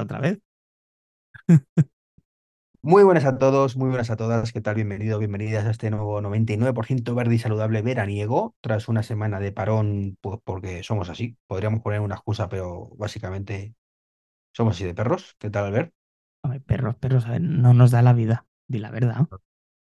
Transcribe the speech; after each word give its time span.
otra 0.00 0.20
vez. 0.20 0.38
Muy 2.84 3.04
buenas 3.04 3.24
a 3.26 3.38
todos, 3.38 3.76
muy 3.76 3.90
buenas 3.90 4.10
a 4.10 4.16
todas. 4.16 4.52
¿Qué 4.52 4.60
tal? 4.60 4.74
Bienvenido, 4.74 5.18
bienvenidas 5.18 5.66
a 5.66 5.70
este 5.70 5.90
nuevo 5.90 6.20
99% 6.20 7.14
verde 7.14 7.36
y 7.36 7.38
saludable 7.38 7.80
veraniego. 7.80 8.56
Tras 8.60 8.88
una 8.88 9.04
semana 9.04 9.38
de 9.38 9.52
parón, 9.52 10.18
pues 10.20 10.40
porque 10.42 10.82
somos 10.82 11.08
así. 11.08 11.36
Podríamos 11.46 11.80
poner 11.82 12.00
una 12.00 12.16
excusa, 12.16 12.48
pero 12.48 12.90
básicamente 12.96 13.76
somos 14.52 14.74
así 14.74 14.84
de 14.84 14.94
perros. 14.94 15.36
¿Qué 15.38 15.50
tal, 15.50 15.66
Albert? 15.66 15.94
A 16.42 16.48
ver, 16.48 16.62
perros, 16.62 16.96
perros, 16.96 17.26
a 17.26 17.32
ver, 17.32 17.42
no 17.42 17.72
nos 17.72 17.92
da 17.92 18.02
la 18.02 18.14
vida. 18.14 18.46
Di 18.66 18.80
la 18.80 18.90
verdad. 18.90 19.28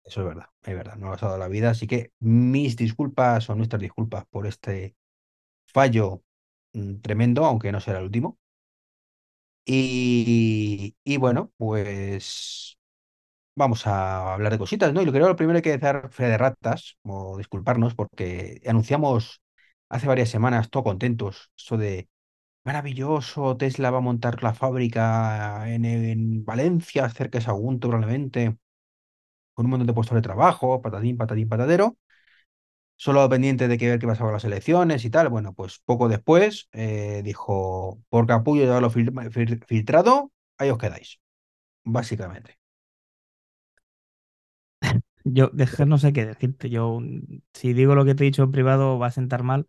Eso 0.04 0.21
es 0.21 0.28
verdad, 0.28 0.48
es 0.64 0.74
verdad, 0.76 0.96
no 0.96 1.10
nos 1.10 1.21
ha 1.21 1.28
dado 1.28 1.38
la 1.38 1.50
vida. 1.50 1.70
Así 1.70 1.86
que 1.86 2.14
mis 2.20 2.78
disculpas 2.78 3.48
o 3.50 3.55
nuestras 3.55 3.82
disculpas 3.82 4.26
por 4.26 4.48
este 4.48 4.96
fallo 5.68 6.24
mm, 6.74 6.96
tremendo, 7.02 7.46
aunque 7.46 7.71
no 7.71 7.80
será 7.80 8.00
el 8.00 8.05
último. 8.05 8.39
Y, 9.70 10.96
y 11.04 11.18
bueno, 11.18 11.52
pues 11.58 12.78
vamos 13.56 13.88
a 13.88 14.34
hablar 14.36 14.52
de 14.54 14.60
cositas, 14.60 14.94
¿no? 14.94 15.02
Y 15.02 15.06
lo 15.06 15.12
que 15.14 15.20
creo 15.20 15.30
lo 15.30 15.36
primero 15.38 15.58
hay 15.58 15.64
que 15.64 15.74
hacer 15.74 16.10
fe 16.12 16.25
de 16.25 16.38
ratas, 16.39 16.98
o 17.04 17.38
disculparnos, 17.38 17.96
porque 17.96 18.61
anunciamos 18.68 19.42
hace 19.89 20.08
varias 20.08 20.30
semanas, 20.30 20.70
todo 20.72 20.84
contentos, 20.86 21.52
eso 21.58 21.78
de 21.78 22.10
maravilloso, 22.66 23.58
Tesla 23.58 23.92
va 23.92 24.00
a 24.00 24.02
montar 24.02 24.44
la 24.44 24.54
fábrica 24.56 25.70
en, 25.74 25.86
en 25.86 26.46
Valencia, 26.46 27.10
cerca 27.10 27.39
de 27.39 27.46
Sagunto 27.46 27.89
probablemente, 27.89 28.58
con 29.54 29.66
un 29.66 29.72
montón 29.72 29.88
de 29.88 29.94
puestos 29.94 30.16
de 30.16 30.22
trabajo, 30.22 30.82
patatín, 30.82 31.18
patatín, 31.18 31.50
patadero. 31.50 31.97
Solo 32.97 33.30
pendiente 33.30 33.67
de 33.67 33.78
que 33.78 33.89
ver 33.89 34.00
qué 34.00 34.08
pasaba 34.08 34.28
con 34.30 34.33
las 34.36 34.45
elecciones 34.45 35.05
y 35.05 35.09
tal. 35.11 35.30
Bueno, 35.30 35.53
pues 35.53 35.80
poco 35.86 36.09
después 36.09 36.67
eh, 36.73 37.22
dijo, 37.23 38.02
por 38.09 38.28
capullo 38.28 38.66
fil- 38.92 39.14
fil- 39.31 39.64
filtrado, 39.67 40.31
ahí 40.58 40.69
os 40.72 40.78
quedáis, 40.80 41.19
básicamente. 41.86 42.59
Yo, 45.23 45.52
no 45.85 45.97
sé 45.97 46.13
qué 46.13 46.25
decirte. 46.25 46.69
Yo, 46.69 46.99
mm, 46.99 47.22
si 47.53 47.73
digo 47.73 47.95
lo 47.95 48.05
que 48.05 48.16
te 48.16 48.23
he 48.23 48.25
dicho 48.27 48.44
en 48.44 48.52
privado, 48.52 49.00
va 49.00 49.07
a 49.07 49.11
sentar 49.11 49.44
mal. 49.44 49.67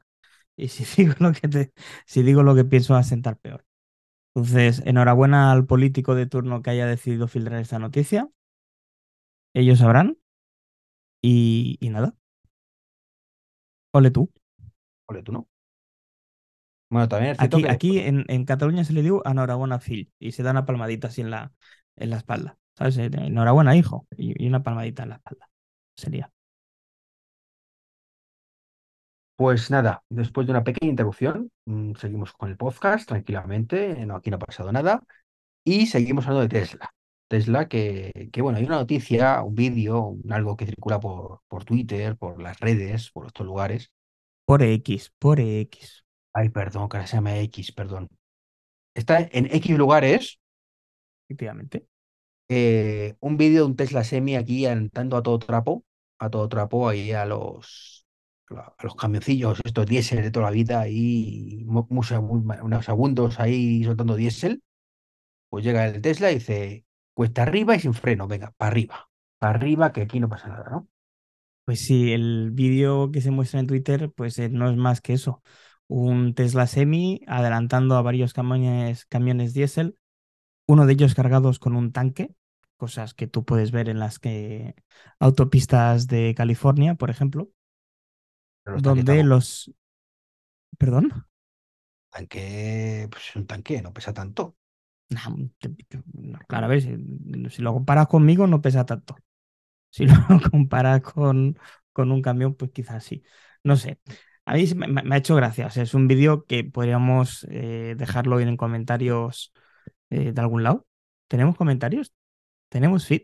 Y 0.56 0.68
si 0.70 0.84
digo 1.02 1.14
lo 1.20 1.32
que 1.32 1.48
te, 1.48 1.72
si 2.06 2.22
digo 2.22 2.42
lo 2.42 2.54
que 2.54 2.64
pienso, 2.64 2.94
va 2.94 3.00
a 3.00 3.04
sentar 3.04 3.38
peor. 3.38 3.66
Entonces, 4.34 4.82
enhorabuena 4.86 5.52
al 5.52 5.66
político 5.66 6.14
de 6.16 6.26
turno 6.26 6.62
que 6.62 6.70
haya 6.70 6.86
decidido 6.86 7.28
filtrar 7.28 7.60
esta 7.62 7.78
noticia. 7.80 8.30
Ellos 9.54 9.78
sabrán. 9.80 10.16
Y 11.22 11.78
nada. 11.90 12.14
Ole 13.98 14.12
tú. 14.12 14.30
Ole, 15.08 15.22
tú 15.24 15.32
no. 15.32 15.48
Bueno, 16.88 17.08
también 17.08 17.32
es 17.32 17.40
Aquí, 17.40 17.62
que 17.62 17.70
aquí 17.70 17.98
en, 17.98 18.24
en 18.28 18.44
Cataluña 18.44 18.84
se 18.84 18.92
le 18.92 19.02
dio 19.02 19.22
enhorabuena 19.26 19.80
Phil 19.80 20.10
y 20.18 20.32
se 20.32 20.42
da 20.42 20.52
una 20.52 20.64
palmadita 20.64 21.08
así 21.08 21.20
en 21.20 21.30
la, 21.30 21.52
en 21.96 22.10
la 22.10 22.16
espalda. 22.16 22.56
¿Sabes? 22.76 22.96
Eh, 22.98 23.10
Enhorabuena, 23.12 23.74
hijo. 23.76 24.06
Y, 24.16 24.42
y 24.42 24.46
una 24.46 24.62
palmadita 24.62 25.02
en 25.02 25.08
la 25.10 25.16
espalda. 25.16 25.50
Sería. 25.96 26.30
Pues 29.36 29.70
nada, 29.70 30.02
después 30.10 30.46
de 30.46 30.50
una 30.52 30.64
pequeña 30.64 30.90
interrupción, 30.90 31.50
mm, 31.66 31.94
seguimos 31.94 32.32
con 32.32 32.48
el 32.50 32.56
podcast 32.56 33.08
tranquilamente, 33.08 34.04
no, 34.04 34.16
aquí 34.16 34.30
no 34.30 34.36
ha 34.36 34.40
pasado 34.40 34.72
nada, 34.72 35.02
y 35.64 35.86
seguimos 35.86 36.26
hablando 36.26 36.48
de 36.48 36.60
Tesla. 36.60 36.90
Tesla, 37.28 37.68
que, 37.68 38.30
que 38.32 38.42
bueno, 38.42 38.58
hay 38.58 38.64
una 38.64 38.76
noticia, 38.76 39.42
un 39.42 39.54
vídeo, 39.54 40.00
un- 40.02 40.32
algo 40.32 40.56
que 40.56 40.66
circula 40.66 41.00
por, 41.00 41.40
por 41.48 41.64
Twitter, 41.64 42.16
por 42.16 42.40
las 42.42 42.58
redes, 42.60 43.10
por 43.12 43.26
estos 43.26 43.46
lugares. 43.46 43.92
Por 44.46 44.62
X, 44.62 45.12
por 45.18 45.38
X. 45.40 46.04
Ay, 46.32 46.48
perdón, 46.50 46.88
que 46.88 46.96
ahora 46.96 47.06
se 47.06 47.16
llama 47.16 47.38
X, 47.40 47.72
perdón. 47.72 48.08
Está 48.94 49.20
en 49.32 49.46
X 49.54 49.76
lugares 49.78 50.40
Efectivamente. 51.28 51.86
eh, 52.48 53.16
un 53.20 53.36
vídeo 53.36 53.64
de 53.64 53.70
un 53.70 53.76
Tesla 53.76 54.04
Semi 54.04 54.36
aquí 54.36 54.66
alentando 54.66 55.16
a 55.16 55.22
todo 55.22 55.38
trapo, 55.38 55.84
a 56.18 56.30
todo 56.30 56.48
trapo 56.48 56.88
ahí 56.88 57.12
a 57.12 57.26
los, 57.26 58.06
a 58.50 58.74
los 58.82 58.94
camioncillos, 58.96 59.60
estos 59.64 59.86
diésel 59.86 60.22
de 60.22 60.30
toda 60.30 60.46
la 60.46 60.52
vida, 60.52 60.80
ahí 60.80 61.64
unos 61.66 62.08
segundos 62.86 63.40
ahí 63.40 63.84
soltando 63.84 64.16
diésel. 64.16 64.62
Pues 65.50 65.64
llega 65.64 65.86
el 65.88 66.02
Tesla 66.02 66.32
y 66.32 66.36
dice, 66.36 66.86
cuesta 67.18 67.42
arriba 67.42 67.74
y 67.74 67.80
sin 67.80 67.94
freno, 67.94 68.28
venga, 68.28 68.52
para 68.56 68.70
arriba, 68.70 69.10
para 69.40 69.56
arriba, 69.56 69.92
que 69.92 70.02
aquí 70.02 70.20
no 70.20 70.28
pasa 70.28 70.46
nada, 70.46 70.70
¿no? 70.70 70.88
Pues 71.64 71.80
sí, 71.80 72.12
el 72.12 72.52
vídeo 72.52 73.10
que 73.10 73.20
se 73.20 73.32
muestra 73.32 73.58
en 73.58 73.66
Twitter, 73.66 74.12
pues 74.14 74.38
eh, 74.38 74.48
no 74.48 74.70
es 74.70 74.76
más 74.76 75.00
que 75.00 75.14
eso. 75.14 75.42
Un 75.88 76.32
Tesla 76.34 76.68
Semi 76.68 77.20
adelantando 77.26 77.96
a 77.96 78.02
varios 78.02 78.32
camiones, 78.34 79.04
camiones 79.06 79.52
diésel, 79.52 79.98
uno 80.68 80.86
de 80.86 80.92
ellos 80.92 81.16
cargados 81.16 81.58
con 81.58 81.74
un 81.74 81.90
tanque, 81.90 82.36
cosas 82.76 83.14
que 83.14 83.26
tú 83.26 83.44
puedes 83.44 83.72
ver 83.72 83.88
en 83.88 83.98
las 83.98 84.20
que 84.20 84.76
autopistas 85.18 86.06
de 86.06 86.36
California, 86.36 86.94
por 86.94 87.10
ejemplo, 87.10 87.50
los 88.64 88.80
donde 88.80 89.24
los... 89.24 89.72
Perdón. 90.78 91.26
tanque, 92.10 93.08
pues 93.10 93.30
es 93.30 93.34
un 93.34 93.48
tanque, 93.48 93.82
no 93.82 93.92
pesa 93.92 94.12
tanto. 94.12 94.54
Te- 95.58 95.70
no, 96.14 96.38
claro, 96.48 96.66
a 96.66 96.68
ver, 96.68 96.82
si, 96.82 96.96
si 97.50 97.62
lo 97.62 97.72
comparas 97.72 98.08
conmigo 98.08 98.46
no 98.46 98.60
pesa 98.60 98.84
tanto. 98.86 99.16
Si 99.90 100.06
lo 100.06 100.14
comparas 100.52 101.02
con, 101.02 101.58
con 101.92 102.12
un 102.12 102.22
camión, 102.22 102.54
pues 102.54 102.72
quizás 102.72 103.04
sí. 103.04 103.24
No 103.64 103.76
sé. 103.76 104.00
A 104.46 104.54
mí 104.54 104.66
me, 104.76 104.88
me- 104.88 105.14
ha 105.14 105.18
hecho 105.18 105.36
gracia. 105.36 105.66
O 105.68 105.70
sea, 105.70 105.84
es 105.84 105.94
un 105.94 106.08
vídeo 106.08 106.44
que 106.46 106.64
podríamos 106.64 107.46
eh, 107.50 107.94
dejarlo 107.98 108.40
en 108.40 108.56
comentarios 108.56 109.52
eh, 110.10 110.32
de 110.32 110.40
algún 110.42 110.62
lado. 110.64 110.86
¿Tenemos 111.28 111.56
comentarios? 111.56 112.12
¿Tenemos 112.70 113.06
feed? 113.06 113.22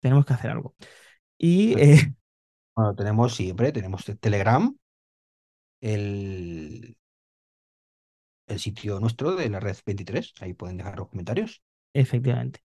Tenemos 0.00 0.26
que 0.26 0.34
hacer 0.34 0.50
algo. 0.52 0.76
Y 1.38 1.78
eh, 1.80 2.14
Bueno, 2.76 2.94
tenemos 2.96 3.34
siempre, 3.36 3.72
tenemos 3.72 4.04
Telegram, 4.20 4.76
el, 5.80 6.96
el 8.46 8.58
sitio 8.60 9.00
nuestro 9.00 9.34
de 9.36 9.48
la 9.50 9.60
red 9.60 9.76
23, 9.86 10.34
ahí 10.40 10.54
pueden 10.54 10.76
dejar 10.78 10.98
los 10.98 11.08
comentarios. 11.08 11.62
efectivamente. 11.94 12.60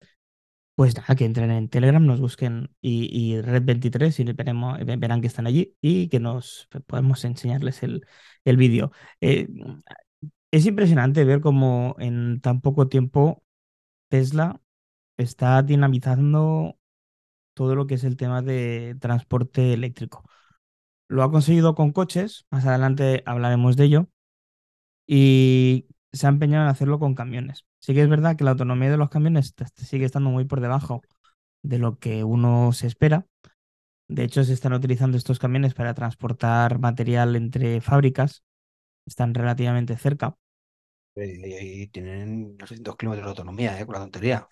Pues 0.75 0.95
nada, 0.97 1.15
que 1.15 1.25
entren 1.25 1.51
en 1.51 1.69
Telegram, 1.69 2.05
nos 2.05 2.21
busquen 2.21 2.75
y, 2.81 3.09
y 3.11 3.41
Red23 3.41 4.19
y 4.19 4.25
veremos, 4.33 4.79
ve- 4.85 4.97
verán 4.97 5.21
que 5.21 5.27
están 5.27 5.47
allí 5.47 5.75
y 5.81 6.09
que 6.09 6.19
nos 6.19 6.69
podemos 6.87 7.25
enseñarles 7.25 7.83
el, 7.83 8.05
el 8.45 8.57
vídeo. 8.57 8.91
Eh, 9.21 9.47
es 10.51 10.65
impresionante 10.65 11.23
ver 11.25 11.41
cómo 11.41 11.95
en 11.99 12.39
tan 12.41 12.61
poco 12.61 12.87
tiempo 12.87 13.43
Tesla 14.09 14.61
está 15.17 15.63
dinamizando 15.63 16.77
todo 17.55 17.75
lo 17.75 17.87
que 17.87 17.95
es 17.95 18.03
el 18.05 18.17
tema 18.17 18.41
de 18.43 18.97
transporte 19.01 19.73
eléctrico. 19.73 20.25
Lo 21.09 21.23
ha 21.23 21.31
conseguido 21.31 21.75
con 21.75 21.91
coches, 21.93 22.45
más 22.51 22.65
adelante 22.65 23.23
hablaremos 23.25 23.77
de 23.77 23.85
ello, 23.85 24.09
y 25.07 25.87
se 26.13 26.27
ha 26.27 26.29
empeñado 26.29 26.63
en 26.65 26.69
hacerlo 26.71 26.99
con 26.99 27.15
camiones. 27.15 27.65
Sí 27.79 27.93
que 27.93 28.01
es 28.01 28.09
verdad 28.09 28.35
que 28.37 28.43
la 28.43 28.51
autonomía 28.51 28.89
de 28.91 28.97
los 28.97 29.09
camiones 29.09 29.53
sigue 29.77 30.05
estando 30.05 30.29
muy 30.29 30.45
por 30.45 30.61
debajo 30.61 31.01
de 31.63 31.79
lo 31.79 31.99
que 31.99 32.23
uno 32.23 32.73
se 32.73 32.87
espera. 32.87 33.27
De 34.07 34.23
hecho, 34.23 34.43
se 34.43 34.53
están 34.53 34.73
utilizando 34.73 35.17
estos 35.17 35.39
camiones 35.39 35.73
para 35.75 35.93
transportar 35.93 36.79
material 36.79 37.35
entre 37.35 37.81
fábricas. 37.81 38.43
Están 39.05 39.33
relativamente 39.35 39.97
cerca. 39.97 40.37
Y 41.15 41.87
tienen, 41.87 42.57
no 42.57 42.67
sé, 42.67 42.75
dos 42.79 42.95
kilómetros 42.97 43.25
de 43.27 43.29
autonomía, 43.31 43.79
¿eh? 43.79 43.85
Con 43.85 43.93
la 43.93 43.99
tontería. 44.01 44.47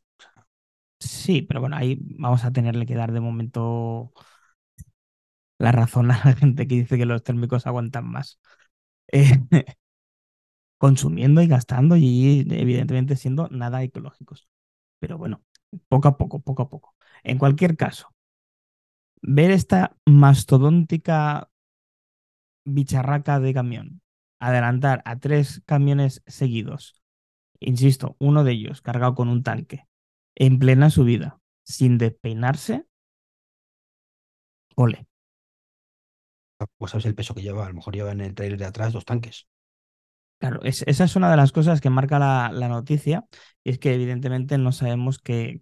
Sí, 0.99 1.41
pero 1.41 1.59
bueno, 1.59 1.75
ahí 1.75 1.97
vamos 2.01 2.45
a 2.45 2.51
tenerle 2.51 2.85
que 2.85 2.95
dar 2.95 3.11
de 3.11 3.19
momento 3.19 4.13
la 5.57 5.71
razón 5.71 6.11
a 6.11 6.21
la 6.25 6.33
gente 6.35 6.67
que 6.67 6.75
dice 6.75 6.97
que 6.97 7.05
los 7.05 7.23
térmicos 7.23 7.67
aguantan 7.67 8.05
más. 8.07 8.39
Eh, 9.11 9.25
consumiendo 10.83 11.41
y 11.41 11.47
gastando 11.47 11.95
y 11.95 12.45
evidentemente 12.51 13.15
siendo 13.15 13.47
nada 13.47 13.81
ecológicos. 13.83 14.49
Pero 14.99 15.17
bueno, 15.17 15.41
poco 15.87 16.09
a 16.09 16.17
poco, 16.17 16.41
poco 16.41 16.63
a 16.63 16.69
poco. 16.69 16.95
En 17.23 17.37
cualquier 17.37 17.77
caso, 17.77 18.09
ver 19.21 19.51
esta 19.51 19.95
mastodóntica 20.05 21.49
bicharraca 22.65 23.39
de 23.39 23.53
camión 23.53 24.01
adelantar 24.39 25.01
a 25.05 25.19
tres 25.19 25.61
camiones 25.65 26.21
seguidos, 26.27 27.01
insisto, 27.61 28.17
uno 28.19 28.43
de 28.43 28.53
ellos 28.53 28.81
cargado 28.81 29.15
con 29.15 29.29
un 29.29 29.43
tanque, 29.43 29.87
en 30.35 30.59
plena 30.59 30.89
subida, 30.89 31.39
sin 31.63 31.97
despeinarse, 31.97 32.85
ole. 34.75 35.05
Pues 36.77 36.91
sabes 36.91 37.05
el 37.05 37.13
peso 37.15 37.35
que 37.35 37.41
lleva, 37.43 37.65
a 37.65 37.69
lo 37.69 37.75
mejor 37.75 37.93
lleva 37.95 38.11
en 38.11 38.21
el 38.21 38.33
trailer 38.35 38.57
de 38.59 38.65
atrás 38.65 38.91
dos 38.93 39.05
tanques. 39.05 39.47
Claro, 40.43 40.59
es- 40.63 40.83
esa 40.87 41.05
es 41.05 41.15
una 41.15 41.31
de 41.31 41.37
las 41.37 41.53
cosas 41.53 41.79
que 41.79 41.89
marca 41.89 42.19
la, 42.19 42.51
noticia, 42.67 43.25
y 43.63 43.69
es 43.71 43.79
que 43.79 43.93
evidentemente 43.93 44.57
no 44.57 44.73
sabemos 44.73 45.19
qué, 45.19 45.61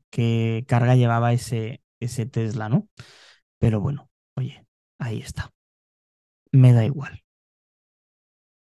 carga 0.68 0.96
llevaba 0.96 1.34
ese, 1.34 1.84
Tesla, 2.32 2.68
¿no? 2.68 2.90
Pero 3.60 3.82
bueno, 3.82 4.10
oye, 4.36 4.66
ahí 5.00 5.20
está. 5.22 5.52
Me 6.54 6.72
da 6.74 6.86
igual. 6.86 7.24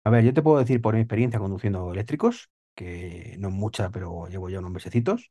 A 0.05 0.11
ver, 0.11 0.25
yo 0.25 0.33
te 0.35 0.41
puedo 0.43 0.59
decir 0.59 0.81
por 0.81 0.95
mi 0.95 1.01
experiencia 1.01 1.39
conduciendo 1.41 1.93
eléctricos 1.93 2.51
que 2.75 3.37
no 3.39 3.51
mucha, 3.51 3.91
pero 3.91 4.27
llevo 4.29 4.49
ya 4.51 4.59
unos 4.61 4.71
mesecitos, 4.73 5.31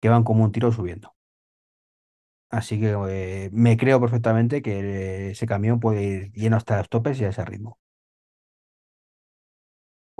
que 0.00 0.08
van 0.10 0.24
como 0.24 0.44
un 0.44 0.52
tiro 0.52 0.72
subiendo. 0.72 1.14
Así 2.50 2.80
que 2.80 2.94
eh, 3.08 3.50
me 3.52 3.76
creo 3.76 4.00
perfectamente 4.00 4.62
que 4.62 5.30
ese 5.30 5.46
camión 5.46 5.78
puede 5.80 6.02
ir 6.04 6.32
lleno 6.32 6.56
hasta 6.56 6.78
los 6.78 6.88
topes 6.88 7.20
y 7.20 7.24
a 7.24 7.28
ese 7.30 7.44
ritmo. 7.44 7.78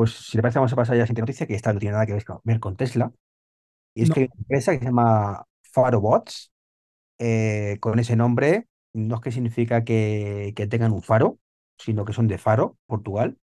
Pues 0.01 0.13
si 0.15 0.37
le 0.39 0.43
parece, 0.43 0.59
vamos 0.59 0.73
a 0.73 0.77
pasar 0.77 0.97
ya 0.97 1.01
a 1.03 1.05
la 1.05 1.07
siguiente 1.07 1.23
noticia, 1.23 1.47
que 1.47 1.55
esta 1.55 1.73
no 1.73 1.79
tiene 1.81 1.93
nada 1.93 2.07
que 2.07 2.15
ver 2.15 2.25
con, 2.25 2.41
ver 2.45 2.61
con 2.61 2.77
Tesla. 2.77 3.13
Y 3.95 4.03
es 4.03 4.11
que 4.11 4.21
hay 4.23 4.27
una 4.27 4.37
empresa 4.43 4.73
que 4.75 4.79
se 4.81 4.85
llama 4.87 5.47
Farobots, 5.73 6.53
eh, 7.19 7.79
con 7.81 7.99
ese 8.01 8.17
nombre, 8.17 8.69
no 8.95 9.17
es 9.17 9.21
que 9.23 9.33
significa 9.33 9.85
que, 9.85 10.53
que 10.57 10.67
tengan 10.69 10.93
un 10.93 11.03
faro, 11.03 11.41
sino 11.79 12.05
que 12.07 12.13
son 12.15 12.29
de 12.29 12.39
Faro, 12.39 12.79
Portugal. 12.87 13.39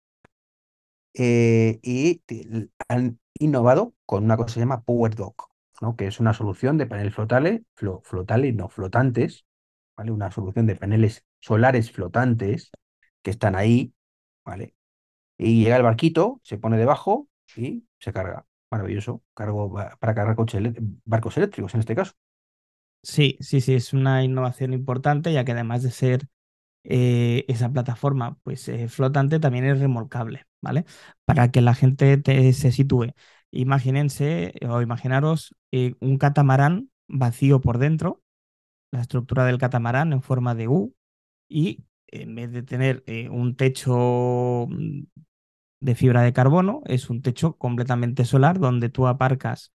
eh, 1.13 1.79
y 1.83 2.21
han 2.89 3.19
innovado 3.39 3.93
con 4.05 4.23
una 4.25 4.37
cosa 4.37 4.47
que 4.47 4.53
se 4.55 4.59
llama 4.61 4.83
PowerDock, 4.83 5.49
¿no? 5.81 5.95
Que 5.95 6.07
es 6.07 6.19
una 6.19 6.33
solución 6.33 6.77
de 6.77 6.85
paneles 6.87 7.13
flotales, 7.15 7.61
flo- 7.75 8.01
flotales, 8.03 8.55
no 8.55 8.69
flotantes, 8.69 9.45
¿vale? 9.97 10.11
Una 10.11 10.31
solución 10.31 10.67
de 10.67 10.75
paneles 10.75 11.25
solares 11.39 11.91
flotantes 11.91 12.71
que 13.23 13.31
están 13.31 13.55
ahí, 13.55 13.93
¿vale? 14.45 14.75
Y 15.37 15.63
llega 15.63 15.77
el 15.77 15.83
barquito, 15.83 16.39
se 16.43 16.57
pone 16.57 16.77
debajo 16.77 17.29
y 17.55 17.85
se 17.99 18.13
carga. 18.13 18.45
Maravilloso. 18.71 19.23
Cargo 19.33 19.71
para 19.73 20.15
cargar 20.15 20.35
coches, 20.35 20.61
barcos 21.05 21.37
eléctricos 21.37 21.73
en 21.75 21.79
este 21.81 21.95
caso. 21.95 22.13
sí, 23.03 23.37
sí, 23.41 23.61
sí, 23.61 23.73
es 23.75 23.93
una 23.93 24.23
innovación 24.23 24.73
importante, 24.73 25.31
ya 25.33 25.45
que 25.45 25.51
además 25.53 25.83
de 25.83 25.91
ser 25.91 26.27
eh, 26.85 27.45
esa 27.49 27.71
plataforma 27.71 28.37
pues 28.43 28.67
eh, 28.69 28.89
flotante 28.89 29.39
también 29.39 29.65
es 29.65 29.79
remolcable, 29.79 30.45
¿vale? 30.61 30.85
Para 31.25 31.51
que 31.51 31.61
la 31.61 31.75
gente 31.75 32.17
te- 32.17 32.53
se 32.53 32.73
sitúe. 32.73 33.07
Imagínense 33.51 34.53
o 34.69 34.81
imaginaros 34.81 35.55
eh, 35.71 35.95
un 36.01 36.17
catamarán 36.17 36.91
vacío 37.07 37.61
por 37.61 37.77
dentro, 37.79 38.23
la 38.91 39.01
estructura 39.01 39.45
del 39.45 39.57
catamarán 39.57 40.13
en 40.13 40.21
forma 40.21 40.55
de 40.55 40.67
U 40.67 40.95
y 41.49 41.85
en 42.07 42.35
vez 42.35 42.51
de 42.51 42.63
tener 42.63 43.03
un 43.31 43.55
techo 43.55 44.67
mm, 44.69 45.03
de 45.79 45.95
fibra 45.95 46.21
de 46.23 46.33
carbono, 46.33 46.81
es 46.85 47.09
un 47.09 47.21
techo 47.21 47.57
completamente 47.57 48.25
solar 48.25 48.59
donde 48.59 48.89
tú 48.89 49.07
aparcas 49.07 49.71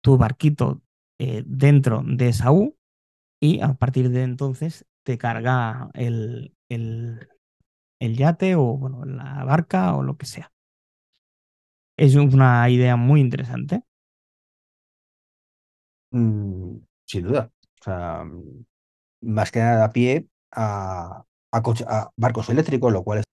tu 0.00 0.18
barquito 0.18 0.82
eh, 1.18 1.42
dentro 1.46 2.02
de 2.06 2.28
esa 2.28 2.52
U 2.52 2.76
y 3.40 3.60
a 3.60 3.74
partir 3.74 4.10
de 4.10 4.22
entonces 4.24 4.86
te 5.04 5.18
carga 5.18 5.90
el, 5.94 6.54
el, 6.68 7.28
el 8.00 8.16
yate 8.16 8.56
o 8.56 8.64
bueno, 8.78 9.04
la 9.04 9.44
barca 9.44 9.94
o 9.96 10.02
lo 10.02 10.16
que 10.16 10.26
sea. 10.26 10.52
Es 11.98 12.14
una 12.14 12.68
idea 12.70 12.96
muy 12.96 13.20
interesante. 13.20 13.82
Mm, 16.10 16.78
sin 17.04 17.22
duda. 17.24 17.50
O 17.80 17.84
sea, 17.84 18.24
mm, 18.24 18.64
más 19.22 19.50
que 19.52 19.60
nada 19.60 19.86
a 19.86 19.92
pie 19.92 20.28
a, 20.52 21.24
a, 21.52 22.10
barcos 22.16 22.50
eléctricos, 22.50 22.92
lo 22.92 23.04
cual 23.04 23.20
es 23.20 23.26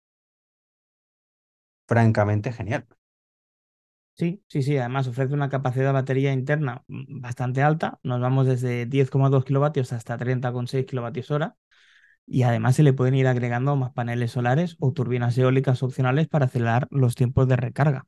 francamente 1.92 2.52
genial. 2.54 2.88
Sí, 4.14 4.44
sí, 4.48 4.62
sí. 4.62 4.78
Además 4.78 5.08
ofrece 5.08 5.34
una 5.34 5.50
capacidad 5.50 5.86
de 5.88 5.92
batería 5.94 6.32
interna 6.34 6.84
mm, 6.88 7.22
bastante 7.22 7.64
alta. 7.64 8.00
Nos 8.04 8.22
vamos 8.22 8.46
desde 8.46 8.86
10,2 8.86 9.46
kilovatios 9.46 9.94
hasta 9.94 10.18
30,6 10.18 10.86
kilovatios 10.86 11.32
hora. 11.32 11.56
Y 12.28 12.44
además 12.44 12.76
se 12.78 12.84
le 12.84 12.94
pueden 12.94 13.16
ir 13.16 13.28
agregando 13.28 13.76
más 13.78 13.92
paneles 13.94 14.32
solares 14.32 14.78
o 14.80 14.94
turbinas 14.94 15.38
eólicas 15.38 15.84
opcionales 15.84 16.28
para 16.28 16.46
acelerar 16.46 16.88
los 16.92 17.16
tiempos 17.16 17.48
de 17.48 17.58
recarga. 17.58 18.08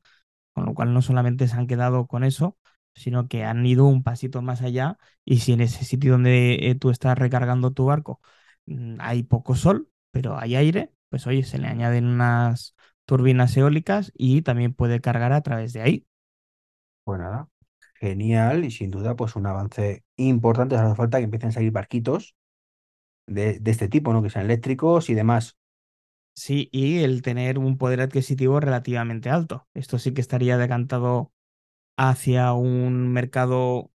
Con 0.54 0.66
lo 0.66 0.74
cual 0.74 0.94
no 0.94 1.02
solamente 1.02 1.48
se 1.48 1.56
han 1.56 1.66
quedado 1.68 2.06
con 2.08 2.24
eso, 2.24 2.58
sino 2.94 3.28
que 3.28 3.44
han 3.44 3.66
ido 3.66 3.86
un 3.86 4.02
pasito 4.04 4.42
más 4.42 4.62
allá 4.62 4.98
y 5.24 5.38
si 5.40 5.52
en 5.54 5.60
ese 5.62 5.84
sitio 5.84 6.12
donde 6.12 6.70
eh, 6.70 6.74
tú 6.76 6.90
estás 6.90 7.18
recargando 7.18 7.72
tu 7.72 7.86
barco 7.86 8.20
mm, 8.66 8.96
hay 9.00 9.22
poco 9.24 9.54
sol, 9.56 9.90
pero 10.10 10.38
hay 10.38 10.56
aire, 10.56 10.92
pues 11.08 11.26
oye, 11.26 11.42
se 11.44 11.58
le 11.58 11.68
añaden 11.68 12.06
unas 12.06 12.74
turbinas 13.06 13.56
eólicas 13.56 14.12
y 14.16 14.42
también 14.42 14.74
puede 14.74 15.00
cargar 15.00 15.32
a 15.32 15.42
través 15.42 15.72
de 15.72 15.82
ahí. 15.82 16.06
Pues 17.04 17.18
nada, 17.20 17.48
genial 18.00 18.64
y 18.64 18.70
sin 18.70 18.90
duda 18.90 19.16
pues 19.16 19.36
un 19.36 19.46
avance 19.46 20.04
importante. 20.16 20.76
Hace 20.76 20.94
falta 20.96 21.18
que 21.18 21.24
empiecen 21.24 21.50
a 21.50 21.52
salir 21.52 21.70
barquitos 21.72 22.34
de, 23.26 23.60
de 23.60 23.70
este 23.70 23.88
tipo, 23.88 24.12
¿no? 24.12 24.22
Que 24.22 24.30
sean 24.30 24.46
eléctricos 24.46 25.10
y 25.10 25.14
demás. 25.14 25.58
Sí, 26.34 26.68
y 26.72 26.98
el 27.04 27.22
tener 27.22 27.58
un 27.58 27.78
poder 27.78 28.00
adquisitivo 28.00 28.58
relativamente 28.60 29.30
alto. 29.30 29.68
Esto 29.74 29.98
sí 29.98 30.12
que 30.14 30.20
estaría 30.20 30.58
decantado 30.58 31.32
hacia 31.96 32.52
un 32.54 33.12
mercado 33.12 33.92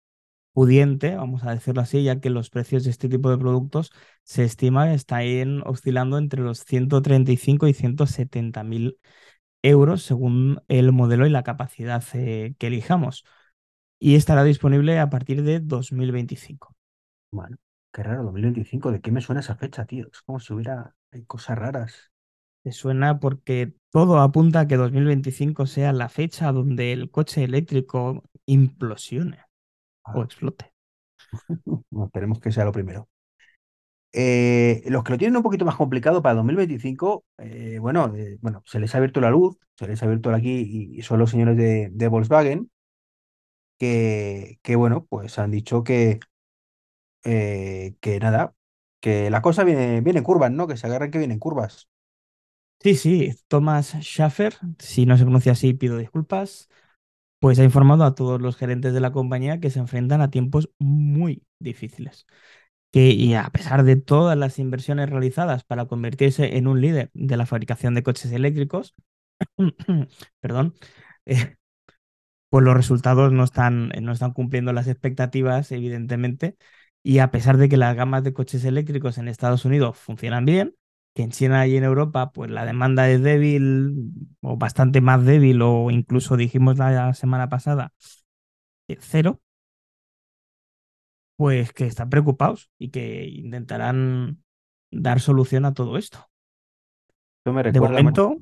pudiente, 0.59 1.15
vamos 1.15 1.45
a 1.45 1.53
decirlo 1.55 1.83
así, 1.83 2.03
ya 2.03 2.19
que 2.19 2.31
los 2.31 2.51
precios 2.51 2.83
de 2.83 2.91
este 2.91 3.09
tipo 3.09 3.31
de 3.31 3.39
productos 3.39 3.93
se 4.25 4.43
estima 4.43 4.93
están 4.93 5.63
oscilando 5.65 6.19
entre 6.19 6.43
los 6.43 6.65
135 6.65 7.69
y 7.69 7.75
170 7.75 8.65
mil 8.65 8.99
euros 9.63 10.03
según 10.03 10.61
el 10.67 10.91
modelo 10.91 11.29
y 11.29 11.31
la 11.31 11.45
capacidad 11.45 12.03
eh, 12.15 12.57
que 12.59 12.67
elijamos. 12.67 13.25
Y 14.01 14.17
estará 14.17 14.43
disponible 14.43 14.99
a 14.99 15.09
partir 15.09 15.45
de 15.45 15.61
2025. 15.61 16.75
Bueno, 17.31 17.57
qué 17.93 18.03
raro, 18.03 18.25
2025, 18.25 18.91
¿de 18.91 19.01
qué 19.01 19.13
me 19.13 19.21
suena 19.21 19.43
esa 19.43 19.55
fecha, 19.55 19.85
tío? 19.85 20.09
Es 20.13 20.23
como 20.23 20.41
si 20.41 20.55
hubiera 20.55 20.93
hay 21.13 21.23
cosas 21.23 21.57
raras. 21.57 22.11
Te 22.65 22.73
suena 22.73 23.21
porque 23.21 23.75
todo 23.93 24.19
apunta 24.19 24.59
a 24.59 24.67
que 24.67 24.75
2025 24.75 25.67
sea 25.67 25.93
la 25.93 26.09
fecha 26.09 26.51
donde 26.51 26.93
el 26.93 27.13
coche 27.13 27.45
eléctrico 27.45 28.25
implosione 28.45 29.39
o 30.15 30.23
explote. 30.23 30.73
esperemos 32.07 32.41
que 32.41 32.53
sea 32.53 32.65
lo 32.65 32.73
primero. 32.73 33.09
Eh, 34.13 34.83
los 34.87 35.05
que 35.05 35.13
lo 35.13 35.19
tienen 35.19 35.37
un 35.37 35.43
poquito 35.43 35.65
más 35.67 35.77
complicado 35.77 36.23
para 36.23 36.35
2025, 36.37 37.25
eh, 37.39 37.79
bueno, 37.81 38.15
eh, 38.17 38.39
bueno, 38.41 38.63
se 38.67 38.81
les 38.81 38.95
ha 38.95 38.99
abierto 38.99 39.21
la 39.21 39.31
luz, 39.31 39.59
se 39.77 39.87
les 39.87 40.03
ha 40.03 40.07
abierto 40.07 40.31
aquí 40.35 40.51
y, 40.67 40.99
y 40.99 41.03
son 41.03 41.19
los 41.19 41.31
señores 41.31 41.57
de, 41.59 41.91
de 41.93 42.09
Volkswagen 42.09 42.71
que, 43.79 44.59
que, 44.63 44.77
bueno, 44.77 45.07
pues 45.07 45.39
han 45.39 45.51
dicho 45.51 45.85
que, 45.85 46.21
eh, 47.25 47.97
que 48.01 48.21
nada, 48.21 48.55
que 49.01 49.31
la 49.31 49.43
cosa 49.43 49.65
viene, 49.65 50.01
viene 50.01 50.19
en 50.21 50.25
curvas, 50.25 50.51
¿no? 50.53 50.67
Que 50.69 50.77
se 50.77 50.87
agarran 50.87 51.11
que 51.11 51.19
vienen 51.19 51.39
curvas. 51.39 51.89
Sí, 52.81 52.95
sí, 52.95 53.35
Thomas 53.49 53.95
Schaffer, 54.01 54.55
si 54.79 55.05
no 55.05 55.17
se 55.19 55.25
pronuncia 55.25 55.53
así, 55.53 55.75
pido 55.75 55.97
disculpas, 55.97 56.69
pues 57.41 57.59
ha 57.59 57.65
informado 57.65 58.05
a 58.05 58.15
todos 58.15 58.41
los 58.41 58.57
gerentes 58.57 58.93
de 58.95 59.01
la 59.01 59.13
compañía 59.13 59.61
que 59.61 59.71
se 59.71 59.79
enfrentan 59.81 60.21
a 60.21 60.31
tiempos 60.31 60.71
muy 60.79 61.45
difíciles. 61.61 62.27
Que, 62.93 63.09
y 63.11 63.35
a 63.35 63.51
pesar 63.51 63.85
de 63.85 63.97
todas 63.97 64.39
las 64.39 64.59
inversiones 64.59 65.11
realizadas 65.11 65.65
para 65.65 65.87
convertirse 65.87 66.57
en 66.57 66.69
un 66.69 66.81
líder 66.81 67.11
de 67.15 67.37
la 67.37 67.47
fabricación 67.47 67.95
de 67.95 68.03
coches 68.05 68.33
eléctricos, 68.33 68.95
perdón, 70.41 70.75
eh, 71.27 71.57
pues 72.51 72.65
los 72.65 72.77
resultados 72.77 73.33
no 73.33 73.45
están, 73.45 73.91
no 74.03 74.13
están 74.13 74.33
cumpliendo 74.33 74.73
las 74.73 74.89
expectativas, 74.89 75.71
evidentemente. 75.73 76.57
Y 77.03 77.19
a 77.21 77.31
pesar 77.31 77.57
de 77.59 77.69
que 77.69 77.77
las 77.77 77.97
gamas 77.97 78.25
de 78.25 78.33
coches 78.33 78.65
eléctricos 78.65 79.19
en 79.19 79.29
Estados 79.29 79.65
Unidos 79.65 79.99
funcionan 79.99 80.45
bien, 80.45 80.75
que 81.19 81.25
en 81.25 81.33
China 81.33 81.67
y 81.67 81.77
en 81.77 81.83
Europa, 81.83 82.31
pues 82.31 82.49
la 82.49 82.65
demanda 82.65 83.11
es 83.11 83.21
débil 83.21 84.13
o 84.41 84.57
bastante 84.57 85.01
más 85.01 85.25
débil, 85.25 85.61
o 85.63 85.91
incluso 85.91 86.37
dijimos 86.37 86.79
la 86.79 87.13
semana 87.13 87.49
pasada, 87.49 87.93
cero, 89.01 89.41
pues 91.35 91.73
que 91.73 91.87
están 91.87 92.09
preocupados 92.09 92.71
y 92.79 92.91
que 92.91 93.25
intentarán 93.27 94.45
dar 94.93 95.19
solución 95.19 95.65
a 95.65 95.75
todo 95.75 95.99
esto. 95.99 96.21
Me 97.45 97.65
De 97.65 97.81
momento, 97.81 98.37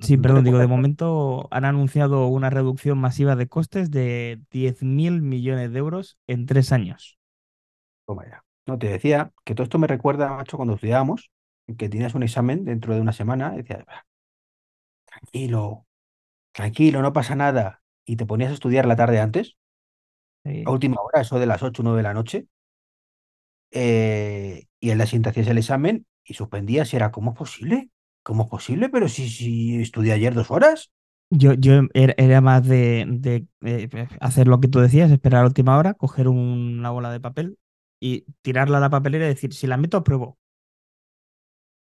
sí, 0.00 0.16
¿no 0.16 0.22
te 0.22 0.28
perdón, 0.28 0.44
digo, 0.44 0.58
de 0.58 0.66
momento 0.66 1.46
han 1.52 1.64
anunciado 1.64 2.26
una 2.26 2.50
reducción 2.50 2.98
masiva 2.98 3.36
de 3.36 3.46
costes 3.46 3.92
de 3.92 4.42
10.000 4.50 5.22
millones 5.22 5.72
de 5.72 5.78
euros 5.78 6.18
en 6.26 6.46
tres 6.46 6.72
años. 6.72 7.20
Toma 8.04 8.24
ya. 8.26 8.42
No, 8.66 8.80
te 8.80 8.88
decía 8.88 9.32
que 9.44 9.54
todo 9.54 9.62
esto 9.62 9.78
me 9.78 9.86
recuerda, 9.86 10.34
macho, 10.34 10.56
cuando 10.56 10.74
estudiábamos, 10.74 11.30
que 11.76 11.88
tenías 11.88 12.14
un 12.14 12.22
examen 12.22 12.64
dentro 12.64 12.94
de 12.94 13.00
una 13.00 13.12
semana, 13.12 13.52
y 13.54 13.58
decías, 13.58 13.84
"Ah, 13.88 14.04
tranquilo, 15.06 15.86
tranquilo, 16.52 17.02
no 17.02 17.12
pasa 17.14 17.36
nada. 17.36 17.82
Y 18.06 18.16
te 18.16 18.26
ponías 18.26 18.50
a 18.52 18.54
estudiar 18.54 18.86
la 18.86 18.96
tarde 18.96 19.20
antes, 19.20 19.56
a 20.64 20.70
última 20.70 20.96
hora, 21.02 21.20
eso 21.22 21.38
de 21.38 21.44
las 21.46 21.62
8 21.62 21.82
o 21.82 21.84
9 21.84 21.98
de 21.98 22.02
la 22.04 22.14
noche, 22.14 22.46
eh, 23.70 24.64
y 24.80 24.90
en 24.90 24.98
la 24.98 25.06
siguiente 25.06 25.30
hacías 25.30 25.48
el 25.48 25.58
examen 25.58 26.06
y 26.24 26.34
suspendías 26.34 26.92
y 26.92 26.96
era, 26.96 27.10
¿cómo 27.10 27.32
es 27.32 27.38
posible? 27.38 27.90
¿Cómo 28.22 28.44
es 28.44 28.48
posible? 28.50 28.88
Pero 28.88 29.08
si, 29.08 29.28
si 29.28 29.80
estudié 29.80 30.12
ayer 30.12 30.34
dos 30.34 30.50
horas. 30.50 30.90
Yo, 31.30 31.54
yo 31.54 31.82
era, 31.94 32.14
era 32.18 32.40
más 32.40 32.66
de, 32.66 33.06
de, 33.08 33.46
eh, 33.62 33.88
hacer 34.20 34.48
lo 34.48 34.60
que 34.60 34.66
tú 34.68 34.80
decías, 34.80 35.10
esperar 35.12 35.44
a 35.44 35.46
última 35.46 35.78
hora, 35.78 35.94
coger 35.94 36.26
una 36.28 36.90
bola 36.90 37.12
de 37.12 37.20
papel 37.20 37.56
y 38.00 38.22
tirarla 38.42 38.78
a 38.78 38.80
la 38.80 38.90
papelera 38.90 39.26
y 39.26 39.28
decir, 39.28 39.54
si 39.54 39.66
la 39.68 39.76
meto, 39.76 39.98
apruebo. 39.98 40.38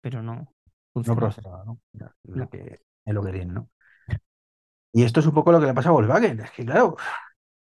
Pero 0.02 0.24
no 0.24 0.54
No 1.06 1.16
funcionaba. 1.16 1.16
procesaba, 1.16 1.64
¿no? 1.66 1.80
Es 1.94 2.36
lo 2.36 2.36
No. 2.36 2.50
que, 2.50 2.82
es 3.06 3.14
lo 3.14 3.24
que 3.24 3.32
tiene, 3.32 3.54
¿no? 3.54 3.70
Y 4.94 5.04
esto 5.04 5.20
es 5.20 5.26
un 5.28 5.34
poco 5.34 5.52
lo 5.52 5.60
que 5.60 5.66
le 5.68 5.74
pasa 5.74 5.90
a 5.90 5.92
Volkswagen. 5.92 6.40
Es 6.42 6.52
que, 6.52 6.66
claro, 6.66 6.98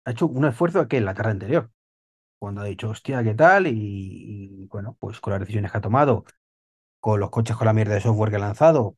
ha 0.06 0.12
hecho 0.12 0.28
un 0.28 0.46
esfuerzo 0.46 0.80
aquí 0.82 0.98
en 0.98 1.06
la 1.06 1.14
carrera 1.16 1.34
anterior, 1.34 1.72
cuando 2.40 2.62
ha 2.62 2.66
dicho, 2.66 2.90
hostia, 2.90 3.24
¿qué 3.24 3.36
tal? 3.36 3.68
Y, 3.68 3.74
y, 3.74 4.68
bueno, 4.68 4.98
pues 5.00 5.22
con 5.22 5.32
las 5.34 5.42
decisiones 5.42 5.72
que 5.72 5.78
ha 5.80 5.82
tomado, 5.82 6.26
con 7.02 7.20
los 7.20 7.32
coches 7.32 7.56
con 7.58 7.68
la 7.68 7.74
mierda 7.74 7.96
de 7.96 8.02
software 8.02 8.32
que 8.32 8.38
ha 8.38 8.40
lanzado 8.40 8.98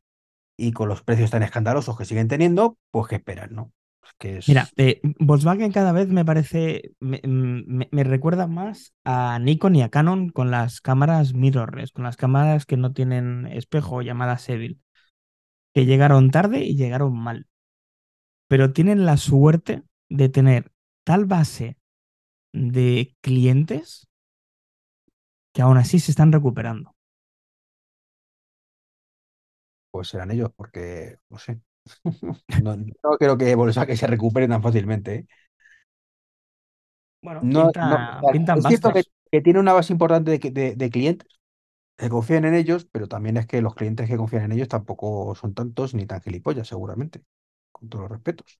y 0.57 0.73
con 0.73 0.89
los 0.89 1.03
precios 1.03 1.31
tan 1.31 1.43
escandalosos 1.43 1.97
que 1.97 2.05
siguen 2.05 2.27
teniendo, 2.29 2.77
pues 2.91 3.07
qué 3.09 3.15
esperan, 3.17 3.55
¿no? 3.55 3.73
Es 4.03 4.13
que 4.17 4.41
Mira, 4.47 4.71
eh, 4.77 4.99
Volkswagen 5.19 5.71
cada 5.71 5.91
vez 5.91 6.07
me 6.09 6.25
parece, 6.25 6.93
me, 6.99 7.21
me- 7.25 7.87
me 7.91 8.03
recuerda 8.03 8.47
más 8.47 8.93
a 9.03 9.39
Nikon 9.39 9.75
y 9.75 9.83
a 9.83 9.89
Canon 9.89 10.29
con 10.29 10.49
las 10.51 10.81
cámaras 10.81 11.33
mirrorless, 11.33 11.91
con 11.91 12.03
las 12.03 12.17
cámaras 12.17 12.65
que 12.65 12.75
no 12.77 12.91
tienen 12.93 13.45
espejo, 13.47 14.01
llamadas 14.01 14.49
Evil, 14.49 14.81
que 15.73 15.85
llegaron 15.85 16.31
tarde 16.31 16.63
y 16.65 16.75
llegaron 16.77 17.17
mal, 17.17 17.47
pero 18.47 18.73
tienen 18.73 19.05
la 19.05 19.17
suerte 19.17 19.83
de 20.09 20.29
tener 20.29 20.71
tal 21.03 21.25
base 21.25 21.77
de 22.53 23.15
clientes 23.21 24.07
que 25.53 25.61
aún 25.61 25.77
así 25.77 25.99
se 25.99 26.11
están 26.11 26.31
recuperando. 26.33 26.93
pues 29.91 30.09
serán 30.09 30.31
ellos, 30.31 30.51
porque, 30.55 31.17
no 31.29 31.37
sé, 31.37 31.61
no, 32.55 32.75
no 32.77 33.17
creo 33.19 33.37
que 33.37 33.55
Volkswagen 33.55 33.97
se 33.97 34.07
recupere 34.07 34.47
tan 34.47 34.61
fácilmente, 34.63 35.15
¿eh? 35.15 35.27
Bueno, 37.21 37.47
No, 37.53 37.71
no, 37.81 37.97
pinta, 37.99 38.19
sea, 38.19 38.31
pintan 38.31 38.61
es 38.61 38.65
cierto 38.67 38.91
que, 38.91 39.03
que 39.31 39.41
tiene 39.41 39.59
una 39.59 39.73
base 39.73 39.93
importante 39.93 40.37
de- 40.39 40.75
de 40.75 40.89
clientes 40.91 41.27
que 41.97 42.09
confían 42.09 42.45
en 42.45 42.55
ellos, 42.55 42.85
pero 42.91 43.07
también 43.07 43.37
es 43.37 43.47
que 43.47 43.61
los 43.61 43.75
clientes 43.75 44.09
que 44.09 44.17
confían 44.17 44.43
en 44.45 44.53
ellos 44.53 44.69
tampoco 44.69 45.35
son 45.35 45.53
tantos 45.55 45.93
ni 45.95 46.05
tan 46.07 46.21
gilipollas, 46.21 46.67
seguramente, 46.67 47.23
con 47.71 47.89
todos 47.89 48.03
los 48.03 48.11
respetos. 48.11 48.59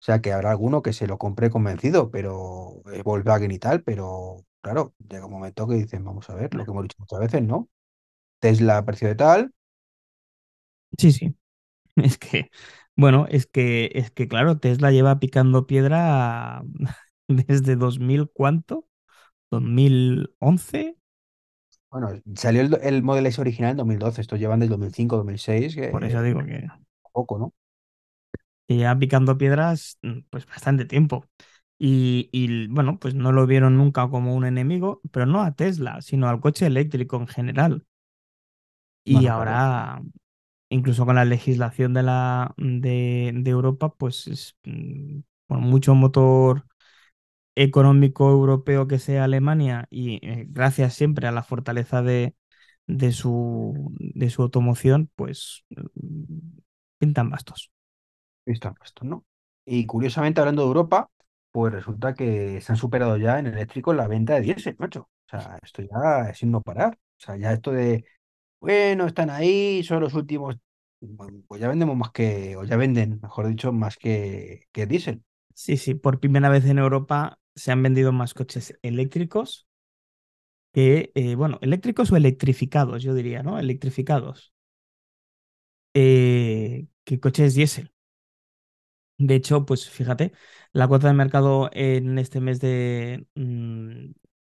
O 0.00 0.04
sea, 0.04 0.20
que 0.20 0.32
habrá 0.32 0.50
alguno 0.50 0.82
que 0.82 0.92
se 0.92 1.06
lo 1.06 1.16
compre 1.18 1.48
convencido, 1.50 2.10
pero 2.10 2.82
eh, 2.92 3.02
Volkswagen 3.02 3.50
y 3.52 3.58
tal, 3.60 3.82
pero 3.84 4.44
claro, 4.60 4.94
llega 5.08 5.26
un 5.26 5.32
momento 5.32 5.68
que 5.68 5.76
dicen, 5.76 6.04
vamos 6.04 6.28
a 6.28 6.34
ver, 6.34 6.52
lo 6.54 6.64
que 6.64 6.70
hemos 6.72 6.82
dicho 6.84 6.96
muchas 6.98 7.20
veces, 7.20 7.42
¿no? 7.42 7.68
Tesla 8.40 8.78
a 8.78 8.84
precio 8.86 9.08
de 9.08 9.16
tal, 9.16 9.54
Sí, 10.98 11.12
sí. 11.12 11.34
Es 11.96 12.18
que, 12.18 12.50
bueno, 12.96 13.26
es 13.28 13.46
que, 13.46 13.90
es 13.94 14.10
que 14.10 14.28
claro, 14.28 14.58
Tesla 14.58 14.90
lleva 14.90 15.18
picando 15.20 15.66
piedra 15.66 16.62
desde 17.28 17.76
2000, 17.76 18.30
¿cuánto? 18.32 18.86
2011, 19.50 20.96
bueno, 21.90 22.10
salió 22.36 22.62
el, 22.62 22.78
el 22.82 23.02
Model 23.02 23.26
S 23.26 23.40
original 23.40 23.72
en 23.72 23.76
2012, 23.78 24.20
estos 24.22 24.38
llevan 24.40 24.60
del 24.60 24.68
2005, 24.70 25.16
2006, 25.18 25.76
por 25.90 26.04
eso 26.04 26.18
que 26.18 26.22
digo 26.22 26.44
que, 26.44 26.66
poco, 27.12 27.38
¿no? 27.38 27.54
que 28.68 28.76
lleva 28.76 28.98
picando 28.98 29.38
piedras 29.38 29.98
mm, 30.02 30.20
pues 30.30 30.46
bastante 30.46 30.84
tiempo. 30.84 31.26
Y, 31.78 32.28
y, 32.32 32.68
bueno, 32.68 32.98
pues 33.00 33.14
no 33.14 33.32
lo 33.32 33.46
vieron 33.46 33.76
nunca 33.76 34.08
como 34.08 34.34
un 34.36 34.44
enemigo, 34.44 35.00
pero 35.10 35.26
no 35.26 35.42
a 35.42 35.54
Tesla, 35.54 36.00
sino 36.00 36.28
al 36.28 36.40
coche 36.40 36.66
eléctrico 36.66 37.16
en 37.16 37.26
general. 37.28 37.86
Y 39.04 39.26
Bueno, 39.26 39.32
claro, 39.32 39.54
ahora, 39.54 40.02
incluso 40.72 41.04
con 41.04 41.16
la 41.16 41.24
legislación 41.24 41.94
de 41.94 42.02
la 42.02 42.54
de, 42.56 43.42
Europa, 43.46 43.94
pues 43.94 44.26
es, 44.26 44.56
mm, 44.64 45.20
por 45.46 45.58
mucho 45.58 45.94
motor 45.94 46.66
económico 47.54 48.30
europeo 48.30 48.86
que 48.88 48.98
sea 48.98 49.24
Alemania 49.24 49.86
y 49.90 50.26
eh, 50.26 50.46
gracias 50.48 50.94
siempre 50.94 51.26
a 51.26 51.32
la 51.32 51.42
fortaleza 51.42 52.02
de, 52.02 52.34
de 52.86 53.12
su, 53.12 53.94
de 53.98 54.30
su 54.30 54.42
automoción, 54.42 55.10
pues 55.14 55.64
mm, 55.70 56.58
pintan 56.98 57.30
bastos. 57.30 57.70
visto 58.46 58.74
esto, 58.82 59.04
¿no? 59.04 59.24
Y 59.64 59.86
curiosamente, 59.86 60.40
hablando 60.40 60.62
de 60.62 60.68
Europa, 60.68 61.10
pues 61.50 61.72
resulta 61.72 62.14
que 62.14 62.60
se 62.60 62.72
han 62.72 62.78
superado 62.78 63.16
ya 63.18 63.38
en 63.38 63.46
eléctrico 63.46 63.92
la 63.92 64.08
venta 64.08 64.34
de 64.34 64.40
diésel, 64.40 64.76
macho. 64.78 65.02
O 65.26 65.28
sea, 65.28 65.58
esto 65.62 65.82
ya 65.82 66.30
es 66.30 66.38
sin 66.38 66.50
no 66.50 66.62
parar. 66.62 66.94
O 66.94 67.24
sea, 67.24 67.36
ya 67.36 67.52
esto 67.52 67.72
de 67.72 68.04
Bueno, 68.62 69.06
están 69.08 69.28
ahí, 69.28 69.82
son 69.82 70.00
los 70.02 70.14
últimos. 70.14 70.56
Pues 71.48 71.60
ya 71.60 71.66
vendemos 71.68 71.96
más 71.96 72.12
que, 72.12 72.56
o 72.56 72.62
ya 72.64 72.76
venden, 72.76 73.18
mejor 73.20 73.48
dicho, 73.48 73.72
más 73.72 73.96
que, 73.96 74.68
que 74.70 74.86
diésel. 74.86 75.22
Sí, 75.52 75.76
sí, 75.76 75.94
por 75.94 76.20
primera 76.20 76.48
vez 76.48 76.64
en 76.66 76.78
Europa 76.78 77.40
se 77.56 77.72
han 77.72 77.82
vendido 77.82 78.12
más 78.12 78.34
coches 78.34 78.78
eléctricos 78.82 79.66
que, 80.72 81.12
eh, 81.14 81.34
bueno, 81.34 81.58
eléctricos 81.62 82.10
o 82.12 82.16
electrificados, 82.16 83.02
yo 83.02 83.14
diría, 83.14 83.42
¿no? 83.42 83.58
Electrificados, 83.58 84.52
eh, 85.94 86.86
que 87.04 87.20
coches 87.20 87.54
diésel. 87.54 87.92
De 89.18 89.34
hecho, 89.36 89.64
pues 89.66 89.88
fíjate, 89.88 90.32
la 90.72 90.88
cuota 90.88 91.06
de 91.08 91.14
mercado 91.14 91.70
en 91.72 92.18
este 92.18 92.40
mes 92.40 92.58
de 92.60 93.26
mm, 93.34 94.12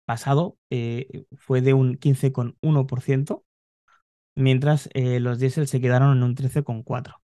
pasado 0.06 0.58
eh, 0.70 1.26
fue 1.36 1.60
de 1.60 1.74
un 1.74 1.96
15,1%, 1.96 3.44
mientras 4.36 4.88
eh, 4.94 5.20
los 5.20 5.38
diésel 5.38 5.68
se 5.68 5.80
quedaron 5.80 6.16
en 6.16 6.22
un 6.22 6.34
13,4%. 6.34 7.24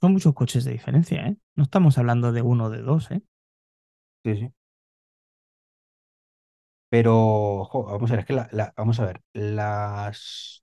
Son 0.00 0.12
muchos 0.12 0.34
coches 0.34 0.62
de 0.64 0.70
diferencia, 0.72 1.26
¿eh? 1.26 1.36
No 1.56 1.64
estamos 1.64 1.98
hablando 1.98 2.30
de 2.32 2.42
uno 2.42 2.66
o 2.66 2.70
de 2.70 2.82
dos, 2.82 3.10
¿eh? 3.10 3.22
Sí, 4.24 4.34
sí. 4.36 4.52
Pero, 6.88 7.64
jo, 7.70 7.84
vamos 7.84 8.10
a 8.10 8.14
ver, 8.14 8.20
es 8.20 8.26
que 8.26 8.32
la, 8.34 8.48
la- 8.52 8.72
vamos 8.76 9.00
a 9.00 9.06
ver, 9.06 9.20
las... 9.32 10.62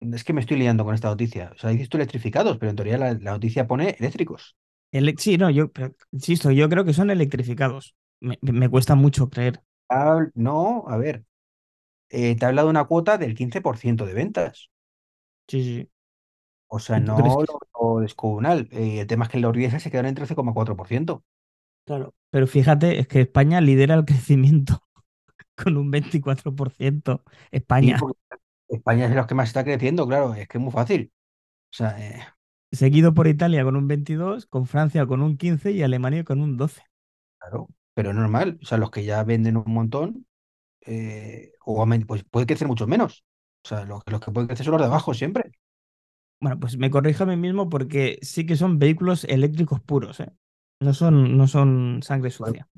Es 0.00 0.24
que 0.24 0.32
me 0.32 0.40
estoy 0.40 0.58
liando 0.58 0.84
con 0.84 0.94
esta 0.94 1.08
noticia. 1.08 1.50
O 1.54 1.58
sea, 1.58 1.70
dices 1.70 1.88
tú 1.88 1.96
electrificados, 1.96 2.58
pero 2.58 2.70
en 2.70 2.76
teoría 2.76 2.98
la, 2.98 3.12
la 3.14 3.32
noticia 3.32 3.66
pone 3.66 3.96
eléctricos. 3.98 4.56
Ele- 4.92 5.14
sí, 5.18 5.36
no, 5.38 5.50
yo 5.50 5.70
pero, 5.72 5.94
insisto, 6.12 6.50
yo 6.50 6.68
creo 6.68 6.84
que 6.84 6.92
son 6.92 7.10
electrificados. 7.10 7.94
Me, 8.20 8.38
me 8.42 8.68
cuesta 8.68 8.94
mucho 8.94 9.28
creer. 9.28 9.62
No, 10.34 10.84
a 10.88 10.96
ver, 10.96 11.24
eh, 12.10 12.36
te 12.36 12.44
ha 12.44 12.48
hablado 12.48 12.68
de 12.68 12.70
una 12.70 12.84
cuota 12.84 13.18
del 13.18 13.34
15% 13.34 14.04
de 14.04 14.14
ventas. 14.14 14.70
Sí, 15.48 15.62
sí. 15.62 15.90
O 16.68 16.78
sea, 16.78 16.98
¿Y 16.98 17.04
tú 17.04 17.14
crees 17.14 17.34
no 17.34 17.42
lo, 17.42 17.58
lo 17.80 18.00
descomunal. 18.00 18.68
Eh, 18.72 19.00
el 19.00 19.06
tema 19.06 19.24
es 19.24 19.30
que 19.30 19.38
los 19.38 19.52
diésel 19.52 19.80
se 19.80 19.90
quedaron 19.90 20.08
en 20.08 20.16
13,4%. 20.16 21.22
Claro. 21.84 22.14
Pero 22.30 22.46
fíjate, 22.46 22.98
es 22.98 23.06
que 23.06 23.20
España 23.20 23.60
lidera 23.60 23.94
el 23.94 24.04
crecimiento 24.04 24.82
con 25.56 25.76
un 25.76 25.90
24%. 25.90 27.22
Sí, 27.26 27.34
España. 27.50 27.98
España 28.68 29.04
es 29.04 29.10
de 29.10 29.16
los 29.16 29.26
que 29.26 29.34
más 29.34 29.48
está 29.48 29.62
creciendo, 29.62 30.06
claro, 30.06 30.34
es 30.34 30.48
que 30.48 30.58
es 30.58 30.62
muy 30.62 30.72
fácil. 30.72 31.12
O 31.70 31.76
sea, 31.76 31.96
eh, 32.00 32.20
Seguido 32.72 33.14
por 33.14 33.28
Italia 33.28 33.62
con 33.64 33.76
un 33.76 33.86
22, 33.86 34.46
con 34.46 34.66
Francia 34.66 35.06
con 35.06 35.22
un 35.22 35.36
15 35.36 35.70
y 35.70 35.82
Alemania 35.82 36.24
con 36.24 36.40
un 36.40 36.56
12. 36.56 36.82
claro, 37.38 37.68
pero 37.94 38.10
es 38.10 38.16
normal. 38.16 38.58
O 38.60 38.66
sea, 38.66 38.78
los 38.78 38.90
que 38.90 39.04
ya 39.04 39.22
venden 39.22 39.56
un 39.56 39.72
montón, 39.72 40.25
eh, 40.86 41.52
o 41.64 41.84
pues 42.06 42.24
puede 42.24 42.46
crecer 42.46 42.68
mucho 42.68 42.86
menos. 42.86 43.24
O 43.64 43.68
sea, 43.68 43.84
los, 43.84 44.02
los 44.06 44.20
que 44.20 44.30
pueden 44.30 44.46
crecer 44.48 44.64
son 44.64 44.72
los 44.72 44.80
de 44.82 44.86
abajo 44.86 45.14
siempre. 45.14 45.50
Bueno, 46.40 46.60
pues 46.60 46.76
me 46.76 46.90
corrijo 46.90 47.24
a 47.24 47.26
mí 47.26 47.36
mismo 47.36 47.68
porque 47.68 48.18
sí 48.22 48.46
que 48.46 48.56
son 48.56 48.78
vehículos 48.78 49.24
eléctricos 49.24 49.80
puros, 49.80 50.20
¿eh? 50.20 50.30
No 50.80 50.92
son, 50.92 51.38
no 51.38 51.46
son 51.46 52.00
sangre 52.02 52.30
sucia. 52.30 52.68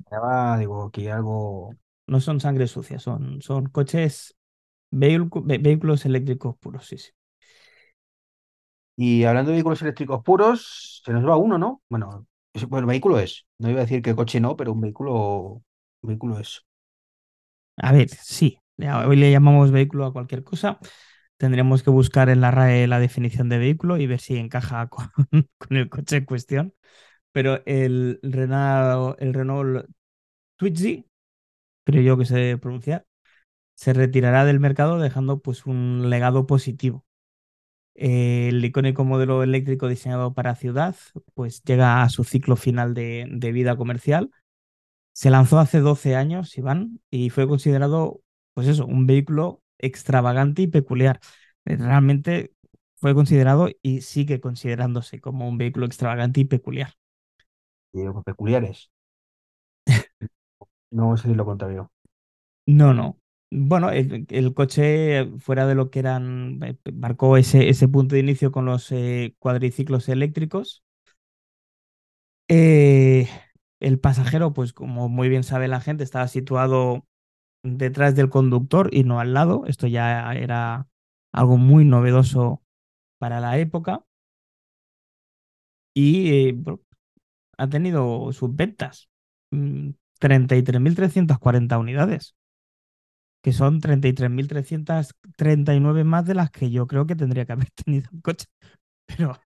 digo, 0.59 0.85
aquí 0.87 1.09
algo. 1.09 1.75
No 2.07 2.21
son 2.21 2.41
sangre 2.41 2.69
sucia, 2.69 2.99
son, 3.01 3.43
son 3.43 3.67
coches, 3.67 4.37
vehículos 4.91 6.07
eléctricos 6.07 6.57
puros, 6.59 6.87
sí, 6.87 6.99
sí. 6.99 7.11
Y 8.97 9.25
hablando 9.25 9.51
de 9.51 9.57
vehículos 9.57 9.83
eléctricos 9.83 10.23
puros, 10.25 11.03
se 11.05 11.13
nos 11.13 11.25
va 11.27 11.37
uno, 11.37 11.59
¿no? 11.59 11.83
Bueno, 11.89 12.27
bueno, 12.69 12.87
vehículo 12.87 13.19
es. 13.19 13.47
No 13.59 13.71
iba 13.71 13.81
a 13.81 13.83
decir 13.85 14.03
que 14.03 14.15
coche 14.17 14.41
no, 14.41 14.57
pero 14.57 14.73
un 14.73 14.81
vehículo, 14.81 15.63
un 16.03 16.09
vehículo 16.09 16.39
es. 16.41 16.65
A 17.81 17.93
ver, 17.93 18.09
sí, 18.11 18.59
hoy 19.07 19.17
le 19.17 19.31
llamamos 19.31 19.71
vehículo 19.71 20.07
a 20.07 20.13
cualquier 20.13 20.43
cosa. 20.45 20.79
Tendremos 21.37 21.83
que 21.83 21.91
buscar 21.91 22.29
en 22.31 22.41
la 22.41 22.51
RAE 22.51 22.87
la 22.89 22.99
definición 23.01 23.49
de 23.49 23.59
vehículo 23.59 23.99
y 23.99 24.07
ver 24.07 24.21
si 24.21 24.37
encaja 24.37 24.89
con, 24.89 25.11
el 25.71 25.89
coche 25.89 26.19
en 26.19 26.25
cuestión. 26.25 26.75
Pero 27.33 27.63
el 27.67 28.21
Renault, 28.23 29.21
el 29.21 29.87
Twizy, 30.57 31.07
creo 31.85 32.03
yo 32.03 32.19
que 32.19 32.27
se 32.27 32.37
debe 32.37 32.59
pronunciar, 32.59 33.07
se 33.75 33.93
retirará 33.95 34.45
del 34.45 34.61
mercado 34.61 34.99
dejando 34.99 35.41
pues 35.43 35.67
un 35.67 36.11
legado 36.11 36.47
positivo. 36.47 37.07
El 37.95 38.65
icónico 38.65 39.05
modelo 39.05 39.43
eléctrico 39.43 39.89
diseñado 39.89 40.35
para 40.35 40.57
ciudad 40.57 40.97
pues 41.35 41.63
llega 41.65 42.03
a 42.03 42.09
su 42.11 42.25
ciclo 42.25 42.57
final 42.57 42.95
de 42.95 43.53
vida 43.53 43.77
comercial 43.77 44.31
Se 45.19 45.31
lanzó 45.31 45.59
hace 45.59 45.81
12 45.81 46.15
años, 46.17 46.57
Iván, 46.59 47.01
y 47.11 47.31
fue 47.31 47.49
considerado, 47.49 48.21
pues 48.55 48.69
eso, 48.69 48.87
un 48.87 49.07
vehículo 49.07 49.63
extravagante 49.79 50.63
y 50.63 50.67
peculiar. 50.69 51.19
Eh, 51.65 51.77
Realmente 51.77 52.53
fue 52.97 53.15
considerado 53.15 53.69
y 53.83 54.03
sigue 54.03 54.41
considerándose 54.41 55.21
como 55.21 55.49
un 55.49 55.59
vehículo 55.59 55.87
extravagante 55.87 56.41
y 56.41 56.45
peculiar. 56.45 56.95
Y 57.93 57.99
digo, 58.01 58.23
peculiares. 58.23 58.91
No 60.91 61.17
si 61.17 61.35
lo 61.35 61.45
contrario. 61.47 61.91
No, 62.67 62.93
no. 62.95 63.19
Bueno, 63.51 63.91
el, 63.91 64.27
el 64.31 64.53
coche, 64.55 65.27
fuera 65.39 65.67
de 65.67 65.75
lo 65.75 65.91
que 65.91 66.01
eran, 66.01 66.61
eh, 66.63 66.77
marcó 66.93 67.37
ese, 67.39 67.69
ese 67.71 67.89
punto 67.89 68.15
de 68.15 68.21
inicio 68.21 68.53
con 68.53 68.67
los 68.67 68.93
eh, 68.93 69.35
cuadriciclos 69.39 70.09
eléctricos. 70.11 70.85
Eh, 72.49 73.29
el 73.81 73.99
pasajero, 74.01 74.53
pues 74.53 74.73
como 74.73 75.09
muy 75.09 75.29
bien 75.29 75.45
sabe 75.45 75.69
la 75.69 75.81
gente, 75.81 76.05
estaba 76.05 76.29
situado 76.29 77.07
detrás 77.65 78.15
del 78.17 78.31
conductor 78.31 78.89
y 78.93 79.05
no 79.05 79.21
al 79.21 79.35
lado. 79.35 79.65
Esto 79.67 79.87
ya 79.87 80.33
era 80.35 80.89
algo 81.33 81.57
muy 81.59 81.85
novedoso 81.85 82.63
para 83.19 83.41
la 83.41 83.59
época. 83.59 84.05
Y 85.95 86.49
eh, 86.49 86.57
ha 87.59 87.69
tenido 87.69 88.33
sus 88.33 88.55
ventas. 88.55 89.09
mm, 89.51 89.91
33.340 90.21 91.79
unidades, 91.79 92.35
que 93.43 93.53
son 93.53 93.81
33.339 93.81 96.05
más 96.05 96.27
de 96.27 96.35
las 96.35 96.51
que 96.51 96.71
yo 96.71 96.87
creo 96.87 97.07
que 97.07 97.17
tendría 97.17 97.47
que 97.47 97.53
haber 97.53 97.71
tenido 97.85 98.09
el 98.13 98.23
coche. 98.23 98.47
Pero 99.07 99.39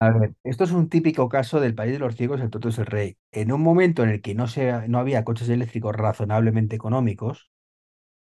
A 0.00 0.10
ver, 0.10 0.34
esto 0.44 0.64
es 0.64 0.72
un 0.72 0.88
típico 0.88 1.28
caso 1.28 1.60
del 1.60 1.74
país 1.74 1.92
de 1.92 1.98
los 1.98 2.16
ciegos, 2.16 2.40
el 2.40 2.50
toto 2.50 2.68
es 2.68 2.78
el 2.78 2.86
rey. 2.86 3.16
En 3.32 3.52
un 3.52 3.62
momento 3.62 4.02
en 4.02 4.10
el 4.10 4.20
que 4.22 4.34
no, 4.34 4.46
se, 4.48 4.88
no 4.88 4.98
había 4.98 5.24
coches 5.24 5.48
eléctricos 5.48 5.94
razonablemente 5.96 6.76
económicos, 6.76 7.50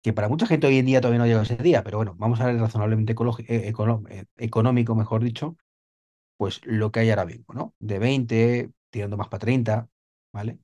que 0.04 0.14
para 0.14 0.30
mucha 0.30 0.48
gente 0.48 0.68
hoy 0.68 0.80
en 0.80 0.86
día 0.88 1.02
todavía 1.02 1.20
no 1.20 1.28
llega 1.28 1.44
ese 1.44 1.58
día, 1.58 1.84
pero 1.84 1.98
bueno, 1.98 2.16
vamos 2.18 2.42
a 2.42 2.48
ver 2.48 2.58
razonablemente 2.60 3.14
eh, 3.50 3.74
eh, 4.10 4.26
económico, 4.38 4.96
mejor 4.96 5.24
dicho, 5.24 5.58
pues 6.38 6.62
lo 6.66 6.92
que 6.92 7.02
hay 7.02 7.10
ahora 7.12 7.26
mismo, 7.26 7.46
¿no? 7.54 7.76
De 7.80 8.00
20, 8.00 8.72
tirando 8.92 9.18
más 9.18 9.30
para 9.30 9.42
30, 9.42 9.90
¿vale? 10.34 10.60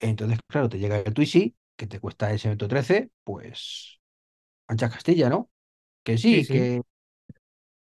Entonces, 0.00 0.38
claro, 0.46 0.68
te 0.68 0.78
llega 0.78 0.98
el 1.00 1.14
Twizy, 1.14 1.56
que 1.76 1.86
te 1.86 2.00
cuesta 2.00 2.30
ese 2.32 2.48
113, 2.48 3.10
pues 3.24 4.00
ancha 4.68 4.90
Castilla, 4.90 5.28
¿no? 5.30 5.50
Que 6.04 6.18
sí, 6.18 6.36
sí, 6.40 6.44
sí. 6.46 6.54
que... 6.54 6.82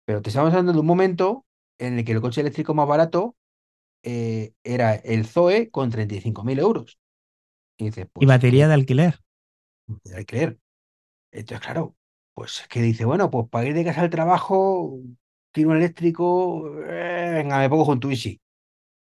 Pero 0.06 0.22
te 0.22 0.30
estamos 0.30 0.50
hablando 0.52 0.74
de 0.74 0.80
un 0.80 0.86
momento 0.86 1.46
en 1.88 2.00
el 2.00 2.06
que 2.06 2.12
el 2.14 2.22
coche 2.22 2.42
eléctrico 2.42 2.74
más 2.74 2.88
barato 2.88 3.36
eh, 4.04 4.54
era 4.64 4.96
el 4.96 5.26
Zoe 5.26 5.70
con 5.72 5.92
35.000 5.92 6.60
euros. 6.60 7.00
Y 7.78 7.86
dices, 7.86 8.06
Y 8.06 8.10
pues 8.10 8.28
batería 8.28 8.66
que 8.66 8.68
de 8.70 8.74
alquiler. 8.74 9.20
que 10.04 10.26
creer. 10.26 10.60
Entonces, 11.32 11.66
claro, 11.66 11.96
pues 12.34 12.66
que 12.70 12.82
dice, 12.82 13.06
bueno, 13.06 13.30
pues 13.30 13.48
para 13.50 13.68
ir 13.68 13.74
de 13.74 13.86
casa 13.86 14.02
al 14.02 14.10
trabajo, 14.10 15.00
tiro 15.52 15.72
un 15.72 15.78
eléctrico, 15.78 16.68
eh, 16.88 17.32
venga, 17.36 17.60
me 17.60 17.70
pongo 17.70 17.86
con 17.86 18.00
Twizy. 18.00 18.40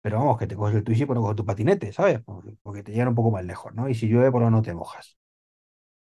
Pero 0.02 0.18
vamos, 0.18 0.38
que 0.38 0.46
te 0.46 0.56
coges 0.56 0.76
el 0.76 0.84
Twizy, 0.84 1.06
pero 1.06 1.22
con 1.22 1.36
tu 1.36 1.44
patinete, 1.44 1.92
¿sabes? 1.92 2.20
Porque, 2.62 2.82
te 2.82 2.92
llegan 2.92 3.08
un 3.08 3.14
poco 3.14 3.30
más 3.30 3.44
lejos, 3.44 3.74
¿no? 3.74 3.88
Y 3.88 3.94
si 3.94 4.08
llueve, 4.08 4.30
por 4.30 4.40
lo 4.40 4.46
menos 4.46 4.60
no 4.60 4.62
te 4.64 4.74
mojas. 4.74 5.18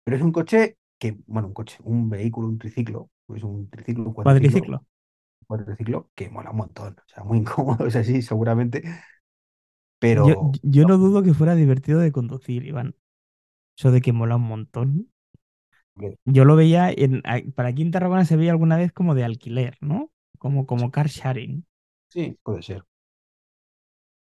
Pero 0.04 0.16
es 0.16 0.22
un 0.22 0.32
coche 0.32 0.76
que, 0.98 1.16
bueno, 1.26 1.48
un 1.48 1.54
coche, 1.54 1.78
un 1.82 2.08
vehículo, 2.08 2.48
un 2.48 2.58
triciclo, 2.58 3.10
pues 3.26 3.42
un 3.42 3.68
triciclo, 3.68 4.04
un 4.04 4.12
cuatriciclo, 4.12 4.84
Cuadriciclo. 5.56 5.98
cuatriciclo 6.04 6.10
que 6.14 6.30
mola 6.30 6.50
un 6.50 6.56
montón. 6.58 6.96
O 6.98 7.08
sea, 7.08 7.24
muy 7.24 7.38
incómodo, 7.42 7.86
es 7.86 7.96
así, 7.96 8.22
seguramente, 8.22 8.82
Yo, 10.12 10.36
pero 10.38 10.52
yo 10.62 10.84
no 10.86 10.98
dudo 10.98 11.22
que 11.22 11.34
fuera 11.34 11.54
divertido 11.56 11.98
de 12.00 12.12
conducir, 12.12 12.64
Iván. 12.64 12.94
Eso 13.78 13.92
de 13.92 14.00
que 14.02 14.12
mola 14.14 14.36
un 14.36 14.42
montón. 14.44 15.12
Yo 16.24 16.44
lo 16.44 16.56
veía 16.56 16.90
en, 16.90 17.22
para 17.54 17.68
aquí 17.70 17.82
en 17.82 17.90
Tarragona 17.90 18.24
se 18.24 18.36
veía 18.36 18.52
alguna 18.52 18.76
vez 18.76 18.92
como 18.92 19.14
de 19.14 19.24
alquiler, 19.24 19.76
¿no? 19.80 20.10
Como, 20.38 20.66
como 20.66 20.90
car 20.90 21.08
sharing. 21.08 21.66
sí, 22.08 22.38
puede 22.42 22.62
ser. 22.62 22.84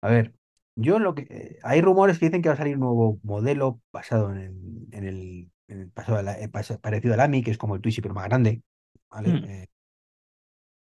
A 0.01 0.09
ver, 0.09 0.33
yo 0.75 0.99
lo 0.99 1.15
que... 1.15 1.23
eh, 1.29 1.59
hay 1.63 1.81
rumores 1.81 2.19
que 2.19 2.25
dicen 2.25 2.41
que 2.41 2.49
va 2.49 2.55
a 2.55 2.57
salir 2.57 2.75
un 2.75 2.81
nuevo 2.81 3.19
modelo 3.23 3.81
basado 3.91 4.31
en 4.31 4.37
el, 4.39 4.87
en 4.91 5.03
el, 5.07 5.51
en 5.67 5.81
el 5.81 5.91
pasado 5.91 6.21
la- 6.21 6.39
eh, 6.39 6.49
parecido 6.49 7.13
al 7.13 7.19
AMI, 7.21 7.43
que 7.43 7.51
es 7.51 7.57
como 7.57 7.75
el 7.75 7.81
Twizy, 7.81 8.01
pero 8.01 8.13
más 8.13 8.25
grande, 8.25 8.61
¿vale? 9.09 9.39
Hmm. 9.39 9.43
Eh, 9.43 9.67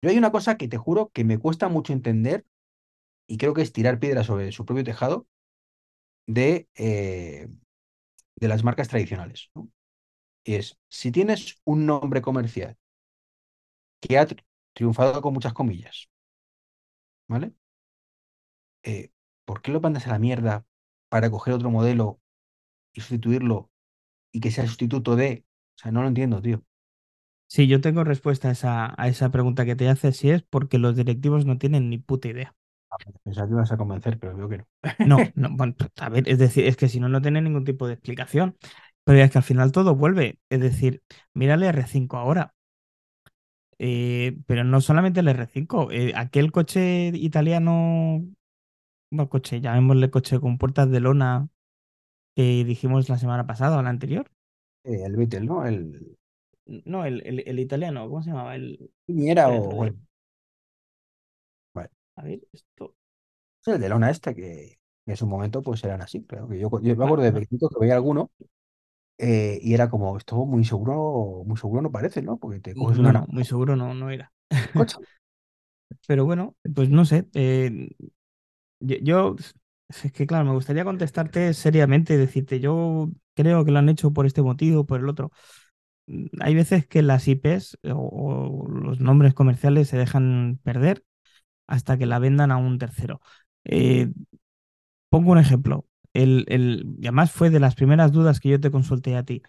yo 0.03 0.11
hay 0.11 0.19
una 0.19 0.31
cosa 0.33 0.57
que 0.57 0.69
te 0.69 0.77
juro 0.79 1.11
que 1.13 1.25
me 1.25 1.39
cuesta 1.39 1.69
mucho 1.69 1.93
entender 1.93 2.45
y 3.27 3.37
creo 3.37 3.53
que 3.55 3.61
es 3.63 3.73
tirar 3.73 3.99
piedras 3.99 4.27
sobre 4.27 4.51
su 4.53 4.65
propio 4.65 4.83
tejado 4.85 5.27
de, 6.27 6.67
eh, 6.75 7.47
de 8.37 8.47
las 8.49 8.63
marcas 8.65 8.89
tradicionales. 8.89 9.51
Y 10.45 10.55
es, 10.55 10.79
si 10.89 11.11
tienes 11.11 11.59
un 11.65 11.85
nombre 11.87 12.21
comercial 12.21 12.77
que 14.01 14.17
ha 14.19 14.27
tri- 14.27 14.43
triunfado 14.75 15.21
con 15.21 15.33
muchas 15.33 15.53
comillas, 15.53 16.07
¿vale? 17.27 17.53
Eh, 18.83 19.11
¿por 19.45 19.61
qué 19.61 19.71
lo 19.71 19.81
mandas 19.81 20.07
a 20.07 20.11
la 20.11 20.19
mierda 20.19 20.65
para 21.09 21.29
coger 21.31 21.53
otro 21.53 21.69
modelo 21.71 22.19
y 22.93 23.01
sustituirlo 23.01 23.71
y 24.31 24.41
que 24.41 24.51
sea 24.51 24.67
sustituto 24.67 25.15
de... 25.15 25.45
O 25.77 25.79
sea, 25.79 25.91
no 25.93 26.01
lo 26.03 26.07
entiendo, 26.09 26.41
tío. 26.41 26.63
Sí, 27.53 27.67
yo 27.67 27.81
tengo 27.81 28.03
respuesta 28.03 28.49
a 28.49 28.51
esa, 28.53 28.93
a 28.97 29.07
esa 29.07 29.29
pregunta 29.29 29.63
que 29.63 29.75
te 29.75 29.87
haces, 29.87 30.17
si 30.17 30.31
es 30.31 30.41
porque 30.41 30.79
los 30.79 30.95
directivos 30.95 31.45
no 31.45 31.59
tienen 31.59 31.87
ni 31.87 31.99
puta 31.99 32.27
idea. 32.29 32.55
Pensaba 33.23 33.47
que 33.47 33.53
ibas 33.53 33.71
a 33.71 33.77
convencer, 33.77 34.17
pero 34.17 34.35
veo 34.35 34.49
que 34.49 34.57
no. 34.57 34.67
No, 35.03 35.17
no, 35.35 35.49
bueno, 35.51 35.75
pues, 35.77 35.91
a 35.97 36.09
ver, 36.09 36.27
es 36.27 36.39
decir, 36.39 36.65
es 36.65 36.77
que 36.77 36.89
si 36.89 36.99
no, 36.99 37.09
no 37.09 37.21
tiene 37.21 37.41
ningún 37.41 37.63
tipo 37.63 37.85
de 37.87 37.93
explicación. 37.93 38.57
Pero 39.03 39.19
es 39.19 39.29
que 39.31 39.37
al 39.37 39.43
final 39.43 39.71
todo 39.71 39.95
vuelve. 39.95 40.39
Es 40.49 40.61
decir, 40.61 41.03
mira 41.35 41.53
el 41.53 41.63
R5 41.63 42.17
ahora. 42.17 42.55
Eh, 43.77 44.37
pero 44.47 44.63
no 44.63 44.81
solamente 44.81 45.19
el 45.19 45.27
R5, 45.27 45.91
eh, 45.91 46.13
aquel 46.15 46.51
coche 46.51 47.07
italiano, 47.13 48.25
bueno, 49.11 49.29
coche, 49.29 49.61
llamémosle 49.61 50.11
coche 50.11 50.39
con 50.39 50.57
puertas 50.57 50.89
de 50.91 50.99
lona 51.01 51.49
que 52.35 52.65
dijimos 52.65 53.09
la 53.09 53.19
semana 53.19 53.47
pasada 53.47 53.77
o 53.79 53.83
la 53.83 53.89
anterior. 53.91 54.31
Eh, 54.85 55.03
el 55.05 55.15
Beetle, 55.17 55.41
¿no? 55.41 55.65
El 55.65 56.17
No, 56.65 57.05
el, 57.05 57.21
el, 57.25 57.43
el 57.45 57.59
italiano, 57.59 58.07
¿cómo 58.09 58.21
se 58.23 58.29
llamaba? 58.31 58.55
El, 58.55 58.91
te 59.43 59.51
o... 59.51 59.85
digo. 59.85 59.97
vale. 61.73 61.89
A 62.15 62.23
ver, 62.23 62.39
esto. 62.51 62.95
Es 63.61 63.67
el 63.73 63.79
de 63.81 63.89
Lona 63.89 64.09
este 64.11 64.35
que 64.35 64.79
en 65.05 65.15
su 65.17 65.25
momento 65.27 65.61
pues 65.61 65.83
eran 65.83 66.01
así. 66.01 66.19
Pero 66.21 66.47
que 66.47 66.59
yo, 66.59 66.69
yo 66.81 66.95
me 66.95 67.03
acuerdo 67.05 67.23
de 67.23 67.33
pequeñito 67.33 67.69
que 67.69 67.79
veía 67.79 67.95
alguno 67.95 68.31
eh, 69.19 69.59
y 69.63 69.73
era 69.75 69.89
como, 69.89 70.17
esto 70.17 70.37
muy 70.45 70.65
seguro, 70.65 71.43
muy 71.45 71.57
seguro 71.57 71.81
no 71.81 71.91
parece, 71.91 72.21
¿no? 72.21 72.37
Porque 72.39 72.59
te 72.61 72.75
coges 72.75 72.99
no, 72.99 73.11
una 73.11 73.13
no, 73.13 73.25
muy 73.27 73.43
seguro 73.45 73.75
no, 73.75 73.93
no 73.93 74.09
era. 74.09 74.31
Pero 76.07 76.25
bueno, 76.25 76.55
pues 76.75 76.89
no 76.89 77.05
sé. 77.05 77.27
eh, 77.33 77.89
yo, 78.79 78.97
yo- 79.01 79.35
es 79.89 80.11
que 80.13 80.27
claro, 80.27 80.45
me 80.45 80.53
gustaría 80.53 80.85
contestarte 80.85 81.53
seriamente 81.53 82.13
y 82.15 82.17
decirte, 82.17 82.59
yo 82.59 83.09
creo 83.35 83.65
que 83.65 83.71
lo 83.71 83.79
han 83.79 83.89
hecho 83.89 84.11
por 84.13 84.25
este 84.25 84.41
motivo, 84.41 84.85
por 84.85 84.99
el 85.01 85.09
otro. 85.09 85.31
Hay 86.41 86.55
veces 86.55 86.85
que 86.87 87.01
las 87.01 87.27
IPs 87.27 87.77
o, 87.83 88.65
o 88.65 88.67
los 88.69 88.99
nombres 88.99 89.33
comerciales 89.33 89.87
se 89.89 89.97
dejan 89.97 90.59
perder 90.63 91.03
hasta 91.67 91.97
que 91.97 92.07
la 92.07 92.19
vendan 92.19 92.51
a 92.51 92.57
un 92.57 92.79
tercero. 92.79 93.21
Eh, 93.65 94.09
pongo 95.09 95.31
un 95.31 95.37
ejemplo. 95.39 95.85
El, 96.13 96.45
el, 96.47 96.85
y 96.99 97.07
además 97.07 97.31
fue 97.31 97.49
de 97.49 97.59
las 97.59 97.75
primeras 97.75 98.11
dudas 98.11 98.39
que 98.39 98.49
yo 98.49 98.59
te 98.59 98.71
consulté 98.71 99.15
a 99.15 99.23
ti. 99.23 99.41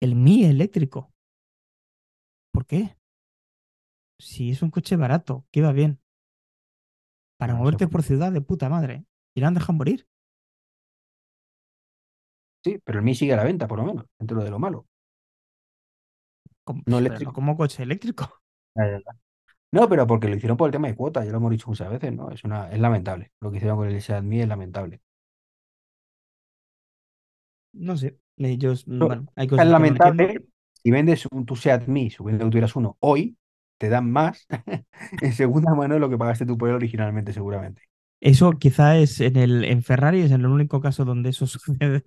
El 0.00 0.16
Mi 0.16 0.44
eléctrico. 0.46 1.12
¿Por 2.52 2.66
qué? 2.66 2.96
Si 4.18 4.50
es 4.50 4.62
un 4.62 4.70
coche 4.70 4.96
barato, 4.96 5.44
que 5.50 5.60
va 5.60 5.72
bien. 5.72 6.00
Para 7.36 7.54
moverte 7.54 7.88
por 7.88 8.02
ciudad 8.02 8.32
de 8.32 8.40
puta 8.40 8.70
madre. 8.70 9.04
Y 9.34 9.40
la 9.42 9.48
han 9.48 9.54
dejado 9.54 9.74
morir. 9.74 10.06
Sí, 12.64 12.78
pero 12.84 12.98
el 12.98 13.04
Mi 13.04 13.14
sigue 13.14 13.32
a 13.34 13.36
la 13.36 13.44
venta, 13.44 13.66
por 13.68 13.78
lo 13.78 13.84
menos, 13.84 14.06
dentro 14.18 14.42
de 14.42 14.50
lo 14.50 14.58
malo. 14.58 14.86
Como- 16.64 16.82
No 16.86 16.98
eléctrico. 16.98 17.32
como 17.32 17.56
coche 17.56 17.82
eléctrico. 17.82 18.40
No, 19.72 19.88
pero 19.88 20.06
porque 20.06 20.28
lo 20.28 20.36
hicieron 20.36 20.56
por 20.56 20.68
el 20.68 20.72
tema 20.72 20.88
de 20.88 20.94
cuotas, 20.94 21.24
ya 21.24 21.30
lo 21.32 21.38
hemos 21.38 21.50
dicho 21.50 21.68
muchas 21.68 21.90
veces, 21.90 22.12
¿no? 22.12 22.30
Es 22.30 22.44
una, 22.44 22.70
es 22.70 22.78
lamentable. 22.78 23.32
Lo 23.40 23.50
que 23.50 23.56
hicieron 23.58 23.78
con 23.78 23.88
el 23.88 24.00
Seat 24.02 24.22
Mii 24.22 24.42
es 24.42 24.48
lamentable. 24.48 25.00
No 27.72 27.96
sé. 27.96 28.18
Ellos, 28.36 28.84
bueno, 28.86 29.26
hay 29.36 29.46
Es 29.46 29.50
cosas 29.50 29.66
no 29.66 29.86
entiendo. 29.86 30.24
lamentable, 30.24 30.44
si 30.82 30.90
vendes 30.90 31.26
un 31.30 31.46
tu 31.46 31.54
Seat 31.56 31.86
Mii, 31.86 32.10
suponiendo 32.10 32.44
que 32.46 32.50
tuvieras 32.50 32.74
uno 32.76 32.96
hoy, 33.00 33.36
te 33.78 33.88
dan 33.88 34.10
más 34.10 34.46
en 35.20 35.32
segunda 35.32 35.74
mano 35.74 35.94
de 35.94 36.00
lo 36.00 36.08
que 36.10 36.18
pagaste 36.18 36.46
tú 36.46 36.56
por 36.58 36.68
él 36.68 36.74
originalmente, 36.76 37.32
seguramente. 37.32 37.82
Eso 38.20 38.52
quizá 38.58 38.96
es 38.98 39.20
en 39.20 39.36
el 39.36 39.64
en 39.64 39.82
Ferrari, 39.82 40.22
es 40.22 40.30
el 40.30 40.46
único 40.46 40.80
caso 40.80 41.04
donde 41.04 41.30
eso 41.30 41.46
sucede 41.46 42.02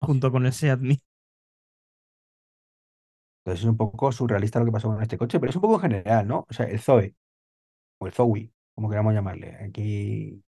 junto 0.00 0.30
con 0.32 0.46
el 0.46 0.52
Seat 0.52 0.80
Mii. 0.80 1.00
Entonces 3.50 3.64
es 3.64 3.70
un 3.70 3.76
poco 3.76 4.12
surrealista 4.12 4.60
lo 4.60 4.64
que 4.66 4.70
pasó 4.72 4.88
con 4.88 5.02
este 5.02 5.18
coche, 5.18 5.40
pero 5.40 5.50
es 5.50 5.56
un 5.56 5.62
poco 5.62 5.74
en 5.74 5.80
general, 5.80 6.28
¿no? 6.28 6.46
O 6.48 6.52
sea, 6.52 6.66
el 6.66 6.78
Zoe, 6.80 7.16
o 7.98 8.06
el 8.06 8.12
Zoe, 8.12 8.52
como 8.74 8.90
queramos 8.90 9.14
llamarle. 9.14 9.56
Aquí 9.64 10.42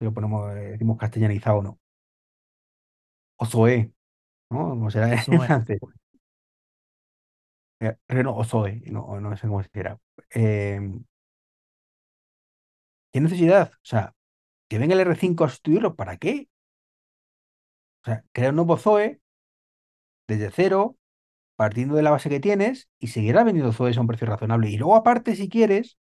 lo 0.00 0.14
ponemos, 0.14 0.52
eh, 0.56 0.72
decimos 0.72 0.98
castellanizado 0.98 1.58
o 1.58 1.62
no. 1.64 1.80
O 3.38 3.44
Zoe, 3.46 3.92
¿no? 4.50 4.70
Como 4.70 4.90
será 4.90 5.12
en 5.14 5.18
francés. 5.42 5.80
Eh, 7.80 7.96
Renault 8.08 8.38
o 8.38 8.44
Zoe, 8.44 8.82
no, 8.86 9.20
no 9.20 9.36
sé 9.36 9.46
cómo 9.48 9.62
se 9.62 9.68
dirá. 9.72 9.98
Eh, 10.34 10.80
¿qué 13.12 13.20
necesidad? 13.20 13.72
O 13.74 13.78
sea, 13.84 14.14
que 14.68 14.78
venga 14.78 14.94
el 14.94 15.00
R5 15.00 15.44
a 15.44 15.48
sustituirlo, 15.48 15.96
¿para 15.96 16.16
qué? 16.18 16.48
O 18.02 18.04
sea, 18.06 18.24
crear 18.32 18.50
un 18.50 18.56
nuevo 18.56 18.76
Zoe 18.76 19.20
desde 20.28 20.50
cero 20.50 20.96
partiendo 21.56 21.94
de 21.96 22.02
la 22.02 22.10
base 22.10 22.28
que 22.30 22.40
tienes 22.40 22.88
y 22.98 23.08
seguirá 23.08 23.44
vendiendo 23.44 23.72
Zoes 23.72 23.96
a 23.98 24.00
un 24.00 24.06
precio 24.06 24.26
razonable. 24.26 24.70
Y 24.70 24.76
luego, 24.78 24.96
aparte, 24.96 25.36
si 25.36 25.48
quieres, 25.48 25.98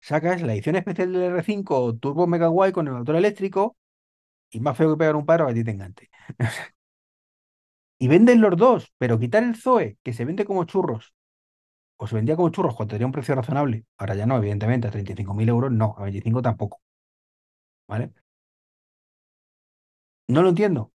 sacas 0.00 0.42
la 0.42 0.54
edición 0.54 0.76
especial 0.76 1.12
del 1.12 1.22
R5 1.24 1.96
Turbo 1.98 2.26
Mega 2.26 2.48
Guay 2.48 2.72
con 2.72 2.88
el 2.88 2.94
motor 2.94 3.16
eléctrico 3.16 3.76
y 4.50 4.60
más 4.60 4.76
feo 4.78 4.92
que 4.92 4.98
pegar 4.98 5.16
un 5.16 5.26
paro 5.26 5.48
a 5.48 5.54
ti 5.54 5.64
te 5.64 5.76
y 7.98 8.08
venden 8.08 8.40
los 8.40 8.56
dos, 8.56 8.92
pero 8.98 9.18
quitar 9.18 9.42
el 9.44 9.56
Zoe, 9.56 9.98
que 10.02 10.12
se 10.12 10.24
vende 10.24 10.44
como 10.44 10.64
churros, 10.64 11.14
o 11.98 12.06
se 12.08 12.16
vendía 12.16 12.36
como 12.36 12.50
churros 12.50 12.76
cuando 12.76 12.92
tenía 12.94 13.06
un 13.06 13.12
precio 13.12 13.34
razonable, 13.36 13.86
ahora 13.98 14.14
ya 14.16 14.26
no, 14.26 14.38
evidentemente, 14.38 14.88
a 14.88 14.92
35.000 14.92 15.48
euros 15.50 15.72
no, 15.72 15.94
a 15.98 16.04
25 16.04 16.42
tampoco. 16.42 16.80
¿Vale? 17.88 18.12
No 20.28 20.42
lo 20.42 20.50
entiendo. 20.50 20.92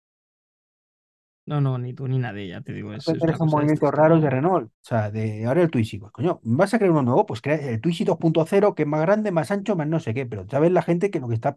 No, 1.46 1.60
no, 1.60 1.78
ni 1.78 1.94
tú 1.94 2.08
ni 2.08 2.20
nadie, 2.20 2.48
ya 2.48 2.62
te 2.62 2.72
digo, 2.72 2.94
es, 2.94 3.12
es 3.14 3.40
movimientos 3.42 3.92
raros 3.92 4.22
de 4.22 4.30
Renault. 4.30 4.68
O 4.70 4.74
sea, 4.82 5.10
de 5.12 5.46
ahora 5.46 5.62
el 5.64 5.72
Twizy. 5.72 5.98
Pues 5.98 6.12
coño, 6.14 6.40
vas 6.44 6.74
a 6.74 6.78
crear 6.78 6.92
uno 6.92 7.02
nuevo, 7.02 7.26
pues 7.26 7.42
crea 7.42 7.56
el 7.56 7.82
Twizy 7.82 8.04
2.0, 8.06 8.76
que 8.76 8.84
es 8.84 8.88
más 8.88 9.02
grande, 9.02 9.32
más 9.32 9.52
ancho, 9.52 9.76
más 9.76 9.88
no 9.88 10.00
sé 10.00 10.14
qué. 10.14 10.26
Pero 10.26 10.46
ya 10.46 10.60
ves 10.60 10.72
la 10.72 10.84
gente 10.84 11.10
que 11.12 11.20
lo 11.20 11.28
que 11.28 11.34
está 11.36 11.56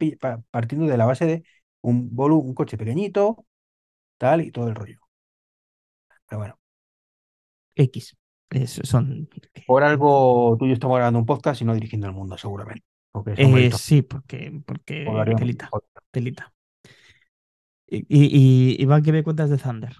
partiendo 0.51 0.87
de 0.87 0.97
la 0.97 1.05
base 1.07 1.27
de 1.27 1.44
un 1.83 2.11
volu- 2.11 2.42
un 2.42 2.55
coche 2.55 2.79
pequeñito, 2.79 3.44
tal, 4.18 4.42
y 4.42 4.53
todo 4.53 4.68
el 4.68 4.77
rollo. 4.77 5.01
Pero 6.29 6.38
bueno, 6.40 6.59
X. 7.77 8.16
Es- 8.51 8.81
son. 8.85 9.29
por 9.66 9.83
algo 9.83 10.57
tú 10.59 10.66
y 10.66 10.68
yo 10.68 10.75
estamos 10.75 10.97
grabando 10.97 11.18
un 11.18 11.27
podcast 11.27 11.61
y 11.61 11.64
no 11.64 11.75
dirigiendo 11.75 12.07
el 12.07 12.12
mundo, 12.12 12.38
seguramente. 12.38 12.85
Porque 13.11 13.35
Eh, 13.37 13.70
sí, 13.73 14.03
porque, 14.03 14.61
porque 14.66 15.05
telita, 15.37 15.70
telita. 16.11 16.54
Y, 17.87 17.99
y, 18.09 18.77
y 18.79 18.83
Iván, 18.83 19.03
¿qué 19.03 19.12
me 19.12 19.23
cuentas 19.23 19.51
de 19.51 19.59
Thunder? 19.59 19.97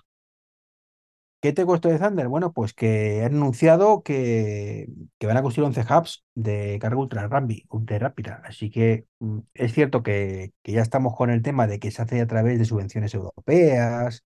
¿Qué 1.44 1.53
te 1.53 1.66
costó 1.66 1.90
de 1.90 1.99
Thunder? 1.99 2.29
Bueno, 2.29 2.55
pues 2.55 2.73
que 2.73 3.23
han 3.23 3.35
anunciado 3.35 4.03
que, 4.03 4.88
van 5.20 5.37
a 5.37 5.42
construir 5.42 5.66
11 5.66 5.83
hubs 5.83 6.25
de 6.35 6.79
carga 6.81 6.97
ultra, 6.99 7.29
rápida. 7.29 8.40
Así 8.47 8.70
que 8.70 9.07
mm, 9.18 9.40
es 9.53 9.75
cierto 9.75 10.03
que, 10.03 10.55
ya 10.64 10.81
estamos 10.81 11.14
con 11.14 11.29
el 11.29 11.42
tema 11.42 11.66
de 11.66 11.79
que 11.79 11.90
se 11.90 12.01
hace 12.01 12.20
a 12.23 12.27
través 12.27 12.59
de 12.59 12.64
subvenciones 12.64 13.12
europeas 13.12 14.25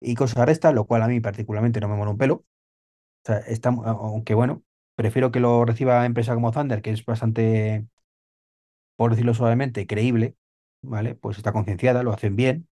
y 0.00 0.14
cosas 0.16 0.46
de 0.46 0.52
estas, 0.52 0.74
lo 0.74 0.86
cual 0.86 1.02
a 1.02 1.08
mí 1.08 1.20
particularmente 1.20 1.80
no 1.80 1.88
me 1.88 1.96
mola 1.96 2.12
un 2.12 2.18
pelo. 2.18 2.36
O 2.36 2.44
sea, 3.26 3.38
está, 3.38 3.70
aunque 3.70 4.34
bueno, 4.34 4.64
prefiero 4.96 5.32
que 5.32 5.40
lo 5.40 5.64
reciba 5.64 6.06
empresa 6.06 6.34
como 6.34 6.52
Thunder, 6.52 6.82
que 6.82 6.90
es 6.92 7.04
bastante, 7.04 7.86
por 8.96 9.10
decirlo 9.10 9.34
suavemente, 9.34 9.86
creíble, 9.86 10.36
¿vale? 10.84 11.14
Pues 11.14 11.36
está 11.38 11.52
concienciada, 11.52 12.02
lo 12.02 12.12
hacen 12.12 12.36
bien, 12.36 12.68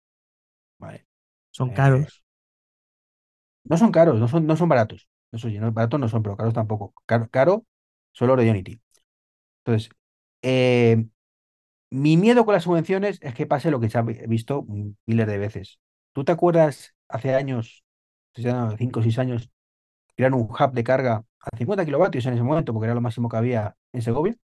¿vale? 0.78 1.06
Son 1.52 1.70
Eh, 1.70 1.74
caros. 1.74 2.24
No 3.64 3.76
son 3.76 3.92
caros, 3.92 4.18
no 4.20 4.28
son, 4.28 4.46
no 4.46 4.56
son 4.56 4.68
baratos. 4.68 5.08
No, 5.30 5.72
baratos 5.72 6.00
no 6.00 6.08
son, 6.08 6.22
pero 6.22 6.36
caros 6.36 6.54
tampoco. 6.54 6.94
Caro, 7.06 7.28
caro 7.30 7.64
solo 8.12 8.34
Unity. 8.34 8.80
Entonces, 9.64 9.90
eh, 10.42 11.06
mi 11.90 12.16
miedo 12.16 12.44
con 12.46 12.54
las 12.54 12.64
subvenciones 12.64 13.18
es 13.22 13.34
que 13.34 13.46
pase 13.46 13.70
lo 13.70 13.80
que 13.80 13.90
se 13.90 13.98
ha 13.98 14.02
vi- 14.02 14.20
visto 14.28 14.66
miles 15.06 15.28
de 15.28 15.38
veces. 15.38 15.80
¿Tú 16.14 16.24
te 16.24 16.32
acuerdas 16.32 16.94
hace 17.08 17.34
años, 17.34 17.84
5 18.78 19.00
o 19.00 19.02
6 19.02 19.18
años, 19.18 19.50
crearon 20.16 20.40
un 20.40 20.46
hub 20.50 20.72
de 20.72 20.84
carga 20.84 21.24
a 21.40 21.56
50 21.58 21.84
kilovatios 21.86 22.26
en 22.26 22.34
ese 22.34 22.42
momento, 22.44 22.72
porque 22.74 22.86
era 22.86 22.94
lo 22.94 23.00
máximo 23.02 23.28
que 23.28 23.36
había 23.38 23.76
en 23.92 24.02
Segovia? 24.02 24.36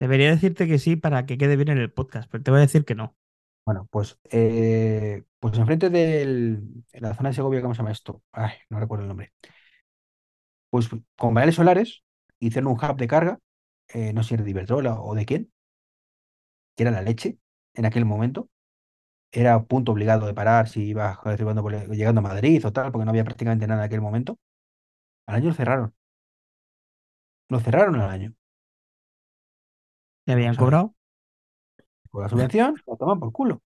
Debería 0.00 0.30
decirte 0.30 0.66
que 0.66 0.78
sí 0.78 0.96
para 0.96 1.26
que 1.26 1.38
quede 1.38 1.56
bien 1.56 1.70
en 1.70 1.78
el 1.78 1.92
podcast, 1.92 2.30
pero 2.30 2.42
te 2.42 2.50
voy 2.50 2.58
a 2.58 2.62
decir 2.62 2.84
que 2.84 2.94
no. 2.94 3.16
Bueno, 3.64 3.88
pues, 3.90 4.18
eh, 4.30 5.24
pues 5.38 5.56
enfrente 5.58 5.88
de 5.90 6.60
la 6.92 7.14
zona 7.14 7.30
de 7.30 7.34
Segovia, 7.34 7.62
¿cómo 7.62 7.74
se 7.74 7.78
llama 7.78 7.92
esto? 7.92 8.22
Ay, 8.32 8.52
no 8.68 8.78
recuerdo 8.80 9.04
el 9.04 9.08
nombre. 9.08 9.32
Pues 10.70 10.88
con 11.16 11.34
paneles 11.34 11.54
solares 11.54 12.02
hicieron 12.38 12.72
un 12.72 12.78
hub 12.78 12.96
de 12.96 13.06
carga, 13.08 13.38
eh, 13.88 14.12
no 14.12 14.22
sé 14.22 14.30
si 14.30 14.34
era 14.34 14.44
de 14.44 14.50
Iberdrola 14.50 15.00
o 15.00 15.14
de 15.14 15.24
quién, 15.26 15.52
que 16.76 16.82
era 16.84 16.90
la 16.92 17.02
leche 17.02 17.38
en 17.74 17.86
aquel 17.86 18.04
momento. 18.04 18.48
Era 19.32 19.64
punto 19.64 19.92
obligado 19.92 20.26
de 20.26 20.34
parar 20.34 20.68
si 20.68 20.84
ibas 20.84 21.18
llegando 21.26 22.20
a 22.20 22.22
Madrid 22.22 22.64
o 22.66 22.72
tal, 22.72 22.92
porque 22.92 23.04
no 23.04 23.10
había 23.10 23.24
prácticamente 23.24 23.66
nada 23.66 23.82
en 23.82 23.86
aquel 23.86 24.00
momento. 24.00 24.38
Al 25.26 25.36
año 25.36 25.48
lo 25.50 25.54
cerraron. 25.54 25.94
Lo 27.48 27.58
cerraron 27.58 27.96
al 28.00 28.10
año. 28.10 28.34
¿Te 30.24 30.32
habían 30.32 30.56
cobrado? 30.56 30.94
Con 32.10 32.22
la 32.22 32.28
subvención, 32.28 32.80
lo 32.86 32.96
toman 32.96 33.20
por 33.20 33.32
culo. 33.32 33.62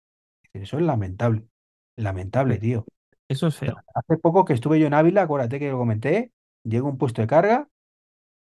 Eso 0.54 0.78
es 0.78 0.84
lamentable. 0.84 1.48
Lamentable, 1.96 2.58
tío. 2.58 2.86
Eso 3.28 3.48
es 3.48 3.56
feo. 3.56 3.76
hace 3.94 4.18
poco 4.18 4.46
que 4.46 4.54
estuve 4.54 4.80
yo 4.80 4.88
en 4.88 4.94
Ávila, 4.94 5.24
acuérdate 5.24 5.60
que 5.60 5.70
lo 5.70 5.78
comenté, 5.78 6.32
llega 6.64 6.86
un 6.86 6.98
puesto 6.98 7.22
de 7.22 7.28
carga 7.28 7.68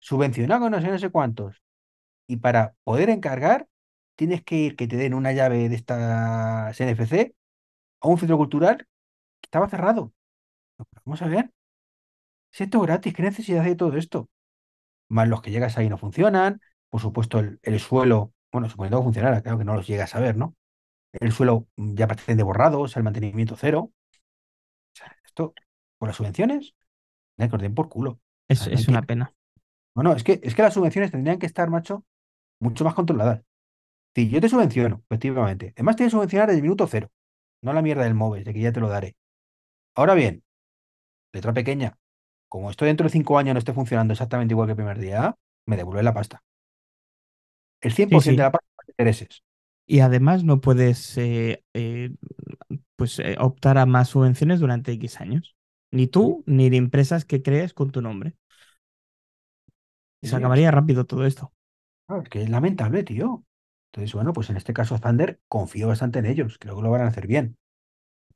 subvencionado 0.00 0.62
con 0.62 0.72
no 0.72 0.80
sé, 0.80 0.88
no 0.88 0.98
sé 0.98 1.10
cuántos. 1.10 1.62
Y 2.26 2.36
para 2.36 2.74
poder 2.84 3.08
encargar, 3.08 3.68
tienes 4.16 4.42
que 4.42 4.56
ir 4.56 4.76
que 4.76 4.86
te 4.86 4.96
den 4.96 5.14
una 5.14 5.32
llave 5.32 5.68
de 5.68 5.74
esta 5.74 6.72
NFC 6.76 7.34
a 8.00 8.08
un 8.08 8.18
centro 8.18 8.36
cultural 8.36 8.78
que 8.78 9.46
estaba 9.46 9.68
cerrado. 9.68 10.12
Vamos 11.04 11.22
a 11.22 11.28
ver. 11.28 11.50
Si 12.50 12.64
esto 12.64 12.78
es 12.78 12.84
gratis, 12.84 13.14
¿qué 13.14 13.22
necesidad 13.22 13.62
hay 13.62 13.70
de 13.70 13.76
todo 13.76 13.96
esto? 13.96 14.28
Más 15.08 15.28
los 15.28 15.40
que 15.42 15.50
llegas 15.50 15.78
ahí 15.78 15.88
no 15.88 15.98
funcionan. 15.98 16.60
Por 16.90 17.00
supuesto, 17.00 17.38
el, 17.40 17.58
el 17.62 17.80
suelo, 17.80 18.32
bueno, 18.52 18.68
suponiendo 18.70 18.98
que 18.98 19.04
funcionara, 19.04 19.42
claro 19.42 19.58
que 19.58 19.64
no 19.64 19.74
los 19.74 19.86
llegas 19.86 20.14
a 20.14 20.20
ver, 20.20 20.36
¿no? 20.36 20.54
El 21.12 21.32
suelo 21.32 21.68
mm, 21.76 21.94
ya 21.96 22.06
prácticamente 22.08 22.44
borrado, 22.44 22.80
o 22.82 22.88
sea, 22.88 23.00
el 23.00 23.04
mantenimiento 23.04 23.56
cero. 23.56 23.80
O 23.90 23.92
sea, 24.92 25.16
esto, 25.24 25.54
por 25.98 26.08
las 26.08 26.16
subvenciones, 26.16 26.74
me 27.38 27.46
acordé 27.46 27.70
por 27.70 27.88
culo. 27.90 28.12
O 28.12 28.20
Es, 28.48 28.60
sea, 28.60 28.68
no 28.70 28.80
es 28.80 28.88
una 28.88 29.02
pena. 29.06 29.34
Bueno, 29.94 30.14
es 30.14 30.24
que, 30.24 30.40
es 30.42 30.54
que 30.54 30.62
las 30.62 30.74
subvenciones 30.74 31.10
tendrían 31.12 31.38
que 31.38 31.46
estar, 31.46 31.70
macho, 31.70 32.04
mucho 32.60 32.84
más 32.84 32.94
controladas. 32.94 33.42
Si 34.14 34.28
yo 34.30 34.40
te 34.40 34.48
subvenciono, 34.50 35.02
efectivamente. 35.10 35.72
Además, 35.76 35.96
te 35.96 36.04
voy 36.04 36.08
a 36.08 36.10
subvencionar 36.10 36.48
desde 36.48 36.58
el 36.58 36.62
minuto 36.64 36.86
cero, 36.88 37.10
no 37.62 37.72
la 37.74 37.82
mierda 37.82 38.04
del 38.04 38.14
móvil, 38.14 38.44
de 38.44 38.54
que 38.54 38.60
ya 38.60 38.72
te 38.72 38.80
lo 38.80 38.88
daré. 38.88 39.16
Ahora 39.94 40.14
bien, 40.14 40.44
letra 41.32 41.52
pequeña, 41.54 41.98
como 42.48 42.70
esto 42.70 42.84
dentro 42.86 43.04
de 43.06 43.10
cinco 43.12 43.38
años 43.38 43.54
no 43.54 43.58
esté 43.60 43.72
funcionando 43.74 44.12
exactamente 44.14 44.54
igual 44.54 44.68
que 44.68 44.72
el 44.72 44.76
primer 44.78 44.98
día, 44.98 45.36
me 45.66 45.76
devuelve 45.76 46.02
la 46.02 46.14
pasta. 46.14 46.42
El 47.84 47.92
Sí, 48.08 48.20
100% 48.20 48.42
de 48.42 48.46
sí. 48.46 48.46
la 48.46 48.52
pasta 48.52 48.68
para 48.76 48.90
intereses. 48.90 49.42
Y 49.86 50.00
además 50.00 50.44
no 50.44 50.60
puedes 50.60 51.16
eh, 51.18 51.62
eh, 51.74 52.10
pues, 52.96 53.18
eh, 53.18 53.36
optar 53.40 53.78
a 53.78 53.86
más 53.86 54.08
subvenciones 54.10 54.60
durante 54.60 54.92
X 54.92 55.20
años. 55.20 55.56
Ni 55.90 56.06
tú, 56.08 56.42
ni 56.46 56.70
de 56.70 56.78
empresas 56.78 57.24
que 57.24 57.42
crees 57.42 57.74
con 57.74 57.90
tu 57.92 58.02
nombre. 58.02 58.34
Y 60.20 60.26
se 60.28 60.34
acabaría 60.36 60.72
rápido 60.72 61.06
todo 61.06 61.24
esto. 61.24 61.52
claro, 62.06 62.22
es 62.22 62.28
que 62.28 62.42
es 62.42 62.50
lamentable, 62.50 63.02
tío. 63.04 63.44
Entonces, 63.92 64.14
bueno, 64.14 64.32
pues 64.32 64.50
en 64.50 64.56
este 64.56 64.72
caso 64.72 64.98
Thunder 64.98 65.40
confío 65.48 65.88
bastante 65.88 66.18
en 66.18 66.26
ellos, 66.26 66.58
creo 66.58 66.76
que 66.76 66.82
lo 66.82 66.90
van 66.90 67.02
a 67.02 67.06
hacer 67.08 67.26
bien. 67.26 67.56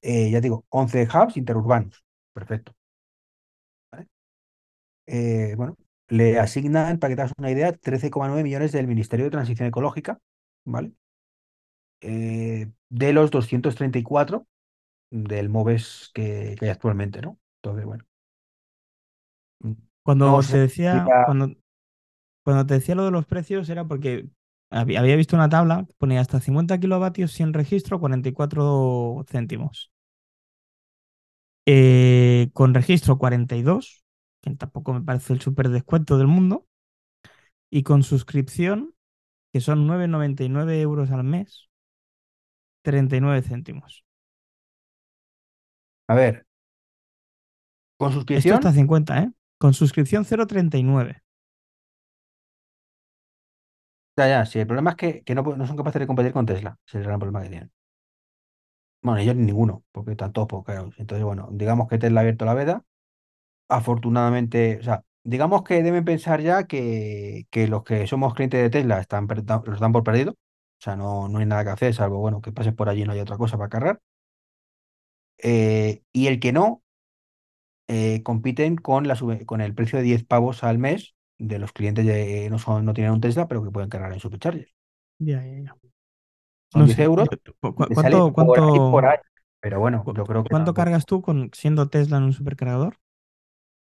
Ya 0.03 0.41
digo, 0.41 0.67
11 0.71 1.05
hubs 1.13 1.37
interurbanos. 1.37 2.05
Perfecto. 2.35 2.75
¿vale? 3.93 4.09
Bueno, 5.57 5.77
le 6.09 6.39
asignan, 6.39 6.99
para 6.99 7.11
que 7.13 7.17
te 7.17 7.23
hagas 7.23 7.33
una 7.39 7.51
idea, 7.51 7.73
13,9 7.73 8.43
millones 8.45 8.73
del 8.73 8.87
Ministerio 8.89 9.27
de 9.27 9.31
Transición 9.33 9.69
Ecológica, 9.69 10.19
¿vale? 10.65 10.93
Eh, 12.01 12.71
de 12.91 13.13
los 13.13 13.31
234 13.31 14.47
del 15.11 15.49
MOVES 15.51 16.11
que, 16.15 16.57
que 16.59 16.67
hay 16.67 16.71
actualmente, 16.73 17.21
¿no? 17.23 17.39
Entonces, 17.63 17.85
bueno, 17.87 18.05
no 20.21 20.43
Cuando 20.43 20.45
te 20.47 20.57
sé. 20.57 20.59
decía, 20.59 21.13
cuando, 21.25 21.55
cuando 22.45 22.67
te 22.67 22.75
decía 22.75 22.95
lo 22.97 23.05
de 23.07 23.11
los 23.13 23.27
precios 23.27 23.69
era 23.71 23.87
porque 23.87 24.29
había, 24.71 25.01
había 25.01 25.17
visto 25.17 25.37
una 25.37 25.49
tabla 25.51 25.87
que 25.89 25.95
ponía 25.99 26.21
hasta 26.21 26.41
50 26.41 26.79
kilovatios 26.81 27.33
sin 27.33 27.55
registro, 27.55 28.01
44 28.01 29.25
céntimos. 29.31 29.93
Eh, 31.67 32.51
con 32.55 32.73
registro 32.75 33.19
42, 33.19 34.05
que 34.41 34.55
tampoco 34.55 34.93
me 34.93 35.03
parece 35.03 35.33
el 35.33 35.41
súper 35.41 35.69
descuento 35.69 36.19
del 36.19 36.27
mundo. 36.27 36.67
Y 37.71 37.83
con 37.83 38.03
suscripción, 38.03 38.95
que 39.53 39.61
son 39.61 39.87
9,99 39.87 40.81
euros 40.81 41.11
al 41.11 41.25
mes, 41.25 41.69
39 42.83 43.43
céntimos. 43.43 44.05
a 46.09 46.15
ver, 46.15 46.47
con 47.99 48.11
Esto 48.11 48.21
está 48.31 48.39
a 48.39 48.73
suscripción, 48.73 48.75
50, 48.75 49.23
¿eh? 49.23 49.33
Con 49.59 49.75
suscripción 49.75 50.25
0,39. 50.25 51.23
ya, 54.17 54.29
ya, 54.29 54.47
sí, 54.47 54.59
el 54.59 54.67
problema 54.67 54.91
es 54.91 54.97
que, 54.97 55.23
que 55.23 55.35
no, 55.35 55.45
son 55.45 55.77
capaces 55.77 56.01
de 56.01 56.07
competir 56.07 56.33
con 56.33 56.47
Tesla, 56.47 56.79
ese 56.87 56.99
es 56.99 57.03
el 57.03 57.09
gran 57.09 57.19
problema 57.21 57.43
que 57.43 57.51
tienen. 57.51 57.73
Bueno, 59.03 59.21
ellos 59.21 59.37
ni 59.37 59.47
ninguno, 59.47 59.85
porque 59.93 60.13
están 60.13 60.33
todos 60.33 60.49
por 60.49 60.65
caros. 60.65 60.95
Entonces, 60.99 61.25
bueno, 61.25 61.49
digamos 61.53 61.89
que 61.89 61.99
Tesla 61.99 62.21
ha 62.21 62.23
abierto 62.23 62.45
la 62.45 62.55
veda. 62.55 62.85
Afortunadamente, 63.69 64.79
o 64.81 64.83
sea, 64.83 65.05
digamos 65.25 65.63
que 65.63 65.83
deben 65.83 66.05
pensar 66.05 66.41
ya 66.41 66.67
que, 66.67 67.47
que 67.51 67.69
los 67.69 67.83
que 67.85 68.07
somos 68.07 68.35
clientes 68.35 68.63
de 68.63 68.71
Tesla 68.71 69.01
están, 69.01 69.27
los 69.67 69.81
dan 69.81 69.93
por 69.93 70.05
perdido. 70.05 70.33
O 70.33 70.83
sea, 70.85 70.97
no, 70.97 71.29
no 71.29 71.39
hay 71.39 71.47
nada 71.47 71.65
que 71.65 71.71
hacer, 71.71 71.95
salvo, 71.95 72.19
bueno, 72.19 72.41
que 72.41 72.53
pases 72.53 72.73
por 72.75 72.89
allí 72.89 73.03
y 73.03 73.05
no 73.05 73.13
hay 73.13 73.21
otra 73.21 73.37
cosa 73.37 73.59
para 73.59 73.69
cargar. 73.69 74.01
Eh, 75.39 76.03
y 76.13 76.27
el 76.29 76.41
que 76.41 76.53
no, 76.53 76.83
eh, 77.89 78.23
compiten 78.23 78.77
con, 78.77 79.09
la 79.09 79.15
sube- 79.17 79.45
con 79.47 79.61
el 79.61 79.75
precio 79.75 79.99
de 79.99 80.05
10 80.05 80.25
pavos 80.25 80.65
al 80.65 80.79
mes 80.79 81.15
de 81.39 81.59
los 81.59 81.73
clientes 81.73 82.05
que 82.07 82.49
no, 82.51 82.59
son, 82.59 82.85
no 82.85 82.95
tienen 82.95 83.13
un 83.13 83.21
Tesla, 83.21 83.49
pero 83.49 83.63
que 83.65 83.71
pueden 83.71 83.91
cargar 83.91 84.13
en 84.13 84.21
Supercharger. 84.21 84.69
Ya, 85.19 85.43
ya, 85.45 85.59
ya. 85.63 85.77
Son 86.73 86.85
No 86.85 86.87
10 86.87 86.99
sé. 86.99 87.05
euros 87.09 87.29
yo- 87.31 87.55
cu- 87.61 87.93
¿Cuánto, 87.93 88.35
por 88.35 88.61
ahí 88.61 88.81
por. 88.81 89.05
Pero 89.61 89.81
bueno, 89.81 90.05
yo 90.15 90.25
creo 90.27 90.45
que 90.45 90.51
cuánto 90.51 90.75
cargas 90.75 91.07
tú 91.07 91.23
con, 91.23 91.51
siendo 91.55 91.89
Tesla 91.89 92.17
en 92.19 92.25
un 92.25 92.33
supercargador? 92.33 92.97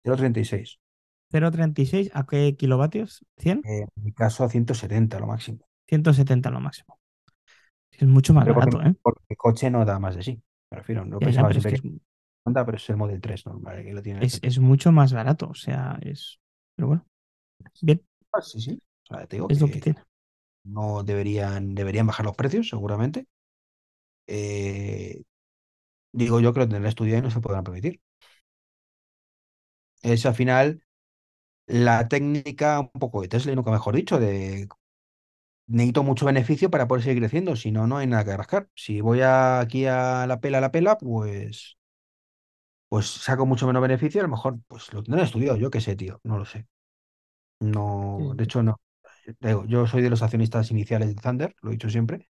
0,36. 0.06 0.80
0,36 1.32 2.12
a 2.13 2.26
qué 2.26 2.56
kilovatios? 2.58 3.26
¿100? 3.38 3.63
Eh, 3.63 3.82
en 3.98 4.04
mi 4.04 4.13
caso, 4.13 4.44
a 4.46 4.50
170 4.50 5.20
lo 5.20 5.28
máximo. 5.28 5.68
170 5.88 6.50
lo 6.52 6.60
máximo. 6.60 7.00
Es 7.91 8.08
mucho 8.08 8.34
más 8.34 8.46
Pero 8.46 8.54
porque, 8.56 8.78
barato, 8.78 8.82
¿eh? 8.84 8.96
porque 9.02 9.24
el 9.30 9.38
coche 9.38 9.70
no 9.72 9.86
da 9.86 10.00
más 10.00 10.15
de 10.15 10.24
sí. 10.24 10.44
Me 10.72 10.78
refiero, 10.78 11.06
no 11.06 11.20
Ya, 11.20 11.30
ya, 11.30 11.32
pensaba 11.32 11.48
pero 11.48 11.60
es 11.60 11.65
que 11.68 11.68
que 11.68 11.76
es, 11.76 11.84
anda, 12.46 12.65
pero 12.65 12.78
es 12.78 12.89
el 12.89 12.98
Model 12.98 13.22
3 13.22 13.46
normal, 13.46 13.84
que 13.84 13.94
lo 13.94 14.02
tiene 14.02 14.34
es, 14.41 14.60
mucho 14.60 14.91
más 14.91 15.13
barato. 15.13 15.50
O 15.50 15.56
sea, 15.56 15.98
es. 16.02 16.39
Pero 16.76 16.88
bueno, 16.88 17.06
bien, 17.82 18.04
Ah, 18.34 18.41
sí, 18.41 18.60
sí. 18.62 18.80
O 19.10 19.15
sea, 19.15 19.26
te 19.28 19.38
digo 19.38 19.50
es 19.50 19.60
lo 19.62 19.70
que 19.70 19.80
que 19.80 19.82
tiene. 19.82 20.00
no 20.65 21.04
deberían, 21.04 21.76
deberían 21.76 22.08
bajar 22.08 22.26
los 22.28 22.36
precios, 22.38 22.70
seguramente. 22.70 23.28
Eh, 24.28 25.24
digo 26.13 26.39
yo 26.41 26.54
que 26.54 26.62
lo 26.62 26.65
tendrán 26.70 26.88
estudiado 26.88 27.20
y 27.22 27.24
no 27.24 27.32
se 27.32 27.41
podrán 27.41 27.65
permitir. 27.65 28.02
Es 30.06 30.26
al 30.26 30.36
final 30.36 30.84
la 31.68 32.08
técnica 32.10 32.80
un 32.82 32.89
poco 32.91 33.22
de 33.24 33.30
Tesla, 33.30 33.54
y 33.54 33.56
nunca 33.58 33.72
mejor 33.72 33.96
dicho, 33.96 34.20
de 34.20 34.70
necesito 35.68 36.04
mucho 36.04 36.26
beneficio 36.26 36.70
para 36.72 36.88
poder 36.88 37.04
seguir 37.04 37.20
creciendo, 37.22 37.56
si 37.56 37.72
no, 37.72 37.88
no 37.88 37.98
hay 37.98 38.08
nada 38.08 38.26
que 38.26 38.38
rascar. 38.38 38.70
Si 38.76 39.02
voy 39.02 39.22
aquí 39.24 39.86
a 39.88 40.26
la 40.28 40.39
pela, 40.41 40.58
a 40.60 40.62
la 40.62 40.72
pela, 40.72 40.98
pues, 40.98 41.78
pues 42.89 43.08
saco 43.08 43.46
mucho 43.46 43.68
menos 43.68 43.82
beneficio, 43.82 44.22
a 44.22 44.24
lo 44.24 44.30
mejor 44.30 44.60
pues 44.68 44.91
lo 44.94 45.04
tendrán 45.04 45.26
estudiado, 45.26 45.58
yo 45.58 45.70
qué 45.72 45.82
sé, 45.82 45.96
tío, 45.96 46.20
no 46.24 46.38
lo 46.38 46.46
sé. 46.46 46.68
No, 47.60 48.34
de 48.36 48.44
hecho, 48.46 48.63
no. 48.63 48.82
Yo 49.68 49.88
soy 49.88 50.02
de 50.04 50.10
los 50.10 50.24
accionistas 50.24 50.72
iniciales 50.72 51.10
de 51.10 51.15
Thunder, 51.15 51.56
lo 51.62 51.70
he 51.72 51.74
dicho 51.74 51.89
siempre, 51.89 52.30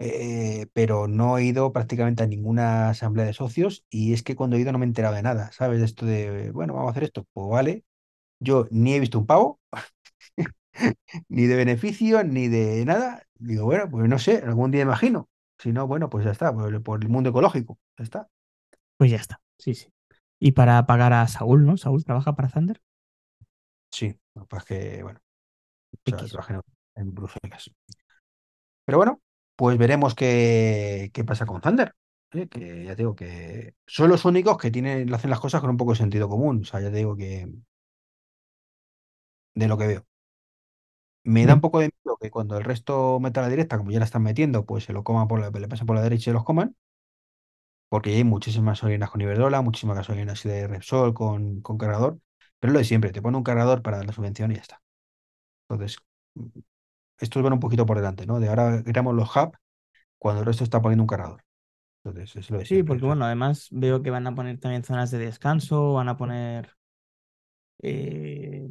eh, 0.00 0.66
pero 0.72 1.08
no 1.08 1.36
he 1.38 1.44
ido 1.44 1.72
prácticamente 1.72 2.22
a 2.22 2.26
ninguna 2.26 2.88
asamblea 2.90 3.26
de 3.26 3.34
socios 3.34 3.84
y 3.90 4.14
es 4.14 4.22
que 4.22 4.34
cuando 4.34 4.56
he 4.56 4.60
ido 4.60 4.72
no 4.72 4.78
me 4.78 4.86
he 4.86 4.88
enterado 4.88 5.14
de 5.14 5.22
nada, 5.22 5.52
¿sabes? 5.52 5.78
De 5.80 5.84
esto 5.84 6.06
de, 6.06 6.50
bueno, 6.52 6.72
vamos 6.74 6.88
a 6.88 6.92
hacer 6.92 7.04
esto, 7.04 7.26
pues 7.34 7.48
vale. 7.50 7.84
Yo 8.40 8.66
ni 8.70 8.94
he 8.94 9.00
visto 9.00 9.18
un 9.18 9.26
pavo, 9.26 9.60
ni 11.28 11.46
de 11.46 11.56
beneficio, 11.56 12.24
ni 12.24 12.48
de 12.48 12.84
nada. 12.86 13.24
Digo, 13.38 13.64
bueno, 13.64 13.90
pues 13.90 14.08
no 14.08 14.18
sé, 14.18 14.38
algún 14.38 14.70
día 14.70 14.82
imagino. 14.82 15.28
Si 15.58 15.72
no, 15.72 15.86
bueno, 15.86 16.08
pues 16.08 16.24
ya 16.24 16.30
está, 16.30 16.52
por 16.54 16.72
el, 16.72 16.82
por 16.82 17.02
el 17.02 17.10
mundo 17.10 17.30
ecológico, 17.30 17.78
ya 17.98 18.04
está. 18.04 18.28
Pues 18.96 19.10
ya 19.10 19.18
está. 19.18 19.40
Sí, 19.58 19.74
sí. 19.74 19.92
Y 20.38 20.52
para 20.52 20.86
pagar 20.86 21.12
a 21.12 21.28
Saúl, 21.28 21.66
¿no? 21.66 21.76
Saúl 21.76 22.04
trabaja 22.04 22.34
para 22.34 22.48
Thunder. 22.48 22.80
Sí, 23.90 24.18
lo 24.34 24.46
que 24.46 25.02
bueno, 25.02 25.20
o 26.06 26.18
sea, 26.28 26.62
en 26.96 27.02
en 27.02 27.14
Bruselas. 27.14 27.70
Pero 28.84 28.98
bueno, 28.98 29.20
pues 29.60 29.76
veremos 29.76 30.14
qué, 30.14 31.10
qué 31.12 31.22
pasa 31.24 31.44
con 31.46 31.60
Thunder. 31.60 31.94
¿eh? 32.32 32.48
Que 32.48 32.84
ya 32.84 32.92
te 32.96 33.02
digo 33.02 33.14
que 33.14 33.74
son 33.86 34.08
los 34.08 34.24
únicos 34.24 34.56
que 34.58 34.70
tienen, 34.70 35.12
hacen 35.14 35.28
las 35.30 35.38
cosas 35.40 35.60
con 35.60 35.68
un 35.70 35.76
poco 35.76 35.92
de 35.92 35.98
sentido 35.98 36.30
común. 36.30 36.60
O 36.62 36.64
sea, 36.64 36.80
ya 36.80 36.90
te 36.90 36.96
digo 36.96 37.14
que 37.16 37.46
de 39.54 39.68
lo 39.68 39.78
que 39.78 39.86
veo. 39.86 40.06
Me 41.24 41.46
da 41.46 41.54
un 41.54 41.60
poco 41.62 41.80
de 41.80 41.90
miedo 42.04 42.16
que 42.20 42.30
cuando 42.30 42.56
el 42.58 42.64
resto 42.64 43.18
meta 43.20 43.40
la 43.42 43.48
directa, 43.48 43.78
como 43.78 43.90
ya 43.90 43.98
la 43.98 44.04
están 44.06 44.22
metiendo, 44.22 44.64
pues 44.66 44.84
se 44.84 44.92
lo 44.92 45.02
coman 45.04 45.28
por 45.28 45.40
la, 45.40 45.50
le 45.50 45.68
pasen 45.68 45.86
por 45.86 45.96
la 45.96 46.02
derecha 46.02 46.30
y 46.30 46.34
los 46.34 46.44
coman, 46.44 46.76
porque 47.88 48.10
hay 48.14 48.24
muchísimas 48.24 48.78
gasolinas 48.80 49.10
con 49.10 49.20
Iberdrola, 49.20 49.62
muchísimas 49.62 49.96
gasolinas 49.96 50.42
de 50.42 50.66
Repsol 50.68 51.14
con, 51.14 51.60
con 51.62 51.78
cargador, 51.78 52.20
pero 52.60 52.72
lo 52.72 52.78
de 52.78 52.84
siempre, 52.84 53.12
te 53.12 53.22
pone 53.22 53.36
un 53.36 53.42
cargador 53.44 53.82
para 53.82 53.98
dar 53.98 54.06
la 54.06 54.12
subvención 54.12 54.52
y 54.52 54.56
ya 54.56 54.60
está. 54.62 54.82
Entonces, 55.68 55.98
mm, 56.34 56.60
estos 57.20 57.42
van 57.42 57.52
un 57.54 57.60
poquito 57.60 57.86
por 57.86 57.98
delante, 57.98 58.26
¿no? 58.26 58.40
De 58.40 58.48
ahora 58.48 58.82
creamos 58.84 59.14
los 59.14 59.30
hubs 59.36 59.58
cuando 60.18 60.40
el 60.42 60.46
resto 60.46 60.64
está 60.64 60.82
poniendo 60.82 61.04
un 61.04 61.08
cargador. 61.08 61.44
Entonces, 62.04 62.36
es 62.36 62.50
lo 62.50 62.58
de 62.58 62.66
Sí, 62.66 62.82
siempre. 62.82 62.84
porque 62.84 63.04
bueno, 63.04 63.24
además 63.24 63.68
veo 63.70 64.02
que 64.02 64.10
van 64.10 64.26
a 64.26 64.34
poner 64.34 64.58
también 64.60 64.84
zonas 64.84 65.10
de 65.10 65.18
descanso, 65.18 65.94
van 65.94 66.08
a 66.08 66.16
poner, 66.16 66.70
eh, 67.82 68.68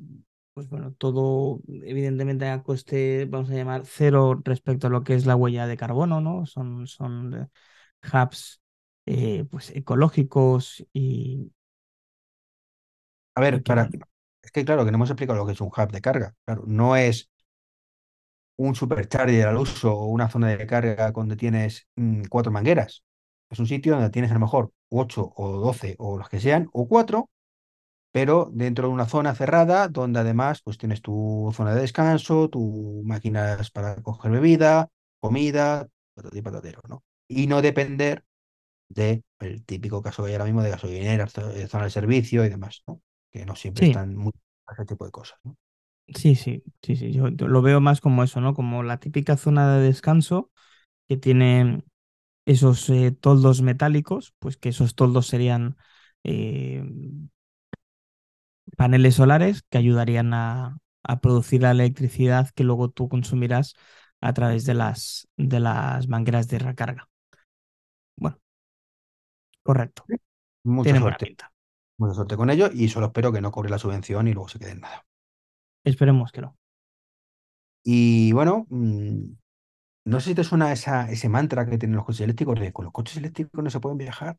pues 0.54 0.70
bueno, 0.70 0.94
todo 0.94 1.62
evidentemente 1.68 2.48
a 2.48 2.64
coste, 2.64 3.26
vamos 3.26 3.50
a 3.50 3.54
llamar, 3.56 3.84
cero 3.86 4.42
respecto 4.44 4.88
a 4.88 4.90
lo 4.90 5.04
que 5.04 5.14
es 5.16 5.26
la 5.26 5.36
huella 5.36 5.68
de 5.68 5.78
carbono, 5.78 6.22
¿no? 6.22 6.46
Son, 6.46 6.88
son 6.88 7.34
eh, 7.36 7.48
hubs 8.14 8.62
eh, 9.06 9.46
pues 9.50 9.72
ecológicos 9.72 10.86
y, 10.94 11.52
A 13.36 13.42
ver, 13.42 13.64
para... 13.64 13.94
es 14.42 14.52
que 14.52 14.66
claro, 14.66 14.86
que 14.86 14.92
no 14.92 14.98
hemos 14.98 15.10
explicado 15.10 15.38
lo 15.40 15.46
que 15.46 15.54
es 15.54 15.62
un 15.62 15.68
hub 15.70 15.92
de 15.92 16.02
carga. 16.02 16.36
Claro, 16.46 16.64
no 16.68 16.96
es 16.96 17.30
un 18.60 18.76
supercharger 18.76 19.48
al 19.48 19.58
uso 19.58 19.94
o 19.96 20.08
una 20.08 20.30
zona 20.30 20.50
de 20.50 20.68
carga 20.68 21.12
donde 21.12 21.36
tienes 21.38 21.88
mm, 21.96 22.24
cuatro 22.30 22.52
mangueras. 22.52 23.04
Es 23.50 23.60
un 23.60 23.68
sitio 23.68 23.94
donde 23.96 24.10
tienes 24.12 24.32
a 24.32 24.36
lo 24.36 24.42
mejor 24.42 24.72
ocho 24.90 25.34
o 25.36 25.52
doce 25.60 25.96
o 26.00 26.18
los 26.18 26.30
que 26.30 26.40
sean, 26.40 26.70
o 26.74 26.88
cuatro, 26.88 27.30
pero 28.12 28.50
dentro 28.54 28.88
de 28.88 28.94
una 28.94 29.08
zona 29.08 29.36
cerrada 29.36 29.88
donde 29.88 30.20
además 30.20 30.62
pues 30.64 30.78
tienes 30.78 31.02
tu 31.02 31.52
zona 31.56 31.76
de 31.76 31.82
descanso, 31.82 32.50
tus 32.50 33.04
máquinas 33.06 33.72
para 33.72 33.96
coger 34.04 34.32
bebida, 34.32 34.90
comida, 35.20 35.88
patati 36.16 36.42
patatero, 36.42 36.82
¿no? 36.90 37.04
Y 37.28 37.48
no 37.48 37.62
depender 37.62 38.24
del 38.90 39.24
típico 39.66 40.02
caso 40.02 40.24
que 40.24 40.30
hay 40.30 40.34
ahora 40.36 40.46
mismo 40.46 40.64
de 40.64 40.72
gasolineras, 40.72 41.34
zo- 41.36 41.68
zona 41.68 41.86
de 41.86 41.90
servicio 41.92 42.46
y 42.46 42.50
demás, 42.50 42.84
¿no? 42.88 43.02
Que 43.32 43.46
no 43.46 43.56
siempre 43.56 43.84
sí, 43.84 43.86
están 43.86 44.16
muy 44.16 44.32
ese 44.72 44.86
tipo 44.86 45.06
de 45.06 45.12
cosas, 45.12 45.40
¿no? 45.44 45.58
Sí, 46.16 46.36
sí, 46.36 46.64
sí, 46.82 46.96
sí, 46.96 47.12
yo 47.14 47.30
lo 47.30 47.62
veo 47.62 47.82
más 47.82 48.02
como 48.02 48.24
eso, 48.24 48.42
¿no? 48.42 48.54
Como 48.54 48.84
la 48.84 49.00
típica 49.00 49.38
zona 49.38 49.76
de 49.78 49.84
descanso 49.88 50.52
que 51.10 51.18
tiene 51.18 51.84
esos 52.46 52.90
eh, 52.92 53.12
toldos 53.12 53.62
metálicos, 53.64 54.34
pues 54.40 54.58
que 54.58 54.70
esos 54.70 54.96
toldos 54.96 55.28
serían 55.28 55.78
eh, 56.26 56.84
paneles 58.78 59.16
solares 59.16 59.64
que 59.70 59.78
ayudarían 59.78 60.34
a, 60.34 60.78
a 61.04 61.20
producir 61.22 61.62
la 61.62 61.72
electricidad 61.72 62.50
que 62.56 62.64
luego 62.64 62.90
tú 62.90 63.10
consumirás 63.10 63.76
a 64.22 64.34
través 64.34 64.66
de 64.66 64.74
las, 64.74 65.28
de 65.38 65.60
las 65.60 66.08
mangueras 66.08 66.48
de 66.48 66.60
recarga. 66.60 67.10
Bueno, 68.18 68.40
correcto. 69.64 70.10
Mucha 70.64 70.96
buena 70.98 71.18
suerte, 71.20 71.34
mucha 71.98 72.16
suerte 72.16 72.38
con 72.38 72.50
ello 72.52 72.70
y 72.74 72.90
solo 72.90 73.08
espero 73.08 73.32
que 73.34 73.42
no 73.42 73.52
cobre 73.52 73.70
la 73.72 73.80
subvención 73.80 74.28
y 74.30 74.34
luego 74.34 74.50
se 74.50 74.60
quede 74.60 74.72
en 74.74 74.82
nada. 74.82 75.06
Esperemos 75.84 76.32
que 76.32 76.42
no. 76.42 76.56
Y 77.84 78.32
bueno, 78.34 78.66
mm, 78.70 79.24
no 80.06 80.20
sé 80.20 80.30
si 80.30 80.36
te 80.36 80.44
suena 80.44 80.72
esa, 80.72 81.10
ese 81.10 81.30
mantra 81.30 81.66
que 81.66 81.78
tienen 81.78 81.96
los 81.96 82.06
coches 82.06 82.22
eléctricos 82.22 82.60
de 82.60 82.74
con 82.74 82.86
los 82.86 82.94
coches 82.94 83.18
eléctricos 83.18 83.64
no 83.64 83.70
se 83.70 83.80
pueden 83.80 83.98
viajar, 83.98 84.38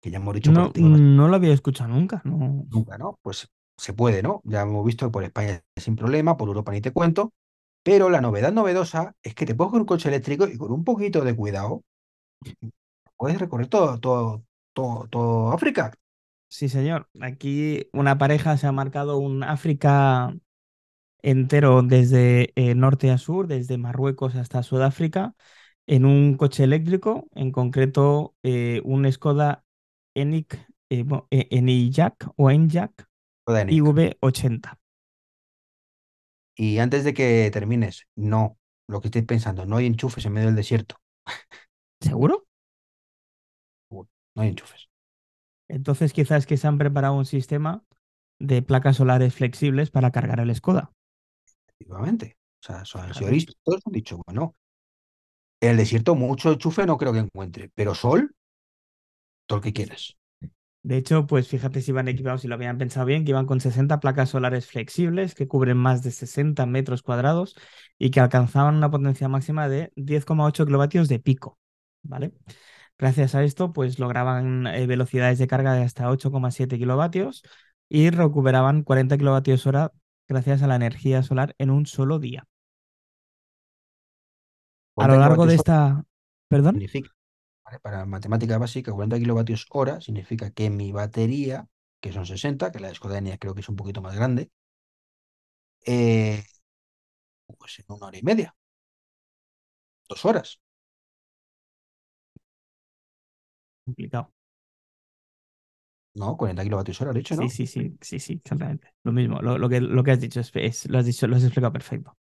que 0.00 0.10
ya 0.10 0.18
hemos 0.18 0.34
dicho 0.34 0.52
No, 0.52 0.72
pasiva, 0.72 0.88
no 0.88 1.28
lo 1.28 1.36
había 1.36 1.52
escuchado 1.52 1.90
nunca. 1.90 2.22
No. 2.24 2.66
nunca, 2.70 2.98
¿no? 2.98 3.18
Pues 3.22 3.48
se 3.76 3.92
puede, 3.92 4.22
¿no? 4.22 4.40
Ya 4.44 4.62
hemos 4.62 4.84
visto 4.84 5.06
que 5.06 5.10
por 5.10 5.24
España 5.24 5.62
sin 5.76 5.96
problema, 5.96 6.36
por 6.36 6.48
Europa 6.48 6.72
ni 6.72 6.80
te 6.80 6.92
cuento, 6.92 7.32
pero 7.82 8.10
la 8.10 8.20
novedad 8.20 8.52
novedosa 8.52 9.14
es 9.22 9.34
que 9.34 9.46
te 9.46 9.54
puedes 9.54 9.70
con 9.72 9.80
un 9.80 9.86
coche 9.86 10.08
eléctrico 10.08 10.46
y 10.46 10.56
con 10.56 10.72
un 10.72 10.84
poquito 10.84 11.22
de 11.22 11.34
cuidado 11.34 11.82
puedes 13.16 13.38
recorrer 13.38 13.66
todo, 13.66 13.98
todo, 13.98 14.44
todo, 14.72 15.08
todo 15.08 15.52
África. 15.52 15.92
Sí, 16.48 16.68
señor. 16.68 17.08
Aquí 17.20 17.88
una 17.92 18.16
pareja 18.18 18.56
se 18.56 18.66
ha 18.66 18.72
marcado 18.72 19.18
un 19.18 19.42
África 19.44 20.34
entero 21.22 21.82
desde 21.82 22.52
eh, 22.56 22.74
norte 22.74 23.10
a 23.10 23.18
sur, 23.18 23.48
desde 23.48 23.78
Marruecos 23.78 24.36
hasta 24.36 24.62
Sudáfrica, 24.62 25.34
en 25.86 26.06
un 26.06 26.36
coche 26.36 26.64
eléctrico, 26.64 27.28
en 27.34 27.52
concreto 27.52 28.36
eh, 28.44 28.82
un 28.84 29.10
Skoda 29.12 29.64
Enyaq, 30.14 30.54
eh, 30.90 31.04
bueno, 31.04 31.28
eh, 31.30 31.48
Enyaq 31.50 32.30
o 32.36 32.50
ENIC. 32.50 33.06
IV80. 33.68 34.78
Y 36.56 36.78
antes 36.78 37.04
de 37.04 37.14
que 37.14 37.50
termines, 37.52 38.06
no, 38.16 38.58
lo 38.88 39.00
que 39.00 39.08
estoy 39.08 39.22
pensando, 39.22 39.64
no 39.66 39.76
hay 39.76 39.86
enchufes 39.86 40.26
en 40.26 40.32
medio 40.34 40.48
del 40.48 40.56
desierto. 40.56 40.96
¿Seguro? 42.00 42.46
No 44.34 44.42
hay 44.42 44.48
enchufes. 44.48 44.87
Entonces 45.68 46.12
quizás 46.12 46.46
que 46.46 46.56
se 46.56 46.66
han 46.66 46.78
preparado 46.78 47.14
un 47.14 47.26
sistema 47.26 47.84
de 48.40 48.62
placas 48.62 48.96
solares 48.98 49.34
flexibles 49.34 49.90
para 49.90 50.10
cargar 50.12 50.40
el 50.40 50.54
Skoda. 50.54 50.92
Efectivamente. 51.66 52.36
O 52.62 52.66
sea, 52.66 52.84
son, 52.84 53.02
han 53.02 53.14
sido 53.14 53.30
Claro. 53.30 53.34
listos, 53.36 53.56
todos 53.64 53.80
han 53.86 53.92
dicho, 53.92 54.20
bueno, 54.26 54.54
en 55.60 55.70
el 55.70 55.76
desierto 55.76 56.16
mucho 56.16 56.50
enchufe 56.52 56.84
no 56.86 56.96
creo 56.98 57.12
que 57.12 57.20
encuentre, 57.20 57.70
pero 57.74 57.94
sol, 57.94 58.34
todo 59.46 59.58
el 59.58 59.62
que 59.64 59.72
quieras. 59.72 60.16
De 60.82 60.96
hecho, 60.96 61.26
pues 61.26 61.48
fíjate 61.48 61.82
si 61.82 61.92
van 61.92 62.08
equipados, 62.08 62.40
si 62.42 62.48
lo 62.48 62.54
habían 62.54 62.78
pensado 62.78 63.04
bien, 63.06 63.24
que 63.24 63.30
iban 63.32 63.46
con 63.46 63.60
60 63.60 64.00
placas 64.00 64.30
solares 64.30 64.66
flexibles 64.66 65.34
que 65.34 65.48
cubren 65.48 65.76
más 65.76 66.02
de 66.02 66.10
60 66.12 66.66
metros 66.66 67.02
cuadrados 67.02 67.56
y 67.98 68.10
que 68.10 68.20
alcanzaban 68.20 68.76
una 68.76 68.90
potencia 68.90 69.28
máxima 69.28 69.68
de 69.68 69.92
10,8 69.96 70.64
kilovatios 70.66 71.08
de 71.08 71.18
pico, 71.18 71.58
¿vale? 72.02 72.32
Gracias 72.98 73.34
a 73.36 73.44
esto, 73.44 73.72
pues 73.72 73.98
lograban 73.98 74.66
eh, 74.66 74.86
velocidades 74.86 75.38
de 75.38 75.46
carga 75.46 75.72
de 75.74 75.84
hasta 75.84 76.10
8,7 76.10 76.78
kilovatios 76.78 77.42
y 77.88 78.10
recuperaban 78.10 78.82
40 78.82 79.16
kilovatios 79.16 79.66
hora 79.66 79.92
gracias 80.26 80.62
a 80.62 80.66
la 80.66 80.76
energía 80.76 81.22
solar 81.22 81.54
en 81.58 81.70
un 81.70 81.86
solo 81.86 82.18
día. 82.18 82.40
A 84.96 85.06
40 85.06 85.14
lo 85.14 85.20
largo 85.20 85.46
de 85.46 85.54
esta... 85.54 86.04
¿Perdón? 86.48 86.74
significa, 86.74 87.10
¿vale? 87.64 87.78
Para 87.78 88.04
matemática 88.04 88.58
básica, 88.58 88.90
40 88.90 89.18
kilovatios 89.18 89.66
hora 89.70 90.00
significa 90.00 90.50
que 90.50 90.70
mi 90.70 90.92
batería, 90.92 91.68
que 92.00 92.12
son 92.12 92.26
60, 92.26 92.72
que 92.72 92.80
la 92.80 92.88
de 92.88 92.94
Skoda 92.94 93.18
Enyaq 93.18 93.38
creo 93.38 93.54
que 93.54 93.60
es 93.60 93.68
un 93.68 93.76
poquito 93.76 94.02
más 94.02 94.16
grande, 94.16 94.50
eh, 95.86 96.42
pues 97.58 97.78
en 97.78 97.84
una 97.88 98.06
hora 98.06 98.18
y 98.18 98.22
media, 98.22 98.54
dos 100.08 100.24
horas. 100.24 100.58
Complicado. 103.88 104.30
No, 106.14 106.36
40 106.36 106.64
kilovatios 106.64 107.00
hora, 107.00 107.12
lo 107.12 107.18
he 107.18 107.20
dicho, 107.22 107.34
Sí, 107.36 107.36
¿no? 107.36 107.50
sí, 107.50 107.66
sí, 107.66 107.96
sí, 108.00 108.18
sí, 108.20 108.32
exactamente. 108.34 108.88
Lo 109.04 109.12
mismo, 109.12 109.40
lo, 109.40 109.58
lo 109.58 109.68
que, 109.68 109.80
lo 109.80 110.02
que 110.02 110.10
has 110.12 110.20
dicho, 110.20 110.40
es, 110.40 110.50
es- 110.54 110.88
lo 110.88 110.98
has 110.98 111.06
dicho, 111.06 111.26
lo 111.26 111.36
has 111.36 111.42
explicado 111.44 111.72
perfecto. 111.72 112.16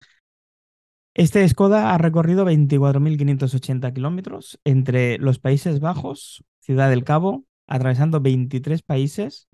Este 1.15 1.47
Skoda 1.47 1.93
ha 1.93 1.97
recorrido 1.97 2.45
24.580 2.45 3.93
kilómetros 3.93 4.59
entre 4.63 5.17
los 5.19 5.39
Países 5.39 5.79
Bajos, 5.79 6.43
Ciudad 6.59 6.89
del 6.89 7.03
Cabo, 7.03 7.45
atravesando 7.67 8.19
23 8.19 8.81
países, 8.81 9.47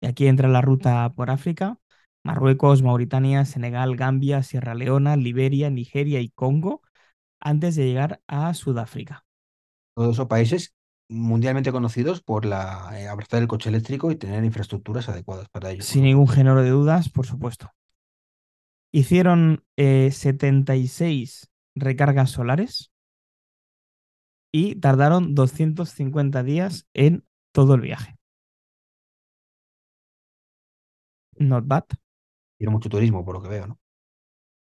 y 0.00 0.06
aquí 0.08 0.26
entra 0.28 0.48
la 0.48 0.62
ruta 0.62 1.10
por 1.16 1.30
África, 1.30 1.78
Marruecos, 2.24 2.82
Mauritania, 2.82 3.44
Senegal, 3.46 3.96
Gambia, 3.96 4.42
Sierra 4.42 4.74
Leona, 4.74 5.16
Liberia, 5.16 5.70
Nigeria 5.70 6.20
y 6.20 6.30
Congo, 6.30 6.82
antes 7.40 7.76
de 7.76 7.86
llegar 7.86 8.22
a 8.28 8.54
Sudáfrica. 8.54 9.26
Todos 9.94 10.14
esos 10.14 10.26
países 10.28 10.74
mundialmente 11.14 11.72
conocidos 11.72 12.20
por 12.22 12.44
la, 12.44 12.90
eh, 12.98 13.08
abrazar 13.08 13.40
el 13.40 13.48
coche 13.48 13.68
eléctrico 13.68 14.10
y 14.10 14.16
tener 14.16 14.44
infraestructuras 14.44 15.08
adecuadas 15.08 15.48
para 15.48 15.70
ello, 15.70 15.82
Sin 15.82 16.04
ningún 16.04 16.28
género 16.28 16.62
de 16.62 16.70
dudas, 16.70 17.08
por 17.08 17.26
supuesto. 17.26 17.70
Hicieron 18.92 19.64
eh, 19.76 20.10
76 20.12 21.50
recargas 21.74 22.30
solares 22.30 22.92
y 24.52 24.76
tardaron 24.76 25.34
250 25.34 26.42
días 26.42 26.86
en 26.94 27.24
todo 27.52 27.74
el 27.74 27.80
viaje. 27.80 28.16
Not 31.38 31.66
bad. 31.66 31.84
Tiene 32.58 32.70
mucho 32.70 32.88
turismo, 32.88 33.24
por 33.24 33.34
lo 33.34 33.42
que 33.42 33.48
veo, 33.48 33.66
¿no? 33.66 33.80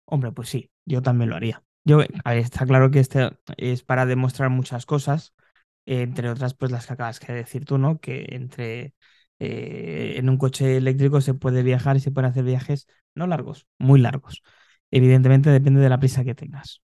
Hombre, 0.06 0.32
pues 0.32 0.50
sí, 0.50 0.71
yo 0.86 1.02
también 1.02 1.30
lo 1.30 1.36
haría. 1.36 1.63
Yo, 1.84 2.00
a 2.23 2.32
ver, 2.32 2.39
está 2.39 2.65
claro 2.65 2.91
que 2.91 3.00
este 3.00 3.30
es 3.58 3.84
para 3.84 4.06
demostrar 4.06 4.50
muchas 4.50 4.86
cosas, 4.86 5.34
entre 5.88 6.30
otras, 6.30 6.54
pues 6.56 6.71
las 6.71 6.88
que 6.88 6.93
acabas 6.93 7.19
de 7.21 7.34
decir 7.34 7.65
tú, 7.65 7.78
¿no? 7.80 8.00
Que 8.00 8.28
entre 8.32 8.93
eh, 9.39 10.15
en 10.17 10.30
un 10.30 10.38
coche 10.38 10.78
eléctrico 10.78 11.21
se 11.21 11.34
puede 11.34 11.63
viajar 11.63 11.97
y 11.97 12.00
se 12.02 12.12
pueden 12.12 12.32
hacer 12.32 12.43
viajes 12.45 12.88
no 13.15 13.28
largos, 13.28 13.67
muy 13.80 14.00
largos. 14.00 14.43
Evidentemente 14.91 15.50
depende 15.50 15.82
de 15.82 15.89
la 15.89 16.00
prisa 16.00 16.23
que 16.26 16.36
tengas. 16.36 16.82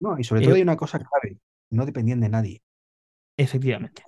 No, 0.00 0.18
y 0.18 0.24
sobre 0.24 0.42
todo 0.42 0.54
Eh, 0.54 0.56
hay 0.56 0.62
una 0.62 0.76
cosa 0.76 0.98
clave, 0.98 1.38
no 1.70 1.84
dependían 1.86 2.20
de 2.20 2.28
nadie. 2.30 2.62
efectivamente. 3.36 4.02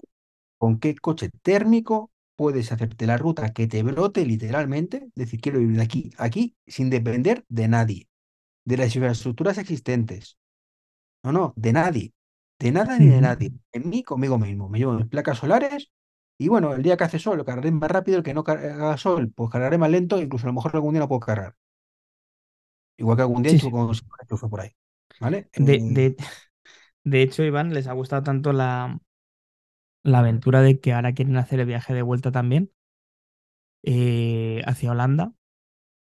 ¿Con 0.59 0.79
qué 0.81 0.95
coche 0.97 1.31
térmico 1.43 2.11
puedes 2.37 2.73
hacerte 2.73 3.07
la 3.07 3.17
ruta 3.17 3.53
que 3.53 3.67
te 3.67 3.83
brote 3.83 4.25
literalmente? 4.27 4.97
Es 5.09 5.15
decir, 5.15 5.41
quiero 5.41 5.61
ir 5.61 5.73
de 5.77 5.83
aquí 5.83 6.11
a 6.19 6.25
aquí 6.25 6.57
sin 6.67 6.91
depender 6.91 7.45
de 7.49 7.69
nadie, 7.69 8.09
de 8.65 8.77
las 8.79 8.95
infraestructuras 8.97 9.59
existentes. 9.59 10.39
No, 11.25 11.33
no, 11.33 11.55
de 11.57 11.73
nadie. 11.75 12.15
De 12.59 12.73
nada 12.73 12.99
ni 12.99 13.09
de 13.09 13.21
nadie. 13.21 13.53
En 13.73 13.89
mí, 13.89 14.03
conmigo 14.03 14.39
mismo. 14.39 14.69
Me 14.69 14.79
llevo 14.79 14.95
mis 14.95 15.07
placas 15.07 15.39
solares 15.39 15.91
y 16.39 16.49
bueno, 16.49 16.73
el 16.75 16.83
día 16.83 16.97
que 16.97 17.05
hace 17.05 17.19
sol, 17.19 17.37
lo 17.39 17.45
cargaré 17.45 17.71
más 17.73 17.91
rápido, 17.91 18.19
el 18.19 18.25
que 18.25 18.35
no 18.35 18.45
haga 18.47 18.97
sol, 18.97 19.33
pues 19.35 19.51
cargaré 19.51 19.79
más 19.79 19.91
lento, 19.91 20.21
incluso 20.21 20.47
a 20.47 20.49
lo 20.51 20.55
mejor 20.55 20.73
algún 20.75 20.93
día 20.95 21.01
no 21.01 21.09
puedo 21.09 21.21
cargar. 21.21 21.57
Igual 22.97 23.17
que 23.17 23.23
algún 23.23 23.43
día 23.43 23.53
Sí, 23.53 23.59
sí. 23.59 23.71
con 23.71 23.91
enchufe 24.23 24.49
por 24.49 24.61
ahí. 24.61 24.71
¿Vale? 25.19 25.51
De, 25.57 25.79
Eh, 25.81 25.83
de, 25.85 26.17
de 27.05 27.23
hecho, 27.23 27.43
Iván, 27.45 27.75
les 27.75 27.87
ha 27.89 27.93
gustado 27.95 28.23
tanto 28.25 28.53
la, 28.53 29.01
la 30.03 30.19
aventura 30.21 30.61
de 30.61 30.81
que 30.81 30.93
ahora 30.93 31.13
quieren 31.15 31.37
hacer 31.37 31.61
el 31.61 31.67
viaje 31.67 31.95
de 31.95 32.03
vuelta 32.03 32.33
también 32.33 32.73
eh, 33.83 34.63
hacia 34.67 34.91
Holanda 34.93 35.33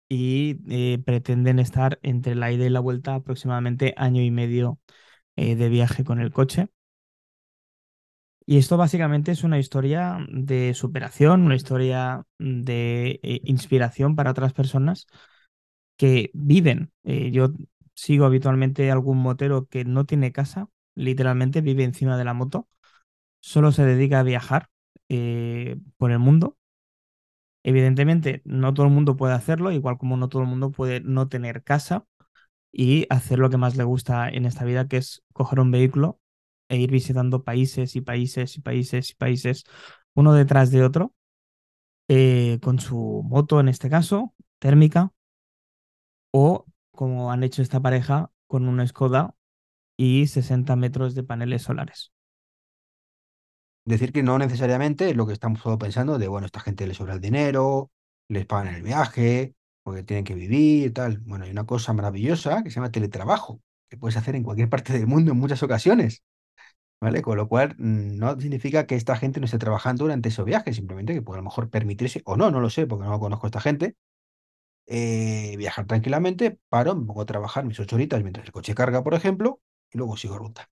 y 0.09 0.61
eh, 0.71 0.99
pretenden 1.05 1.59
estar 1.61 1.99
entre 2.03 2.35
la 2.35 2.53
ida 2.53 2.67
y 2.67 2.71
la 2.71 2.81
vuelta 2.81 3.15
aproximadamente 3.17 3.95
año 3.97 4.23
y 4.23 4.31
medio 4.31 4.81
eh, 5.37 5.57
de 5.57 5.69
viaje 5.69 6.05
con 6.05 6.21
el 6.21 6.33
coche. 6.33 6.69
Y 8.47 8.59
esto 8.59 8.77
básicamente 8.77 9.33
es 9.33 9.43
una 9.45 9.59
historia 9.59 10.19
de 10.31 10.75
superación, 10.75 11.43
una 11.43 11.55
historia 11.57 12.25
de 12.39 13.21
eh, 13.23 13.41
inspiración 13.45 14.17
para 14.17 14.31
otras 14.33 14.53
personas 14.53 15.07
que 15.97 16.31
viven. 16.35 16.93
Eh, 17.05 17.31
yo 17.33 17.51
sigo 17.95 18.27
habitualmente 18.27 18.91
algún 18.91 19.19
motero 19.19 19.67
que 19.69 19.85
no 19.85 20.07
tiene 20.07 20.33
casa, 20.33 20.69
literalmente 20.97 21.61
vive 21.63 21.85
encima 21.85 22.19
de 22.19 22.25
la 22.25 22.35
moto, 22.35 22.69
solo 23.41 23.73
se 23.73 23.85
dedica 23.85 24.21
a 24.21 24.25
viajar 24.25 24.71
por 25.99 26.11
el 26.13 26.19
mundo. 26.19 26.57
Evidentemente, 27.63 28.43
no 28.45 28.75
todo 28.75 28.87
el 28.87 28.93
mundo 28.93 29.17
puede 29.17 29.33
hacerlo, 29.35 29.73
igual 29.73 29.97
como 29.99 30.17
no 30.17 30.29
todo 30.29 30.43
el 30.43 30.49
mundo 30.49 30.71
puede 30.71 31.01
no 31.01 31.29
tener 31.29 31.63
casa 31.65 32.07
y 32.77 33.07
hacer 33.09 33.39
lo 33.39 33.51
que 33.51 33.57
más 33.57 33.77
le 33.77 33.85
gusta 33.85 34.29
en 34.29 34.47
esta 34.47 34.65
vida, 34.65 34.89
que 34.89 34.97
es 34.97 35.23
coger 35.33 35.61
un 35.61 35.71
vehículo 35.71 36.21
e 36.69 36.77
ir 36.77 36.91
visitando 36.91 37.45
países 37.45 37.95
y 37.95 38.01
países 38.01 38.57
y 38.57 38.61
países 38.63 39.11
y 39.11 39.15
países, 39.15 39.65
uno 40.15 40.35
detrás 40.35 40.73
de 40.73 40.83
otro, 40.83 41.15
eh, 42.09 42.59
con 42.61 42.81
su 42.81 43.23
moto 43.25 43.61
en 43.61 43.69
este 43.69 43.89
caso, 43.89 44.35
térmica, 44.59 45.13
o 46.33 46.67
como 46.91 47.31
han 47.31 47.45
hecho 47.45 47.63
esta 47.63 47.81
pareja, 47.81 48.33
con 48.49 48.67
una 48.67 48.87
Skoda 48.87 49.37
y 49.97 50.27
60 50.27 50.75
metros 50.75 51.15
de 51.15 51.23
paneles 51.23 51.63
solares. 51.63 52.13
decir 53.85 54.13
que 54.13 54.23
no 54.25 54.39
necesariamente 54.39 55.11
es 55.11 55.17
lo 55.17 55.27
que 55.27 55.33
estamos 55.33 55.63
todos 55.63 55.79
pensando 55.79 56.19
de, 56.19 56.27
bueno, 56.27 56.47
esta 56.47 56.61
gente 56.61 56.87
le 56.89 56.95
sobra 56.95 57.15
el 57.15 57.21
dinero, 57.21 57.93
les 58.29 58.47
pagan 58.47 58.75
el 58.75 58.83
viaje, 58.83 59.55
porque 59.85 60.05
tienen 60.05 60.25
que 60.25 60.35
vivir 60.37 60.89
y 60.89 60.91
tal. 60.93 61.21
Bueno, 61.21 61.47
hay 61.47 61.53
una 61.53 61.67
cosa 61.67 61.95
maravillosa 61.95 62.65
que 62.65 62.71
se 62.71 62.77
llama 62.77 62.93
teletrabajo, 62.93 63.63
que 63.91 63.99
puedes 63.99 64.19
hacer 64.19 64.37
en 64.37 64.45
cualquier 64.45 64.71
parte 64.71 64.95
del 64.95 65.09
mundo 65.09 65.33
en 65.33 65.39
muchas 65.41 65.63
ocasiones. 65.65 66.25
¿Vale? 67.01 67.23
Con 67.23 67.37
lo 67.37 67.49
cual, 67.49 67.77
mm, 67.79 68.17
no 68.19 68.41
significa 68.41 68.87
que 68.87 68.97
esta 68.97 69.17
gente 69.17 69.41
no 69.41 69.47
esté 69.47 69.59
trabajando 69.59 70.05
durante 70.05 70.31
ese 70.31 70.43
viaje, 70.45 70.73
simplemente 70.73 71.15
que 71.15 71.23
puede 71.23 71.39
a 71.39 71.43
lo 71.43 71.45
mejor 71.45 71.71
permitirse, 71.71 72.23
o 72.25 72.37
no, 72.37 72.51
no 72.51 72.61
lo 72.61 72.71
sé, 72.71 72.87
porque 72.87 73.07
no 73.07 73.21
conozco 73.21 73.47
a 73.47 73.49
esta 73.49 73.61
gente, 73.61 73.97
eh, 74.87 75.55
viajar 75.59 75.87
tranquilamente, 75.87 76.59
paro, 76.69 76.95
me 76.97 77.07
pongo 77.07 77.23
a 77.23 77.27
trabajar 77.27 77.65
mis 77.65 77.81
ocho 77.81 77.97
horitas 77.97 78.23
mientras 78.23 78.47
el 78.47 78.53
coche 78.53 78.75
carga, 78.75 79.03
por 79.05 79.15
ejemplo, 79.15 79.61
y 79.93 79.99
luego 79.99 80.17
sigo 80.17 80.39
ruta. 80.39 80.69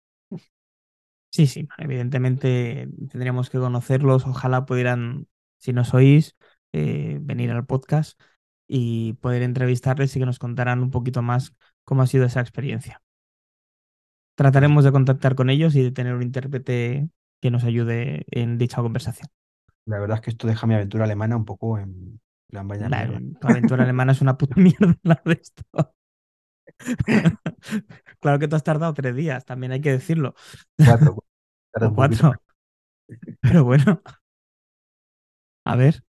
Sí, 1.33 1.47
sí, 1.47 1.69
evidentemente 1.79 2.89
tendríamos 3.11 3.51
que 3.51 3.59
conocerlos, 3.59 4.27
ojalá 4.27 4.67
pudieran, 4.67 5.29
si 5.59 5.73
nos 5.73 5.95
oís, 5.95 6.37
eh, 6.73 7.19
venir 7.21 7.51
al 7.53 7.65
podcast 7.67 8.21
y 8.71 9.15
poder 9.15 9.43
entrevistarles 9.43 10.15
y 10.17 10.21
que 10.21 10.27
nos 10.27 10.39
contaran 10.41 10.83
un 10.83 10.91
poquito 10.93 11.23
más 11.23 11.55
cómo 11.85 12.03
ha 12.03 12.07
sido 12.09 12.27
esa 12.27 12.41
experiencia. 12.41 13.03
Trataremos 14.35 14.85
de 14.85 14.93
contactar 14.93 15.35
con 15.37 15.51
ellos 15.51 15.75
y 15.77 15.83
de 15.83 15.93
tener 15.93 16.15
un 16.15 16.23
intérprete 16.23 17.09
que 17.41 17.51
nos 17.51 17.65
ayude 17.65 18.25
en 18.31 18.59
dicha 18.59 18.83
conversación. 18.83 19.29
La 19.87 19.99
verdad 19.99 20.17
es 20.19 20.21
que 20.23 20.31
esto 20.31 20.47
deja 20.47 20.67
mi 20.67 20.75
aventura 20.75 21.05
alemana 21.05 21.37
un 21.37 21.45
poco 21.45 21.79
en 21.79 22.21
plan 22.49 22.67
vaya 22.69 22.89
La, 22.89 23.07
tu 23.39 23.49
aventura 23.49 23.85
alemana 23.85 24.13
es 24.13 24.21
una 24.23 24.37
puta 24.39 24.55
mierda 24.61 24.97
la 25.03 25.21
de 25.25 25.33
esto. 25.35 25.65
claro 28.21 28.39
que 28.39 28.49
tú 28.49 28.57
has 28.57 28.63
tardado 28.65 28.95
tres 28.95 29.15
días, 29.15 29.45
también 29.45 29.73
hay 29.73 29.81
que 29.81 29.93
decirlo. 29.93 30.35
Cuatro, 30.83 31.17
tarda 31.73 31.89
O 31.89 31.91
un 31.91 31.97
poquito. 31.97 32.27
cuatro. 32.27 32.43
Pero 33.41 33.65
bueno, 33.65 34.03
a 35.65 35.77
ver. 35.77 36.03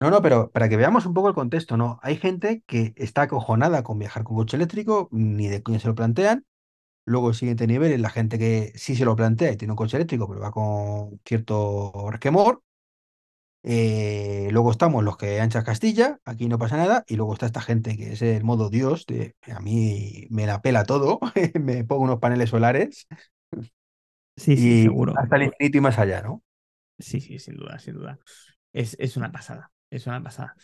No, 0.00 0.10
no, 0.10 0.20
pero 0.20 0.50
para 0.52 0.68
que 0.68 0.76
veamos 0.76 1.06
un 1.06 1.14
poco 1.14 1.28
el 1.28 1.34
contexto, 1.34 1.76
¿no? 1.78 1.98
Hay 2.02 2.16
gente 2.18 2.62
que 2.66 2.92
está 2.96 3.22
acojonada 3.22 3.82
con 3.82 3.98
viajar 3.98 4.24
con 4.24 4.36
coche 4.36 4.56
eléctrico, 4.56 5.08
ni 5.10 5.48
de 5.48 5.62
coña 5.62 5.78
se 5.80 5.88
lo 5.88 5.94
plantean. 5.94 6.44
Luego, 7.06 7.30
el 7.30 7.36
siguiente 7.36 7.66
nivel 7.66 7.92
es 7.92 8.00
la 8.00 8.10
gente 8.10 8.38
que 8.38 8.72
sí 8.76 8.96
se 8.96 9.04
lo 9.06 9.16
plantea 9.16 9.52
y 9.52 9.56
tiene 9.58 9.72
un 9.72 9.76
coche 9.78 9.96
eléctrico, 9.98 10.28
pero 10.28 10.40
va 10.40 10.52
con 10.52 11.20
cierto 11.26 12.10
resquemor. 12.10 12.62
Eh, 13.68 14.48
luego 14.52 14.70
estamos 14.70 15.02
los 15.02 15.16
que 15.16 15.40
anchas 15.40 15.64
Castilla, 15.64 16.20
aquí 16.24 16.48
no 16.48 16.58
pasa 16.58 16.76
nada. 16.76 17.04
Y 17.08 17.16
luego 17.16 17.32
está 17.34 17.46
esta 17.46 17.60
gente 17.60 17.96
que 17.96 18.12
es 18.12 18.22
el 18.22 18.44
modo 18.44 18.70
Dios, 18.70 19.06
de 19.06 19.34
a 19.52 19.58
mí 19.60 20.26
me 20.30 20.46
la 20.46 20.62
pela 20.62 20.84
todo, 20.84 21.18
me 21.60 21.84
pongo 21.84 22.04
unos 22.04 22.20
paneles 22.20 22.50
solares 22.50 23.06
Sí, 24.36 24.56
sí, 24.56 24.74
y 24.74 24.76
seguro. 24.76 25.14
hasta 25.14 25.36
el 25.36 25.42
infinito 25.44 25.78
y 25.78 25.80
más 25.80 25.98
allá, 25.98 26.22
¿no? 26.22 26.42
Sí, 26.98 27.20
sí, 27.20 27.38
sin 27.38 27.56
duda, 27.56 27.78
sin 27.78 27.94
duda. 27.94 28.18
Es, 28.72 28.96
es 28.98 29.16
una 29.16 29.32
pasada, 29.32 29.72
es 29.96 30.06
una 30.06 30.22
pasada. 30.22 30.54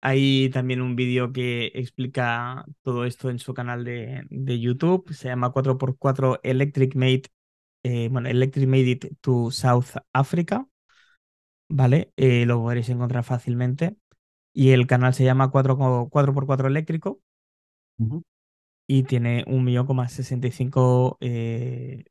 Hay 0.00 0.50
también 0.50 0.82
un 0.82 0.96
vídeo 0.96 1.32
que 1.32 1.72
explica 1.74 2.64
todo 2.82 3.04
esto 3.04 3.30
en 3.30 3.38
su 3.38 3.54
canal 3.54 3.84
de, 3.84 4.24
de 4.30 4.60
YouTube. 4.60 5.12
Se 5.14 5.28
llama 5.28 5.52
4x4 5.52 6.40
Electric 6.42 6.94
Mate 6.96 7.30
eh, 7.82 8.08
bueno, 8.10 8.28
Electric 8.28 8.68
Made 8.68 8.90
It 8.90 9.06
to 9.20 9.50
South 9.50 9.96
Africa, 10.12 10.66
¿vale? 11.68 12.12
Eh, 12.16 12.46
lo 12.46 12.60
podréis 12.60 12.88
encontrar 12.88 13.24
fácilmente. 13.24 13.96
Y 14.52 14.70
el 14.70 14.86
canal 14.86 15.14
se 15.14 15.24
llama 15.24 15.50
4, 15.50 15.76
4x4 15.76 16.68
eléctrico 16.68 17.20
Ujú. 17.98 18.22
y 18.86 19.04
tiene 19.04 19.44
un 19.48 19.64
millón 19.64 19.86
coma 19.86 20.08
65 20.08 21.18
eh, 21.20 22.04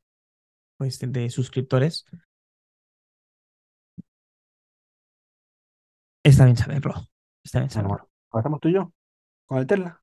pues, 0.76 0.98
de 1.00 1.30
suscriptores. 1.30 2.06
Está 6.24 6.44
bien 6.44 6.56
saberlo. 6.56 6.94
Está 7.44 7.60
bien 7.60 7.70
Bueno, 7.74 7.88
saberlo. 7.88 7.88
bueno. 7.88 8.08
¿Pasamos 8.30 8.60
tú 8.60 8.68
y 8.68 8.74
yo? 8.74 8.92
¿Con 9.46 9.58
el 9.58 9.66
Tesla? 9.66 10.02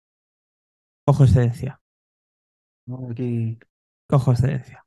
Cojo 1.06 1.24
excelencia. 1.26 1.82
No, 2.88 3.10
Aquí. 3.12 3.58
Cojo 4.08 4.32
excelencia. 4.32 4.86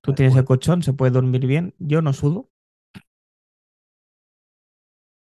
Tú 0.00 0.12
tienes 0.14 0.34
el 0.36 0.44
colchón, 0.44 0.82
se 0.82 0.92
puede 0.92 1.12
dormir 1.12 1.46
bien. 1.46 1.74
Yo 1.78 2.02
no 2.02 2.12
sudo. 2.12 2.50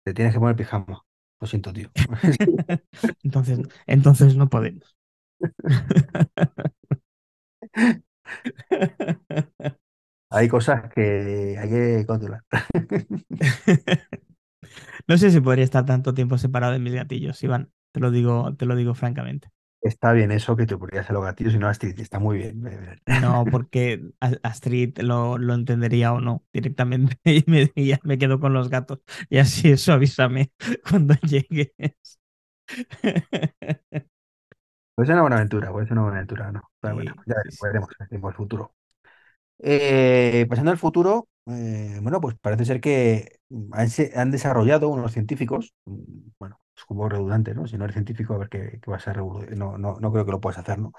te 0.04 0.14
tienes 0.14 0.34
que 0.34 0.40
poner 0.40 0.56
pijama. 0.56 1.04
Lo 1.42 1.48
siento, 1.48 1.74
tío. 1.74 1.90
entonces, 3.24 3.60
entonces 3.88 4.36
no 4.36 4.50
podemos. 4.50 4.96
Hay 10.30 10.48
cosas 10.50 10.92
que 10.94 11.58
hay 11.60 11.70
que 11.70 12.06
controlar. 12.06 12.44
no 15.08 15.18
sé 15.18 15.32
si 15.32 15.42
podría 15.42 15.64
estar 15.66 15.86
tanto 15.86 16.14
tiempo 16.14 16.38
separado 16.38 16.74
de 16.74 16.80
mis 16.80 16.94
gatillos, 16.94 17.42
Iván. 17.44 17.72
Te 17.92 18.00
lo 18.00 18.12
digo, 18.12 18.56
te 18.58 18.66
lo 18.66 18.76
digo 18.76 18.94
francamente. 18.96 19.50
Está 19.82 20.14
bien 20.14 20.32
eso 20.32 20.56
que 20.56 20.66
te 20.66 20.78
podrías 20.78 21.04
hacer 21.06 21.14
los 21.14 21.24
gatillos 21.26 21.54
y 21.54 21.60
no 21.60 21.68
Astrid. 21.68 22.00
Está 22.00 22.20
muy 22.20 22.38
bien. 22.40 22.64
No, 23.14 23.48
porque 23.50 24.02
A- 24.20 24.34
Astrid 24.44 24.98
lo, 25.00 25.38
lo 25.38 25.54
entendería 25.54 26.12
o 26.14 26.22
no 26.22 26.44
directamente 26.52 27.18
y 27.26 27.44
me, 27.48 27.72
y 27.76 27.88
ya 27.90 28.00
me 28.04 28.18
quedo 28.18 28.40
con 28.40 28.54
los 28.54 28.70
gatos. 28.70 29.00
Y 29.30 29.38
así 29.38 29.70
eso 29.72 29.94
avísame 29.94 30.52
cuando 30.90 31.14
llegues. 31.22 31.72
Puede 34.96 35.08
ser 35.08 35.14
una 35.16 35.22
buena 35.24 35.36
aventura, 35.38 35.72
puede 35.72 35.86
ser 35.88 35.94
una 35.94 36.04
buena 36.04 36.18
aventura, 36.18 36.52
¿no? 36.52 36.70
Pero 36.80 36.96
bueno, 36.96 37.16
ya 37.26 37.36
veremos 37.62 37.90
en 38.10 38.24
el 38.26 38.34
futuro. 38.34 38.74
Eh, 39.60 40.46
pasando 40.50 40.72
al 40.72 40.78
futuro, 40.78 41.30
eh, 41.48 42.00
bueno, 42.02 42.22
pues 42.22 42.36
parece 42.42 42.66
ser 42.66 42.82
que 42.82 43.40
han, 43.74 43.90
se- 43.90 44.12
han 44.16 44.32
desarrollado 44.32 44.90
unos 44.90 45.12
científicos, 45.14 45.74
mm, 45.86 46.30
bueno, 46.40 46.60
es 46.76 46.84
como 46.86 47.08
redundante, 47.10 47.54
¿no? 47.56 47.68
Si 47.68 47.78
no 47.78 47.86
eres 47.86 47.94
científico, 47.96 48.34
a 48.34 48.38
ver 48.40 48.50
qué, 48.50 48.80
qué 48.82 48.92
va 48.92 48.98
a 48.98 49.00
revu- 49.14 49.48
no, 49.56 49.78
no, 49.78 49.98
no 50.00 50.12
creo 50.12 50.26
que 50.26 50.32
lo 50.32 50.42
puedas 50.42 50.58
hacer, 50.60 50.80
¿no? 50.80 50.94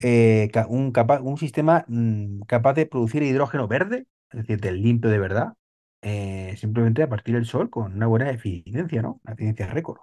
Eh, 0.00 0.50
un, 0.68 0.92
sistema 1.38 1.84
mm, 1.88 2.42
capaz 2.42 2.74
de 2.74 2.86
producir 2.86 3.22
hidrógeno 3.22 3.68
verde, 3.68 4.06
es 4.32 4.40
decir, 4.40 4.60
del 4.60 4.82
limpio 4.82 5.10
de 5.10 5.18
verdad, 5.18 5.54
eh, 6.02 6.56
simplemente 6.58 7.02
a 7.02 7.08
partir 7.08 7.34
del 7.34 7.46
sol 7.46 7.70
con 7.70 7.94
una 7.94 8.06
buena 8.06 8.30
eficiencia, 8.30 9.02
¿no? 9.02 9.20
Una 9.24 9.34
eficiencia 9.34 9.66
récord. 9.68 10.00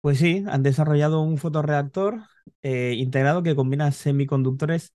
Pues 0.00 0.18
sí, 0.18 0.44
han 0.48 0.62
desarrollado 0.62 1.20
un 1.20 1.36
fotorreactor 1.38 2.22
eh, 2.62 2.94
integrado 2.96 3.42
que 3.42 3.54
combina 3.54 3.92
semiconductores 3.92 4.94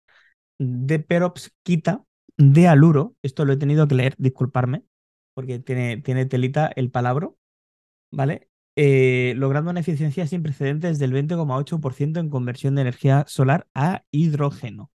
de 0.60 1.00
perovskita 1.00 2.04
de 2.38 2.68
aluro. 2.68 3.16
Esto 3.22 3.46
lo 3.46 3.54
he 3.54 3.58
tenido 3.58 3.88
que 3.88 3.96
leer, 3.96 4.16
disculparme, 4.18 4.84
porque 5.34 5.60
tiene, 5.60 5.98
tiene 5.98 6.26
telita 6.26 6.72
el 6.76 6.92
palabro, 6.92 7.38
¿vale? 8.12 8.50
Eh, 8.78 9.34
logrando 9.38 9.72
una 9.72 9.80
eficiencia 9.80 10.28
sin 10.28 10.44
precedentes 10.44 11.00
del 11.00 11.14
20,8% 11.14 12.20
en 12.20 12.30
conversión 12.30 12.76
de 12.76 12.82
energía 12.82 13.26
solar 13.28 13.68
a 13.74 14.04
hidrógeno. 14.12 14.92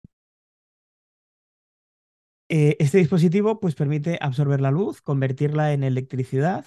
Eh, 2.49 2.75
este 2.79 2.97
dispositivo 2.97 3.59
pues, 3.59 3.75
permite 3.75 4.17
absorber 4.21 4.59
la 4.59 4.71
luz, 4.71 5.01
convertirla 5.01 5.71
en 5.73 5.83
electricidad 5.83 6.65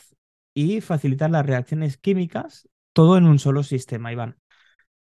y 0.55 0.81
facilitar 0.81 1.31
las 1.31 1.45
reacciones 1.45 1.97
químicas, 1.99 2.69
todo 2.93 3.19
en 3.19 3.25
un 3.25 3.39
solo 3.39 3.63
sistema, 3.63 4.13
Iván. 4.13 4.42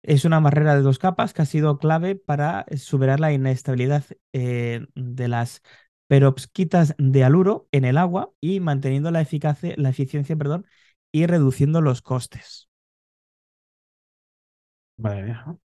Es 0.07 0.25
una 0.25 0.39
barrera 0.39 0.75
de 0.75 0.81
dos 0.81 0.99
capas 0.99 1.33
que 1.33 1.41
ha 1.41 1.45
sido 1.45 1.77
clave 1.79 2.15
para 2.15 2.65
superar 2.77 3.19
la 3.19 3.33
inestabilidad 3.33 4.03
eh, 4.33 4.85
de 4.95 5.27
las 5.27 5.61
perovskitas 6.07 6.93
de 6.97 7.23
aluro 7.23 7.67
en 7.71 7.85
el 7.85 7.97
agua 7.97 8.31
y 8.39 8.59
manteniendo 8.59 9.09
la, 9.11 9.21
eficacia, 9.21 9.73
la 9.77 9.89
eficiencia 9.89 10.35
perdón, 10.35 10.65
y 11.11 11.25
reduciendo 11.25 11.81
los 11.81 12.01
costes. 12.03 12.69
¿no? 14.97 15.59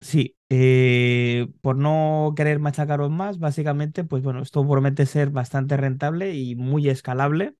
Sí, 0.00 0.36
eh, 0.50 1.48
por 1.62 1.76
no 1.76 2.34
querer 2.36 2.60
machacaros 2.60 3.10
más, 3.10 3.38
básicamente, 3.38 4.04
pues 4.04 4.22
bueno, 4.22 4.42
esto 4.42 4.66
promete 4.68 5.06
ser 5.06 5.30
bastante 5.30 5.76
rentable 5.76 6.34
y 6.34 6.56
muy 6.56 6.88
escalable, 6.88 7.56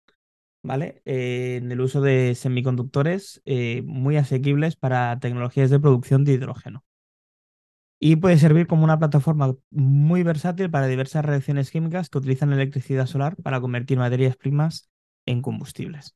Eh, 1.05 1.57
en 1.63 1.71
el 1.71 1.81
uso 1.81 2.01
de 2.01 2.35
semiconductores 2.35 3.41
eh, 3.45 3.83
muy 3.85 4.17
asequibles 4.17 4.77
para 4.77 5.19
tecnologías 5.21 5.71
de 5.71 5.81
producción 5.81 6.25
de 6.25 6.33
hidrógeno. 6.33 6.85
Y 7.99 8.17
puede 8.17 8.37
servir 8.39 8.67
como 8.67 8.85
una 8.85 8.99
plataforma 8.99 9.55
muy 9.71 10.23
versátil 10.23 10.71
para 10.71 10.87
diversas 10.87 11.25
reacciones 11.25 11.71
químicas 11.71 12.11
que 12.11 12.19
utilizan 12.19 12.53
electricidad 12.53 13.07
solar 13.07 13.37
para 13.37 13.61
convertir 13.61 13.99
materias 13.99 14.37
primas 14.37 14.91
en 15.25 15.41
combustibles. 15.41 16.15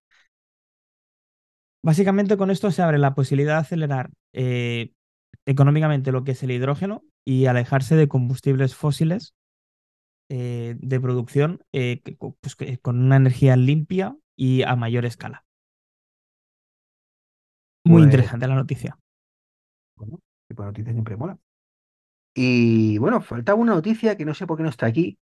Básicamente 1.82 2.36
con 2.36 2.50
esto 2.50 2.70
se 2.70 2.82
abre 2.82 2.98
la 2.98 3.14
posibilidad 3.14 3.54
de 3.54 3.60
acelerar 3.60 4.10
eh, 4.34 4.92
económicamente 5.46 6.12
lo 6.12 6.24
que 6.24 6.32
es 6.32 6.42
el 6.42 6.50
hidrógeno 6.50 7.02
y 7.24 7.46
alejarse 7.46 7.96
de 7.96 8.08
combustibles 8.08 8.74
fósiles 8.74 9.34
de 10.28 11.00
producción 11.02 11.60
pues, 11.72 12.56
con 12.82 13.02
una 13.02 13.16
energía 13.16 13.56
limpia 13.56 14.16
y 14.40 14.62
a 14.64 14.76
mayor 14.76 15.04
escala. 15.06 15.44
Muy 17.84 18.02
Pues, 18.02 18.04
interesante 18.04 18.46
la 18.48 18.54
noticia. 18.54 18.98
bueno, 19.96 20.20
tipo 20.48 20.62
de 20.62 20.66
noticias 20.68 20.94
siempre 20.94 21.16
mola. 21.16 21.38
Y 22.34 22.98
bueno, 22.98 23.20
falta 23.22 23.54
una 23.54 23.74
noticia 23.74 24.16
que 24.16 24.24
no 24.24 24.34
sé 24.34 24.46
por 24.46 24.56
qué 24.56 24.62
no 24.64 24.68
está 24.70 24.86
aquí, 24.86 25.18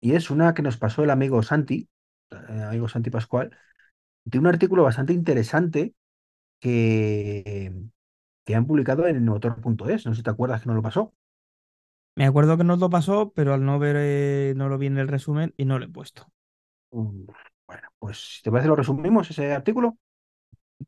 y 0.00 0.14
es 0.14 0.30
una 0.30 0.54
que 0.54 0.62
nos 0.62 0.76
pasó 0.76 1.02
el 1.04 1.10
amigo 1.10 1.42
Santi, 1.42 1.88
el 2.30 2.62
amigo 2.62 2.88
Santi 2.88 3.10
Pascual, 3.10 3.56
de 4.24 4.38
un 4.40 4.46
artículo 4.46 4.84
bastante 4.84 5.12
interesante 5.14 5.94
que, 6.60 7.74
que 8.46 8.54
han 8.56 8.66
publicado 8.66 9.06
en 9.08 9.24
motor.es. 9.26 10.06
No 10.06 10.12
sé 10.14 10.18
si 10.18 10.22
te 10.24 10.30
acuerdas 10.30 10.62
que 10.62 10.68
nos 10.68 10.76
lo 10.76 10.82
pasó. 10.82 11.14
Me 12.14 12.26
acuerdo 12.26 12.56
que 12.58 12.64
nos 12.64 12.78
lo 12.78 12.90
pasó, 12.90 13.32
pero 13.34 13.54
al 13.54 13.64
no 13.64 13.78
ver, 13.78 13.96
eh, 13.98 14.52
no 14.56 14.68
lo 14.68 14.76
vi 14.78 14.86
en 14.86 14.98
el 14.98 15.08
resumen 15.08 15.54
y 15.56 15.64
no 15.64 15.78
lo 15.78 15.86
he 15.86 15.88
puesto. 15.88 16.26
Bueno, 17.68 17.88
pues 17.98 18.18
si 18.36 18.42
te 18.42 18.50
parece 18.50 18.68
lo 18.68 18.76
resumimos 18.76 19.30
ese 19.30 19.52
artículo. 19.52 19.96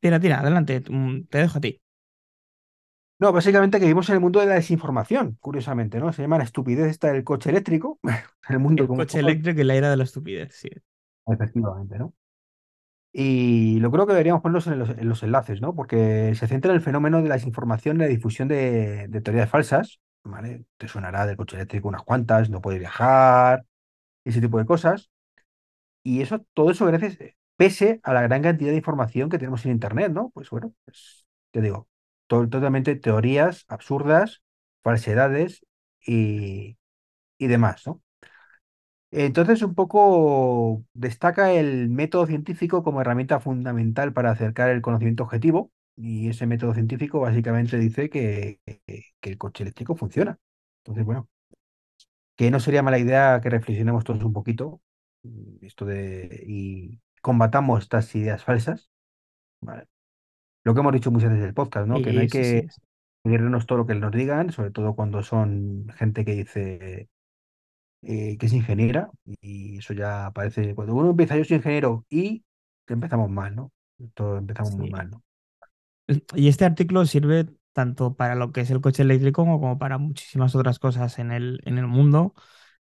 Tira, 0.00 0.20
tira, 0.20 0.40
adelante, 0.40 0.82
mm, 0.88 1.26
te 1.28 1.38
dejo 1.38 1.58
a 1.58 1.60
ti. 1.60 1.80
No, 3.20 3.32
básicamente 3.32 3.78
que 3.78 3.84
vivimos 3.86 4.08
en 4.08 4.14
el 4.16 4.20
mundo 4.20 4.38
de 4.40 4.46
la 4.46 4.54
desinformación, 4.54 5.36
curiosamente, 5.40 5.98
¿no? 5.98 6.12
Se 6.12 6.22
llama 6.22 6.38
la 6.38 6.44
estupidez 6.44 6.88
esta 6.90 7.12
del 7.12 7.24
coche 7.24 7.50
eléctrico, 7.50 7.98
el 8.48 8.58
mundo 8.60 8.84
El 8.84 8.86
como 8.86 9.02
coche 9.02 9.18
eléctrico 9.20 9.60
y 9.60 9.64
la 9.64 9.74
era 9.74 9.90
de 9.90 9.96
la 9.98 10.04
estupidez, 10.04 10.54
sí. 10.54 10.70
Efectivamente, 11.26 11.96
¿no? 11.98 12.14
Y 13.12 13.80
lo 13.80 13.90
creo 13.90 14.06
que 14.06 14.12
deberíamos 14.12 14.42
ponerlos 14.42 14.66
en 14.68 14.78
los, 14.78 14.90
en 14.90 15.08
los 15.08 15.22
enlaces, 15.22 15.60
¿no? 15.60 15.74
Porque 15.74 16.34
se 16.36 16.46
centra 16.46 16.70
en 16.72 16.76
el 16.76 16.82
fenómeno 16.82 17.22
de 17.22 17.28
la 17.28 17.34
desinformación 17.36 17.96
y 17.96 18.00
la 18.00 18.06
difusión 18.06 18.48
de, 18.48 19.08
de 19.08 19.20
teorías 19.20 19.50
falsas, 19.50 20.00
¿vale? 20.24 20.64
Te 20.76 20.88
sonará 20.88 21.26
del 21.26 21.36
coche 21.36 21.56
eléctrico 21.56 21.88
unas 21.88 22.02
cuantas, 22.02 22.50
no 22.50 22.60
puede 22.60 22.78
viajar, 22.78 23.64
ese 24.24 24.40
tipo 24.40 24.58
de 24.58 24.66
cosas. 24.66 25.10
Y 26.08 26.22
eso, 26.22 26.40
todo 26.54 26.70
eso 26.70 26.86
gracias, 26.86 27.18
pese 27.56 28.00
a 28.02 28.12
la 28.14 28.22
gran 28.22 28.42
cantidad 28.42 28.70
de 28.70 28.76
información 28.78 29.28
que 29.28 29.38
tenemos 29.38 29.64
en 29.66 29.72
Internet, 29.72 30.12
¿no? 30.12 30.30
Pues 30.30 30.50
bueno, 30.50 30.74
pues 30.84 31.26
te 31.50 31.60
digo, 31.62 31.88
to- 32.28 32.48
totalmente 32.48 32.96
teorías 32.96 33.64
absurdas, 33.68 34.42
falsedades 34.82 35.64
y, 36.06 36.78
y 37.38 37.48
demás, 37.48 37.86
¿no? 37.86 38.02
Entonces, 39.10 39.62
un 39.62 39.74
poco 39.74 40.84
destaca 40.92 41.52
el 41.52 41.88
método 41.88 42.26
científico 42.26 42.82
como 42.82 43.00
herramienta 43.00 43.40
fundamental 43.40 44.12
para 44.12 44.30
acercar 44.32 44.68
el 44.70 44.82
conocimiento 44.82 45.22
objetivo, 45.24 45.72
y 45.96 46.28
ese 46.28 46.46
método 46.46 46.74
científico 46.74 47.20
básicamente 47.20 47.78
dice 47.78 48.10
que, 48.10 48.60
que- 48.66 49.04
que 49.20 49.30
el 49.30 49.38
coche 49.38 49.64
eléctrico 49.64 49.96
funciona. 49.96 50.38
Entonces, 50.84 51.04
bueno, 51.06 51.28
que 52.36 52.50
no 52.50 52.60
sería 52.60 52.82
mala 52.82 52.98
idea 52.98 53.40
que 53.42 53.50
reflexionemos 53.50 54.04
todos 54.04 54.22
un 54.24 54.32
poquito, 54.32 54.80
esto 55.62 55.84
de, 55.84 56.44
y 56.46 57.00
combatamos 57.22 57.82
estas 57.84 58.14
ideas 58.14 58.44
falsas, 58.44 58.90
¿vale? 59.60 59.86
Lo 60.64 60.74
que 60.74 60.80
hemos 60.80 60.92
dicho 60.92 61.10
muchas 61.10 61.30
veces 61.30 61.42
en 61.44 61.48
el 61.50 61.54
podcast, 61.54 61.88
¿no? 61.88 62.02
Que 62.02 62.12
no 62.12 62.20
hay 62.20 62.28
Sí, 62.28 62.44
sí, 62.44 62.44
sí. 62.44 62.62
que 62.64 62.72
creernos 63.24 63.66
todo 63.66 63.78
lo 63.78 63.86
que 63.86 63.94
nos 63.94 64.12
digan, 64.12 64.52
sobre 64.52 64.70
todo 64.72 64.94
cuando 64.96 65.22
son 65.22 65.88
gente 65.96 66.24
que 66.24 66.32
dice 66.34 67.08
eh, 68.02 68.36
que 68.38 68.46
es 68.46 68.52
ingeniera, 68.52 69.10
y 69.40 69.78
eso 69.78 69.92
ya 69.94 70.30
parece, 70.34 70.74
cuando 70.74 70.94
uno 70.94 71.10
empieza, 71.10 71.36
yo 71.36 71.44
soy 71.44 71.56
ingeniero, 71.58 72.06
y 72.10 72.44
empezamos 72.86 73.30
mal, 73.30 73.56
¿no? 73.56 73.72
Todo 74.14 74.38
empezamos 74.38 74.72
muy 74.74 74.86
sí. 74.86 74.90
mal, 74.90 75.10
¿no? 75.10 75.22
Y 76.34 76.48
este 76.48 76.64
artículo 76.64 77.04
sirve 77.06 77.46
tanto 77.72 78.14
para 78.16 78.34
lo 78.34 78.52
que 78.52 78.62
es 78.62 78.70
el 78.70 78.80
coche 78.80 79.02
eléctrico 79.02 79.42
como, 79.42 79.60
como 79.60 79.78
para 79.78 79.98
muchísimas 79.98 80.54
otras 80.54 80.78
cosas 80.78 81.18
en 81.18 81.32
el, 81.32 81.60
en 81.64 81.78
el 81.78 81.86
mundo. 81.86 82.34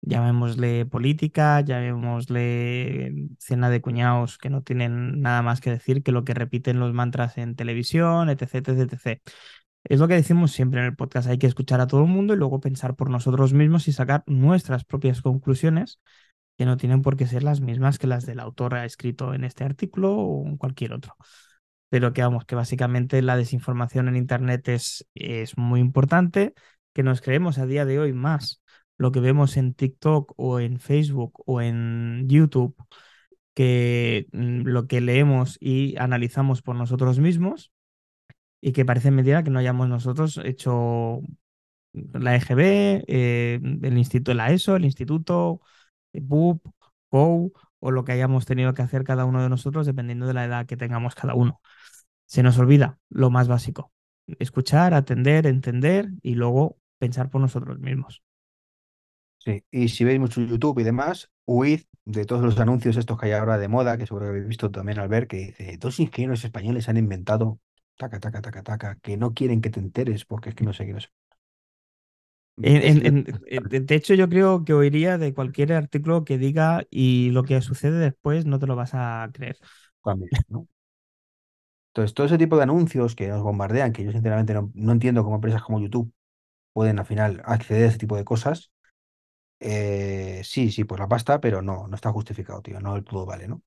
Llamémosle 0.02 0.86
política, 0.86 1.60
llamémosle 1.62 3.30
cena 3.38 3.70
de 3.70 3.82
cuñados 3.82 4.38
que 4.38 4.50
no 4.50 4.64
tienen 4.64 5.22
nada 5.22 5.42
más 5.42 5.60
que 5.60 5.72
decir 5.72 6.04
que 6.04 6.14
lo 6.14 6.24
que 6.24 6.34
repiten 6.34 6.80
los 6.80 6.94
mantras 6.94 7.38
en 7.38 7.56
televisión, 7.56 8.30
etc, 8.30 8.56
etc, 8.56 8.94
etc. 8.94 9.22
Es 9.84 10.00
lo 10.00 10.08
que 10.08 10.16
decimos 10.16 10.52
siempre 10.52 10.80
en 10.80 10.88
el 10.88 10.96
podcast, 10.96 11.28
hay 11.30 11.38
que 11.38 11.48
escuchar 11.48 11.82
a 11.82 11.88
todo 11.88 12.02
el 12.02 12.08
mundo 12.08 12.34
y 12.34 12.38
luego 12.38 12.60
pensar 12.62 12.96
por 12.96 13.10
nosotros 13.10 13.54
mismos 13.54 13.88
y 13.88 13.94
sacar 13.94 14.24
nuestras 14.26 14.86
propias 14.86 15.22
conclusiones 15.22 16.00
que 16.58 16.66
no 16.66 16.78
tienen 16.78 17.02
por 17.02 17.18
qué 17.18 17.28
ser 17.28 17.44
las 17.44 17.62
mismas 17.62 18.00
que 18.00 18.08
las 18.08 18.26
del 18.26 18.40
autor 18.40 18.76
ha 18.76 18.86
escrito 18.86 19.34
en 19.34 19.44
este 19.44 19.64
artículo 19.64 20.16
o 20.16 20.48
en 20.48 20.58
cualquier 20.58 20.94
otro. 20.94 21.16
Pero 21.90 22.14
que 22.14 22.22
vamos, 22.22 22.46
que 22.46 22.56
básicamente 22.56 23.22
la 23.22 23.38
desinformación 23.38 24.08
en 24.10 24.16
Internet 24.16 24.68
es, 24.70 25.08
es 25.16 25.58
muy 25.58 25.80
importante, 25.82 26.54
que 26.94 27.04
nos 27.04 27.22
creemos 27.22 27.58
a 27.60 27.66
día 27.66 27.86
de 27.86 28.00
hoy 28.00 28.14
más 28.14 28.62
lo 29.00 29.12
que 29.12 29.22
vemos 29.22 29.58
en 29.58 29.74
TikTok 29.74 30.34
o 30.38 30.60
en 30.60 30.80
Facebook 30.80 31.42
o 31.48 31.62
en 31.62 32.28
YouTube 32.30 32.76
que 33.56 34.28
mm, 34.34 34.64
lo 34.68 34.88
que 34.88 35.02
leemos 35.02 35.58
y 35.62 35.98
analizamos 35.98 36.62
por 36.62 36.76
nosotros 36.76 37.20
mismos 37.20 37.72
y 38.62 38.74
que 38.74 38.86
parece 38.86 39.12
mentira 39.12 39.44
que 39.44 39.52
no 39.52 39.60
hayamos 39.60 39.90
nosotros 39.90 40.40
hecho 40.44 41.22
la 41.94 42.36
EGB, 42.36 43.04
eh, 43.08 43.60
el 43.84 43.98
instituto, 43.98 44.34
la 44.34 44.52
ESO, 44.52 44.76
el 44.76 44.86
instituto, 44.86 45.62
BUP, 46.14 46.66
COU 47.10 47.54
o 47.80 47.92
lo 47.92 48.04
que 48.06 48.12
hayamos 48.14 48.46
tenido 48.46 48.74
que 48.74 48.82
hacer 48.82 49.04
cada 49.04 49.26
uno 49.26 49.42
de 49.44 49.50
nosotros 49.50 49.86
dependiendo 49.86 50.28
de 50.28 50.34
la 50.34 50.46
edad 50.46 50.66
que 50.68 50.78
tengamos 50.78 51.16
cada 51.16 51.36
uno. 51.36 51.62
Se 52.26 52.44
nos 52.44 52.58
olvida 52.60 53.00
lo 53.10 53.30
más 53.32 53.48
básico, 53.48 53.94
escuchar, 54.40 54.94
atender, 54.94 55.48
entender 55.48 56.10
y 56.22 56.36
luego 56.36 56.78
pensar 57.00 57.30
por 57.30 57.42
nosotros 57.42 57.80
mismos. 57.80 58.24
Sí, 59.40 59.64
y 59.72 59.90
si 59.90 60.04
veis 60.04 60.20
mucho 60.20 60.42
YouTube 60.42 60.80
y 60.80 60.84
demás, 60.84 61.30
huid 61.46 61.82
de 62.06 62.26
todos 62.26 62.42
los 62.44 62.60
anuncios 62.60 62.98
estos 62.98 63.18
que 63.20 63.28
hay 63.28 63.32
ahora 63.34 63.58
de 63.58 63.68
moda, 63.70 63.98
que 63.98 64.06
seguro 64.06 64.26
que 64.26 64.30
habéis 64.32 64.48
visto 64.48 64.70
también 64.72 65.00
al 65.00 65.08
ver, 65.08 65.28
que 65.28 65.38
dice, 65.38 65.78
dos 65.78 66.00
ingenieros 66.00 66.44
españoles 66.44 66.90
han 66.90 66.98
inventado, 66.98 67.60
taca, 67.98 68.20
taca, 68.20 68.42
taca, 68.42 68.64
taca, 68.64 68.96
que 69.02 69.16
no 69.18 69.34
quieren 69.34 69.62
que 69.62 69.70
te 69.70 69.80
enteres 69.80 70.26
porque 70.26 70.50
es 70.50 70.56
que 70.56 70.66
no 70.66 70.74
sé 70.74 70.86
qué 70.86 70.94
no 70.94 71.00
sé. 71.02 71.10
de 72.62 73.96
hecho, 73.96 74.14
yo 74.16 74.28
creo 74.30 74.66
que 74.66 74.74
oiría 74.74 75.18
de 75.18 75.34
cualquier 75.34 75.72
artículo 75.74 76.26
que 76.26 76.38
diga 76.38 76.86
y 76.90 77.30
lo 77.32 77.44
que 77.44 77.62
sucede 77.62 78.00
después 78.00 78.46
no 78.46 78.60
te 78.60 78.68
lo 78.68 78.76
vas 78.76 78.92
a 78.94 79.30
creer. 79.34 79.58
También, 80.04 80.30
¿no? 80.50 80.68
Entonces, 81.90 82.14
todo 82.14 82.28
ese 82.28 82.38
tipo 82.38 82.58
de 82.58 82.64
anuncios 82.64 83.16
que 83.16 83.28
nos 83.28 83.42
bombardean, 83.44 83.94
que 83.94 84.04
yo 84.04 84.12
sinceramente 84.12 84.54
no, 84.54 84.72
no 84.76 84.92
entiendo 84.92 85.24
cómo 85.24 85.36
empresas 85.36 85.64
como 85.64 85.80
YouTube 85.82 86.14
pueden 86.74 87.00
al 87.00 87.06
final 87.06 87.42
acceder 87.46 87.86
a 87.86 87.88
ese 87.90 87.98
tipo 88.00 88.18
de 88.18 88.26
cosas, 88.26 88.72
eh, 89.60 90.42
sí, 90.44 90.72
sí, 90.72 90.84
pues 90.86 91.00
la 91.00 91.08
pasta, 91.08 91.40
pero 91.42 91.62
no, 91.62 91.88
no 91.88 91.96
está 91.96 92.12
justificado, 92.12 92.62
tío, 92.62 92.80
no 92.80 92.96
el 92.96 93.04
todo 93.04 93.26
vale, 93.26 93.48
¿no? 93.48 93.62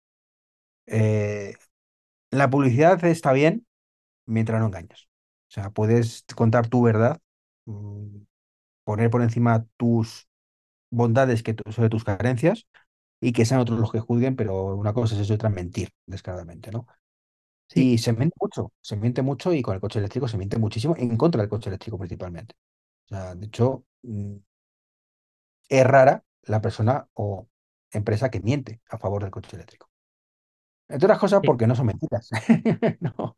Eh, 0.87 1.55
la 2.31 2.51
publicidad 2.51 3.05
está 3.05 3.33
bien 3.33 3.67
mientras 4.27 4.61
no 4.61 4.67
engañas. 4.69 5.09
O 5.51 5.53
sea, 5.55 5.71
puedes 5.71 6.25
contar 6.37 6.69
tu 6.69 6.83
verdad, 6.83 7.21
mm, 7.67 8.19
poner 8.85 9.11
por 9.11 9.23
encima 9.23 9.67
tus 9.79 10.29
bondades 10.91 11.43
que 11.43 11.57
sobre 11.73 11.91
tus 11.91 12.05
carencias 12.05 12.67
y 13.21 13.33
que 13.33 13.47
sean 13.47 13.61
otros 13.61 13.81
los 13.81 13.93
que 13.93 14.01
juzguen, 14.01 14.37
pero 14.37 14.77
una 14.77 14.95
cosa 14.95 15.15
es 15.17 15.23
eso 15.23 15.35
y 15.35 15.37
otra 15.37 15.51
mentir, 15.51 15.91
descaradamente, 16.07 16.71
¿no? 16.73 16.87
Y 17.75 17.99
se 17.99 18.13
miente 18.13 18.37
mucho, 18.41 18.73
se 18.83 18.97
miente 18.97 19.23
mucho 19.23 19.53
y 19.55 19.63
con 19.63 19.75
el 19.75 19.81
coche 19.81 19.99
eléctrico 19.99 20.29
se 20.29 20.37
miente 20.37 20.59
muchísimo 20.59 20.95
en 20.99 21.17
contra 21.17 21.41
del 21.41 21.49
coche 21.51 21.71
eléctrico 21.71 21.99
principalmente. 21.99 22.55
O 23.07 23.09
sea, 23.11 23.35
de 23.37 23.47
hecho, 23.47 23.85
mm, 24.03 24.37
es 25.69 25.87
rara 25.87 26.25
la 26.43 26.61
persona 26.61 27.09
o 27.15 27.49
empresa 27.93 28.31
que 28.31 28.41
miente 28.41 28.81
a 28.89 28.99
favor 28.99 29.23
del 29.23 29.31
coche 29.31 29.57
eléctrico. 29.57 29.91
Entre 30.89 31.07
otras 31.07 31.19
cosas 31.19 31.41
porque 31.45 31.67
no 31.67 31.75
son 31.75 31.87
mentiras. 31.87 32.31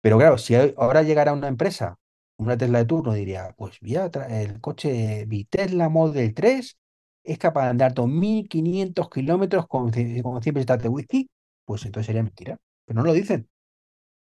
Pero 0.00 0.18
claro, 0.18 0.38
si 0.38 0.54
ahora 0.54 1.02
llegara 1.02 1.32
una 1.32 1.48
empresa, 1.48 1.98
una 2.36 2.56
Tesla 2.56 2.78
de 2.78 2.84
turno, 2.84 3.12
diría, 3.14 3.54
pues 3.56 3.78
mira, 3.80 4.10
el 4.28 4.60
coche 4.60 5.26
mi 5.26 5.44
Tesla 5.44 5.88
Model 5.88 6.34
3 6.34 6.76
es 7.24 7.38
capaz 7.38 7.64
de 7.64 7.70
andar 7.70 7.94
2.500 7.94 9.08
kilómetros 9.10 9.66
con, 9.66 9.90
con 10.22 10.42
100 10.42 10.54
pesetas 10.54 10.82
de 10.82 10.88
whisky, 10.88 11.30
pues 11.64 11.84
entonces 11.86 12.06
sería 12.06 12.22
mentira. 12.22 12.58
Pero 12.84 13.00
no 13.00 13.06
lo 13.06 13.12
dicen. 13.14 13.48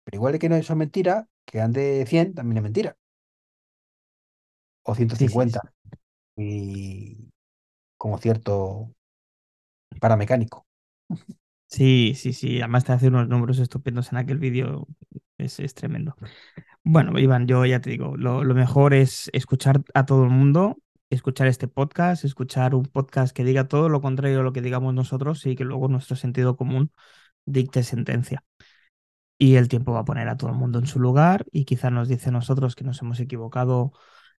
Pero 0.05 0.17
igual 0.17 0.39
que 0.39 0.49
no 0.49 0.57
es 0.57 0.71
mentira, 0.77 1.29
que 1.47 1.61
ande 1.61 2.05
100 2.07 2.35
también 2.35 2.59
es 2.59 2.63
mentira. 2.65 2.97
O 4.85 4.95
150 4.95 5.61
y 6.37 7.31
como 7.97 8.19
cierto 8.19 8.95
paramecánico. 10.01 10.67
Sí, 11.67 12.15
sí, 12.17 12.33
sí. 12.33 12.59
Además 12.61 12.85
te 12.85 12.93
hace 12.93 13.09
unos 13.09 13.29
números 13.29 13.59
estupendos 13.59 14.13
en 14.13 14.19
aquel 14.19 14.39
vídeo. 14.39 14.87
Es, 15.39 15.59
es, 15.59 15.75
tremendo. 15.75 16.15
Bueno, 16.85 17.19
Iván, 17.19 17.47
yo 17.47 17.65
ya 17.65 17.81
te 17.81 17.91
digo, 17.91 18.17
lo, 18.17 18.45
lo, 18.45 18.55
mejor 18.55 18.93
es 18.95 19.31
escuchar 19.33 19.83
a 19.95 20.05
todo 20.05 20.25
el 20.25 20.31
mundo, 20.31 20.79
escuchar 21.11 21.47
este 21.47 21.69
podcast, 21.69 22.25
escuchar 22.25 22.75
un 22.75 22.85
podcast 22.85 23.35
que 23.35 23.45
diga 23.45 23.69
todo 23.69 23.89
lo 23.89 24.01
contrario 24.01 24.41
a 24.41 24.43
lo 24.43 24.53
que 24.53 24.61
digamos 24.63 24.95
nosotros 24.95 25.47
y 25.47 25.57
que 25.57 25.65
luego 25.65 25.89
nuestro 25.89 26.17
sentido 26.17 26.57
común 26.57 26.93
dicte 27.47 27.83
sentencia. 27.83 28.45
Y 29.39 29.57
el 29.57 29.69
tiempo 29.69 29.93
va 29.93 30.01
a 30.01 30.05
poner 30.05 30.29
a 30.29 30.37
todo 30.37 30.51
el 30.51 30.57
mundo 30.57 30.79
en 30.79 30.87
su 30.87 31.01
lugar 31.01 31.47
y 31.51 31.65
quizá 31.65 31.91
nos 31.91 32.09
dice 32.09 32.29
a 32.29 32.33
nosotros 32.33 32.77
que 32.77 32.85
nos 32.85 33.01
hemos 33.03 33.19
equivocado 33.21 33.93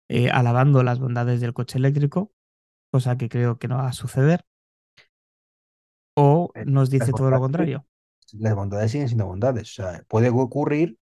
eh, 0.08 0.30
alabando 0.30 0.82
las 0.82 1.00
bondades 1.00 1.40
del 1.40 1.54
coche 1.54 1.78
eléctrico, 1.78 2.32
cosa 2.92 3.16
que 3.18 3.28
creo 3.30 3.58
que 3.58 3.68
no 3.68 3.78
va 3.78 3.88
a 3.88 3.92
suceder. 3.94 4.44
O 6.16 6.54
Eh, 6.54 6.66
nos 6.74 6.90
dice 6.90 7.14
todo 7.14 7.30
lo 7.30 7.38
contrario. 7.44 7.86
las 8.32 8.54
bondades 8.54 8.90
siguen 8.92 9.08
siendo 9.08 9.26
bondades. 9.26 9.70
O 9.72 9.74
sea, 9.82 10.04
puede 10.08 10.30
ocurrir 10.30 10.98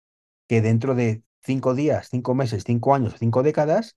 que 0.48 0.62
dentro 0.62 0.94
de 0.94 1.24
cinco 1.42 1.74
días, 1.74 2.08
cinco 2.10 2.34
meses, 2.34 2.64
cinco 2.66 2.94
años, 2.94 3.16
cinco 3.18 3.42
décadas, 3.44 3.96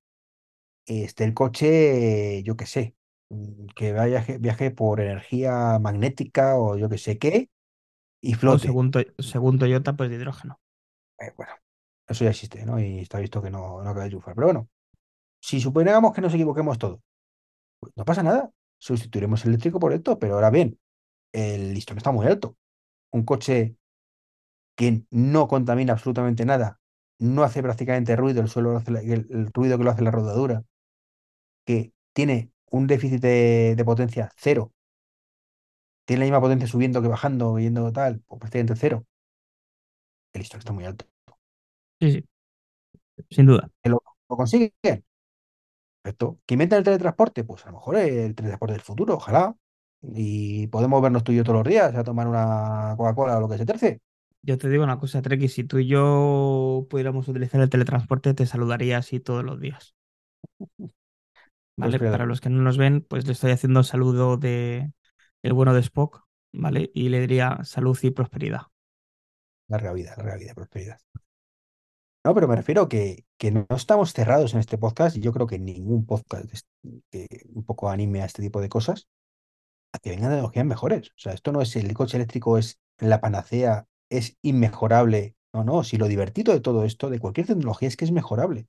esté 0.86 1.26
el 1.26 1.36
coche, 1.36 2.44
yo 2.44 2.58
qué 2.58 2.66
sé, 2.68 2.96
mm, 3.30 3.68
que 3.76 3.94
vaya, 3.94 4.26
viaje 4.40 4.72
por 4.72 5.02
energía 5.02 5.80
magnética 5.80 6.58
o 6.58 6.78
yo 6.78 6.90
qué 6.90 6.98
sé 7.00 7.20
qué, 7.20 7.50
y 8.22 8.36
O 8.54 8.56
flote. 8.56 8.66
según, 8.66 8.88
To- 8.94 9.00
según 9.32 9.58
Toyota, 9.60 9.96
pues 9.98 10.10
de 10.10 10.18
hidrógeno. 10.18 10.60
Eh, 11.20 11.32
bueno, 11.38 11.54
eso 12.08 12.24
ya 12.24 12.30
existe, 12.32 12.66
¿no? 12.66 12.80
Y 12.80 13.00
está 13.02 13.20
visto 13.20 13.42
que 13.42 13.50
no, 13.50 13.82
no 13.84 13.90
acaba 13.90 14.04
de 14.04 14.10
triunfar. 14.10 14.36
Pero 14.36 14.48
bueno, 14.48 14.70
si 15.42 15.62
suponiéramos 15.62 16.14
que 16.14 16.22
nos 16.22 16.34
equivoquemos 16.34 16.78
todos, 16.78 17.00
pues 17.80 17.94
no 17.98 18.06
pasa 18.06 18.24
nada. 18.24 18.52
Sustituiremos 18.80 19.44
el 19.46 19.52
eléctrico 19.52 19.80
por 19.80 19.94
esto, 19.94 20.20
pero 20.20 20.36
ahora 20.36 20.50
bien, 20.52 20.80
el 21.34 21.74
listón 21.74 21.98
está 21.98 22.12
muy 22.12 22.28
alto. 22.28 22.58
Un 23.12 23.26
coche 23.26 23.78
que 24.76 25.04
no 25.12 25.48
contamina 25.48 25.94
absolutamente 25.94 26.46
nada, 26.46 26.80
no 27.20 27.44
hace 27.44 27.62
prácticamente 27.64 28.16
ruido, 28.16 28.42
el 28.42 28.50
suelo 28.50 28.72
lo 28.72 28.78
hace 28.78 28.92
la- 28.92 29.02
el, 29.02 29.28
el 29.30 29.52
ruido 29.54 29.78
que 29.78 29.84
lo 29.84 29.92
hace 29.92 30.02
la 30.04 30.12
rodadura, 30.12 30.64
que 31.66 31.94
tiene 32.14 32.52
un 32.72 32.88
déficit 32.88 33.22
de, 33.22 33.76
de 33.78 33.86
potencia 33.86 34.32
cero, 34.38 34.74
tiene 36.06 36.20
la 36.22 36.26
misma 36.26 36.42
potencia 36.42 36.68
subiendo 36.68 37.02
que 37.02 37.08
bajando, 37.08 37.58
yendo 37.60 37.92
tal, 37.94 38.22
o 38.28 38.38
prácticamente 38.38 38.76
cero. 38.76 39.06
El 40.34 40.40
listón 40.40 40.58
está 40.60 40.74
muy 40.74 40.86
alto. 40.86 41.06
Sí, 42.00 42.12
sí, 42.12 42.24
sin 43.30 43.46
duda. 43.46 43.70
¿Que 43.84 43.90
lo, 43.90 44.02
lo 44.30 44.38
consiguen? 44.38 44.74
Perfecto. 46.02 46.40
¿Que 46.46 46.56
inventan 46.56 46.80
el 46.80 46.84
teletransporte? 46.86 47.44
Pues 47.44 47.66
a 47.66 47.68
lo 47.72 47.78
mejor 47.78 47.98
es 47.98 48.12
el 48.12 48.36
teletransporte 48.36 48.74
del 48.74 48.82
futuro, 48.82 49.16
ojalá. 49.16 49.56
Y 50.02 50.68
podemos 50.68 51.02
vernos 51.02 51.24
tú 51.24 51.32
y 51.32 51.36
yo 51.38 51.44
todos 51.44 51.58
los 51.60 51.68
días 51.68 51.94
a 51.96 52.04
tomar 52.04 52.28
una 52.28 52.96
Coca-Cola 52.98 53.38
o 53.38 53.42
lo 53.42 53.50
que 53.50 53.58
se 53.58 53.66
terce. 53.66 54.02
Yo 54.42 54.58
te 54.58 54.70
digo 54.70 54.84
una 54.84 55.00
cosa, 55.00 55.22
Treki, 55.22 55.48
si 55.50 55.64
tú 55.64 55.80
y 55.80 55.88
yo 55.88 56.88
pudiéramos 56.90 57.28
utilizar 57.28 57.62
el 57.62 57.70
teletransporte, 57.70 58.34
te 58.34 58.46
saludaría 58.46 58.98
así 58.98 59.20
todos 59.20 59.44
los 59.44 59.60
días. 59.60 59.96
¿Vale? 61.78 62.00
Para 62.00 62.26
los 62.26 62.42
que 62.42 62.50
no 62.50 62.62
nos 62.62 62.78
ven, 62.78 63.02
pues 63.02 63.26
le 63.26 63.34
estoy 63.34 63.52
haciendo 63.52 63.84
saludo 63.84 64.38
de 64.38 64.92
el 65.44 65.54
bueno 65.54 65.74
de 65.74 65.82
Spock, 65.82 66.26
¿vale? 66.54 66.92
Y 66.94 67.10
le 67.10 67.22
diría 67.22 67.60
salud 67.64 67.98
y 68.04 68.12
prosperidad. 68.12 68.64
larga 69.70 69.94
vida, 69.94 70.14
larga 70.18 70.36
vida, 70.38 70.54
prosperidad. 70.54 71.00
No, 72.30 72.36
pero 72.36 72.48
me 72.48 72.56
refiero 72.56 72.88
que, 72.88 73.26
que 73.40 73.50
no 73.50 73.66
estamos 73.76 74.14
cerrados 74.14 74.54
en 74.54 74.60
este 74.60 74.78
podcast 74.78 75.18
y 75.18 75.20
yo 75.20 75.34
creo 75.34 75.48
que 75.48 75.58
ningún 75.58 76.06
podcast 76.06 76.46
que 77.10 77.28
un 77.56 77.64
poco 77.64 77.90
anime 77.90 78.22
a 78.22 78.26
este 78.26 78.44
tipo 78.44 78.62
de 78.62 78.70
cosas 78.70 79.08
a 79.94 80.00
que 80.00 80.12
vengan 80.12 80.30
tecnologías 80.30 80.68
mejores. 80.68 81.10
O 81.10 81.14
sea, 81.18 81.34
esto 81.34 81.52
no 81.52 81.64
es 81.64 81.76
el 81.76 81.92
coche 81.96 82.18
eléctrico, 82.18 82.60
es 82.60 82.80
la 83.00 83.20
panacea, 83.20 83.88
es 84.12 84.38
inmejorable. 84.44 85.36
No, 85.54 85.64
no, 85.64 85.84
si 85.84 85.98
lo 85.98 86.08
divertido 86.08 86.54
de 86.54 86.62
todo 86.62 86.86
esto, 86.86 87.10
de 87.10 87.18
cualquier 87.20 87.48
tecnología, 87.48 87.88
es 87.88 87.98
que 87.98 88.06
es 88.06 88.12
mejorable. 88.12 88.68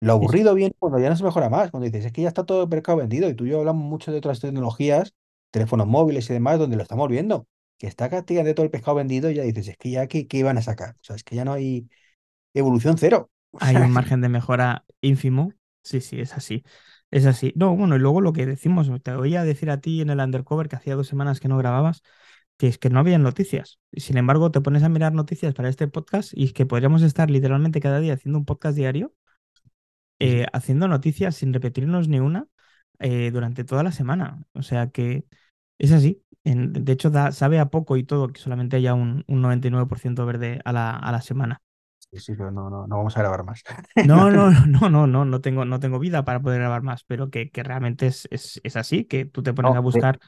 Lo 0.00 0.12
aburrido 0.12 0.54
viene 0.54 0.74
cuando 0.78 1.00
ya 1.00 1.10
no 1.10 1.16
se 1.16 1.24
mejora 1.24 1.50
más, 1.50 1.72
cuando 1.72 1.86
dices, 1.86 2.04
es 2.06 2.12
que 2.12 2.22
ya 2.22 2.28
está 2.28 2.46
todo 2.46 2.62
el 2.62 2.68
mercado 2.68 2.98
vendido 2.98 3.28
y 3.28 3.34
tú 3.34 3.46
y 3.46 3.50
yo 3.50 3.60
hablamos 3.60 3.84
mucho 3.84 4.12
de 4.12 4.18
otras 4.18 4.40
tecnologías, 4.40 5.14
teléfonos 5.50 5.88
móviles 5.88 6.30
y 6.30 6.34
demás, 6.34 6.60
donde 6.60 6.76
lo 6.76 6.84
estamos 6.84 7.08
viendo, 7.08 7.48
que 7.78 7.88
está 7.88 8.08
prácticamente 8.08 8.54
todo 8.54 8.64
el 8.66 8.70
pescado 8.70 8.96
vendido 8.96 9.30
y 9.30 9.34
ya 9.34 9.42
dices, 9.42 9.68
es 9.68 9.76
que 9.78 9.90
ya, 9.90 10.06
¿qué, 10.06 10.28
qué 10.28 10.38
iban 10.38 10.58
a 10.58 10.62
sacar? 10.62 10.96
O 11.00 11.04
sea, 11.04 11.16
es 11.16 11.24
que 11.24 11.36
ya 11.36 11.44
no 11.44 11.52
hay 11.52 11.88
evolución 12.54 12.98
cero. 12.98 13.30
Hay 13.58 13.80
un 13.80 13.90
margen 13.90 14.20
de 14.20 14.28
mejora 14.28 14.84
ínfimo. 15.00 15.52
Sí, 15.82 16.00
sí, 16.00 16.20
es 16.20 16.34
así. 16.34 16.64
Es 17.10 17.26
así. 17.26 17.52
No, 17.56 17.74
bueno, 17.76 17.96
y 17.96 17.98
luego 17.98 18.20
lo 18.20 18.32
que 18.32 18.46
decimos, 18.46 18.90
te 19.02 19.12
oía 19.12 19.44
decir 19.44 19.70
a 19.70 19.80
ti 19.80 20.00
en 20.00 20.10
el 20.10 20.20
undercover 20.20 20.68
que 20.68 20.76
hacía 20.76 20.94
dos 20.94 21.08
semanas 21.08 21.40
que 21.40 21.48
no 21.48 21.58
grababas, 21.58 22.02
que 22.58 22.68
es 22.68 22.78
que 22.78 22.90
no 22.90 23.00
había 23.00 23.18
noticias. 23.18 23.80
Y 23.92 24.00
sin 24.00 24.16
embargo, 24.18 24.50
te 24.50 24.60
pones 24.60 24.82
a 24.84 24.88
mirar 24.88 25.12
noticias 25.14 25.54
para 25.54 25.68
este 25.68 25.88
podcast 25.88 26.32
y 26.34 26.44
es 26.44 26.52
que 26.52 26.66
podríamos 26.66 27.02
estar 27.02 27.30
literalmente 27.30 27.80
cada 27.80 28.00
día 28.00 28.14
haciendo 28.14 28.38
un 28.38 28.44
podcast 28.44 28.76
diario, 28.76 29.14
eh, 30.18 30.46
haciendo 30.52 30.88
noticias 30.88 31.36
sin 31.36 31.52
repetirnos 31.52 32.08
ni 32.08 32.20
una 32.20 32.46
eh, 32.98 33.30
durante 33.32 33.64
toda 33.64 33.82
la 33.82 33.92
semana. 33.92 34.44
O 34.52 34.62
sea 34.62 34.88
que 34.90 35.24
es 35.78 35.92
así. 35.92 36.22
En- 36.44 36.72
de 36.72 36.92
hecho, 36.92 37.10
da, 37.10 37.32
sabe 37.32 37.58
a 37.58 37.66
poco 37.70 37.96
y 37.96 38.04
todo 38.04 38.28
que 38.28 38.40
solamente 38.40 38.76
haya 38.76 38.94
un, 38.94 39.24
un 39.28 39.42
99% 39.42 40.26
verde 40.26 40.60
a 40.64 40.72
la, 40.72 40.96
a 40.96 41.12
la 41.12 41.20
semana. 41.22 41.62
Sí, 42.12 42.18
sí, 42.20 42.34
pero 42.34 42.50
no, 42.50 42.68
no, 42.70 42.86
no 42.88 42.96
vamos 42.98 43.16
a 43.16 43.20
grabar 43.20 43.44
más. 43.44 43.62
No, 44.02 44.30
no, 44.30 44.50
no, 44.66 44.88
no, 44.88 45.06
no, 45.06 45.24
no 45.26 45.40
tengo, 45.42 45.64
no 45.66 45.78
tengo 45.78 45.98
vida 45.98 46.24
para 46.24 46.40
poder 46.40 46.60
grabar 46.60 46.82
más, 46.82 47.04
pero 47.04 47.30
que, 47.30 47.50
que 47.50 47.62
realmente 47.62 48.06
es, 48.06 48.26
es, 48.30 48.58
es 48.64 48.76
así, 48.76 49.04
que 49.04 49.26
tú 49.26 49.42
te 49.42 49.52
pones 49.52 49.74
No, 49.74 49.74
a 49.74 49.80
buscar 49.80 50.18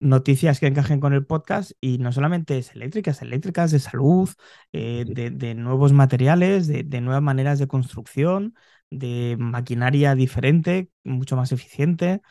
noticias 0.00 0.60
que 0.60 0.66
encajen 0.68 1.00
con 1.00 1.14
el 1.14 1.26
podcast 1.26 1.72
y 1.80 1.98
no 1.98 2.12
solamente 2.12 2.58
es 2.58 2.72
eléctricas, 2.74 3.22
eléctricas, 3.22 3.70
de 3.72 3.80
salud, 3.80 4.30
eh, 4.72 5.04
de, 5.08 5.30
de 5.30 5.54
nuevos 5.54 5.92
materiales, 5.92 6.66
de, 6.68 6.84
de 6.84 7.00
nuevas 7.02 7.22
maneras 7.22 7.58
de 7.58 7.68
construcción, 7.68 8.54
de 8.90 9.36
maquinaria 9.38 10.14
diferente, 10.14 10.90
mucho 11.04 11.36
más 11.36 11.52
eficiente. 11.52 12.22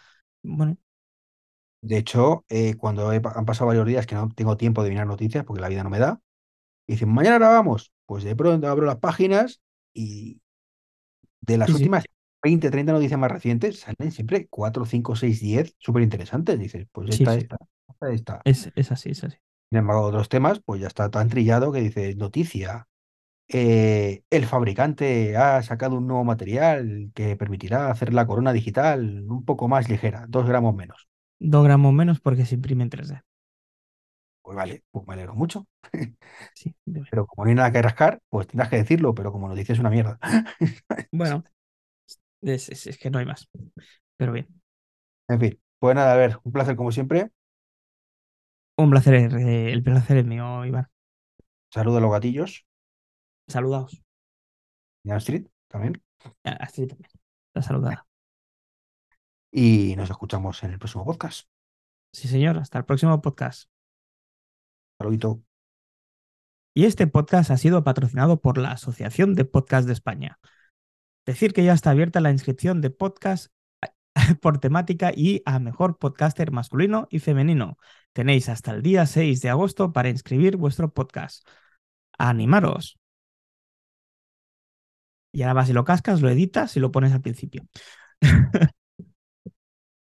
Bueno, 0.44 0.78
De 1.82 1.98
hecho, 1.98 2.46
eh, 2.50 2.76
cuando 2.76 3.12
he 3.14 3.18
han 3.24 3.46
pasado 3.46 3.68
varios 3.68 3.86
días 3.86 4.06
que 4.08 4.16
no 4.16 4.30
tengo 4.36 4.58
tiempo 4.58 4.84
de 4.84 4.90
mirar 4.90 5.08
noticias 5.08 5.44
porque 5.46 5.62
la 5.62 5.70
vida 5.70 5.84
no 5.84 5.90
me 5.90 6.00
da, 6.00 6.22
y 6.88 6.94
dicen, 6.94 7.10
mañana 7.14 7.38
grabamos. 7.40 7.94
Pues 8.08 8.26
de 8.26 8.36
pronto 8.38 8.70
abro 8.70 8.88
las 8.88 8.98
páginas 9.00 9.62
y 9.94 10.42
de 11.42 11.58
las 11.58 11.74
sí, 11.74 11.76
sí, 11.76 11.88
últimas 11.88 12.06
20, 12.44 12.70
30 12.72 12.94
noticias 12.94 13.20
más 13.20 13.32
recientes 13.32 13.80
salen 13.80 14.12
siempre 14.12 14.48
4, 14.50 14.86
5, 14.86 15.16
6, 15.16 15.40
10 15.42 15.76
súper 15.80 16.04
interesantes. 16.04 16.60
Dices, 16.60 16.88
pues 16.92 17.10
esta, 17.10 17.36
sí, 17.36 17.38
esta, 17.38 17.58
esta, 17.90 18.12
esta. 18.12 18.46
es, 18.46 18.72
es 18.76 18.92
así, 18.92 19.12
es 19.12 19.24
así. 19.24 19.38
Sin 19.70 19.80
embargo, 19.80 20.04
otros 20.06 20.30
temas, 20.30 20.62
pues 20.66 20.80
ya 20.82 20.88
está 20.88 21.10
tan 21.10 21.30
trillado 21.30 21.72
que 21.72 21.82
dices, 21.82 22.16
noticia. 22.18 22.88
eh, 23.50 24.24
el 24.32 24.46
fabricante 24.48 25.38
ha 25.38 25.64
sacado 25.64 25.98
un 25.98 26.08
nuevo 26.08 26.24
material 26.26 27.12
que 27.16 27.36
permitirá 27.38 27.92
hacer 27.92 28.14
la 28.14 28.28
corona 28.28 28.54
digital 28.54 29.26
un 29.30 29.46
poco 29.46 29.68
más 29.70 29.90
ligera, 29.90 30.26
dos 30.30 30.48
gramos 30.48 30.76
menos. 30.76 31.10
Dos 31.40 31.64
gramos 31.64 31.94
menos 31.94 32.20
porque 32.20 32.46
se 32.46 32.54
imprime 32.56 32.84
en 32.84 32.90
3D. 32.92 33.24
Pues 34.48 34.56
vale, 34.56 34.84
pues 34.92 35.06
me 35.06 35.14
alegro 35.14 35.36
mucho. 35.36 35.68
Sí. 36.54 36.74
Pero 37.12 37.26
como 37.28 37.44
no 37.46 37.50
hay 37.50 37.56
nada 37.56 37.72
que 37.72 37.82
rascar, 37.82 38.22
pues 38.30 38.48
tendrás 38.48 38.70
que 38.70 38.78
decirlo, 38.78 39.14
pero 39.14 39.32
como 39.34 39.50
noticia 39.50 39.74
es 39.74 39.80
una 39.80 39.90
mierda. 39.90 40.20
Bueno, 41.12 41.44
es, 42.42 42.70
es- 42.70 42.88
es 42.88 42.98
que 42.98 43.10
no 43.10 43.20
hay 43.20 43.26
más. 43.26 43.50
Pero 44.18 44.32
bien. 44.34 44.48
En 45.30 45.40
fin, 45.40 45.60
pues 45.80 45.96
nada, 45.96 46.14
a 46.14 46.18
ver, 46.18 46.38
un 46.44 46.52
placer 46.52 46.76
como 46.76 46.92
siempre. 46.92 47.32
Un 48.76 48.90
placer, 48.90 49.14
eh, 49.16 49.72
el 49.72 49.84
placer 49.84 50.18
es 50.18 50.26
mío, 50.26 50.66
Iván. 50.66 50.88
Saludo 51.74 51.98
a 51.98 52.02
los 52.02 52.12
gatillos. 52.12 52.66
Saludaos. 53.48 54.02
Y 55.04 55.12
a 55.12 55.18
Street 55.18 55.48
también. 55.70 56.02
A 56.44 56.52
Astrid 56.52 56.90
también. 56.90 57.12
La 57.54 57.62
saludada. 57.62 58.08
Y 59.52 59.96
nos 59.98 60.10
escuchamos 60.10 60.64
en 60.64 60.72
el 60.72 60.80
próximo 60.80 61.04
podcast. 61.06 61.50
Sí, 62.12 62.28
señor. 62.28 62.58
Hasta 62.58 62.78
el 62.80 62.86
próximo 62.86 63.22
podcast. 63.22 63.70
Y 66.74 66.86
este 66.86 67.08
podcast 67.08 67.52
ha 67.52 67.58
sido 67.58 67.84
patrocinado 67.84 68.42
por 68.42 68.58
la 68.58 68.72
Asociación 68.72 69.34
de 69.36 69.46
Podcast 69.46 69.88
de 69.88 69.94
España. 69.94 70.40
Decir 71.26 71.54
que 71.54 71.64
ya 71.64 71.74
está 71.74 71.92
abierta 71.92 72.22
la 72.22 72.32
inscripción 72.32 72.82
de 72.82 72.90
podcast 72.90 73.52
por 74.42 74.60
temática 74.60 75.12
y 75.16 75.42
a 75.46 75.60
mejor 75.60 75.98
podcaster 75.98 76.52
masculino 76.52 77.08
y 77.10 77.20
femenino. 77.20 77.78
Tenéis 78.14 78.50
hasta 78.50 78.72
el 78.72 78.82
día 78.82 79.06
6 79.06 79.42
de 79.42 79.50
agosto 79.50 79.94
para 79.94 80.10
inscribir 80.10 80.58
vuestro 80.58 80.94
podcast. 80.94 81.48
Animaros. 82.18 82.98
Y 85.32 85.44
ahora 85.44 85.54
vas 85.54 85.70
y 85.70 85.74
lo 85.74 85.84
cascas, 85.84 86.22
lo 86.22 86.30
editas 86.30 86.76
y 86.78 86.80
lo 86.80 86.92
pones 86.92 87.14
al 87.14 87.22
principio. 87.22 87.68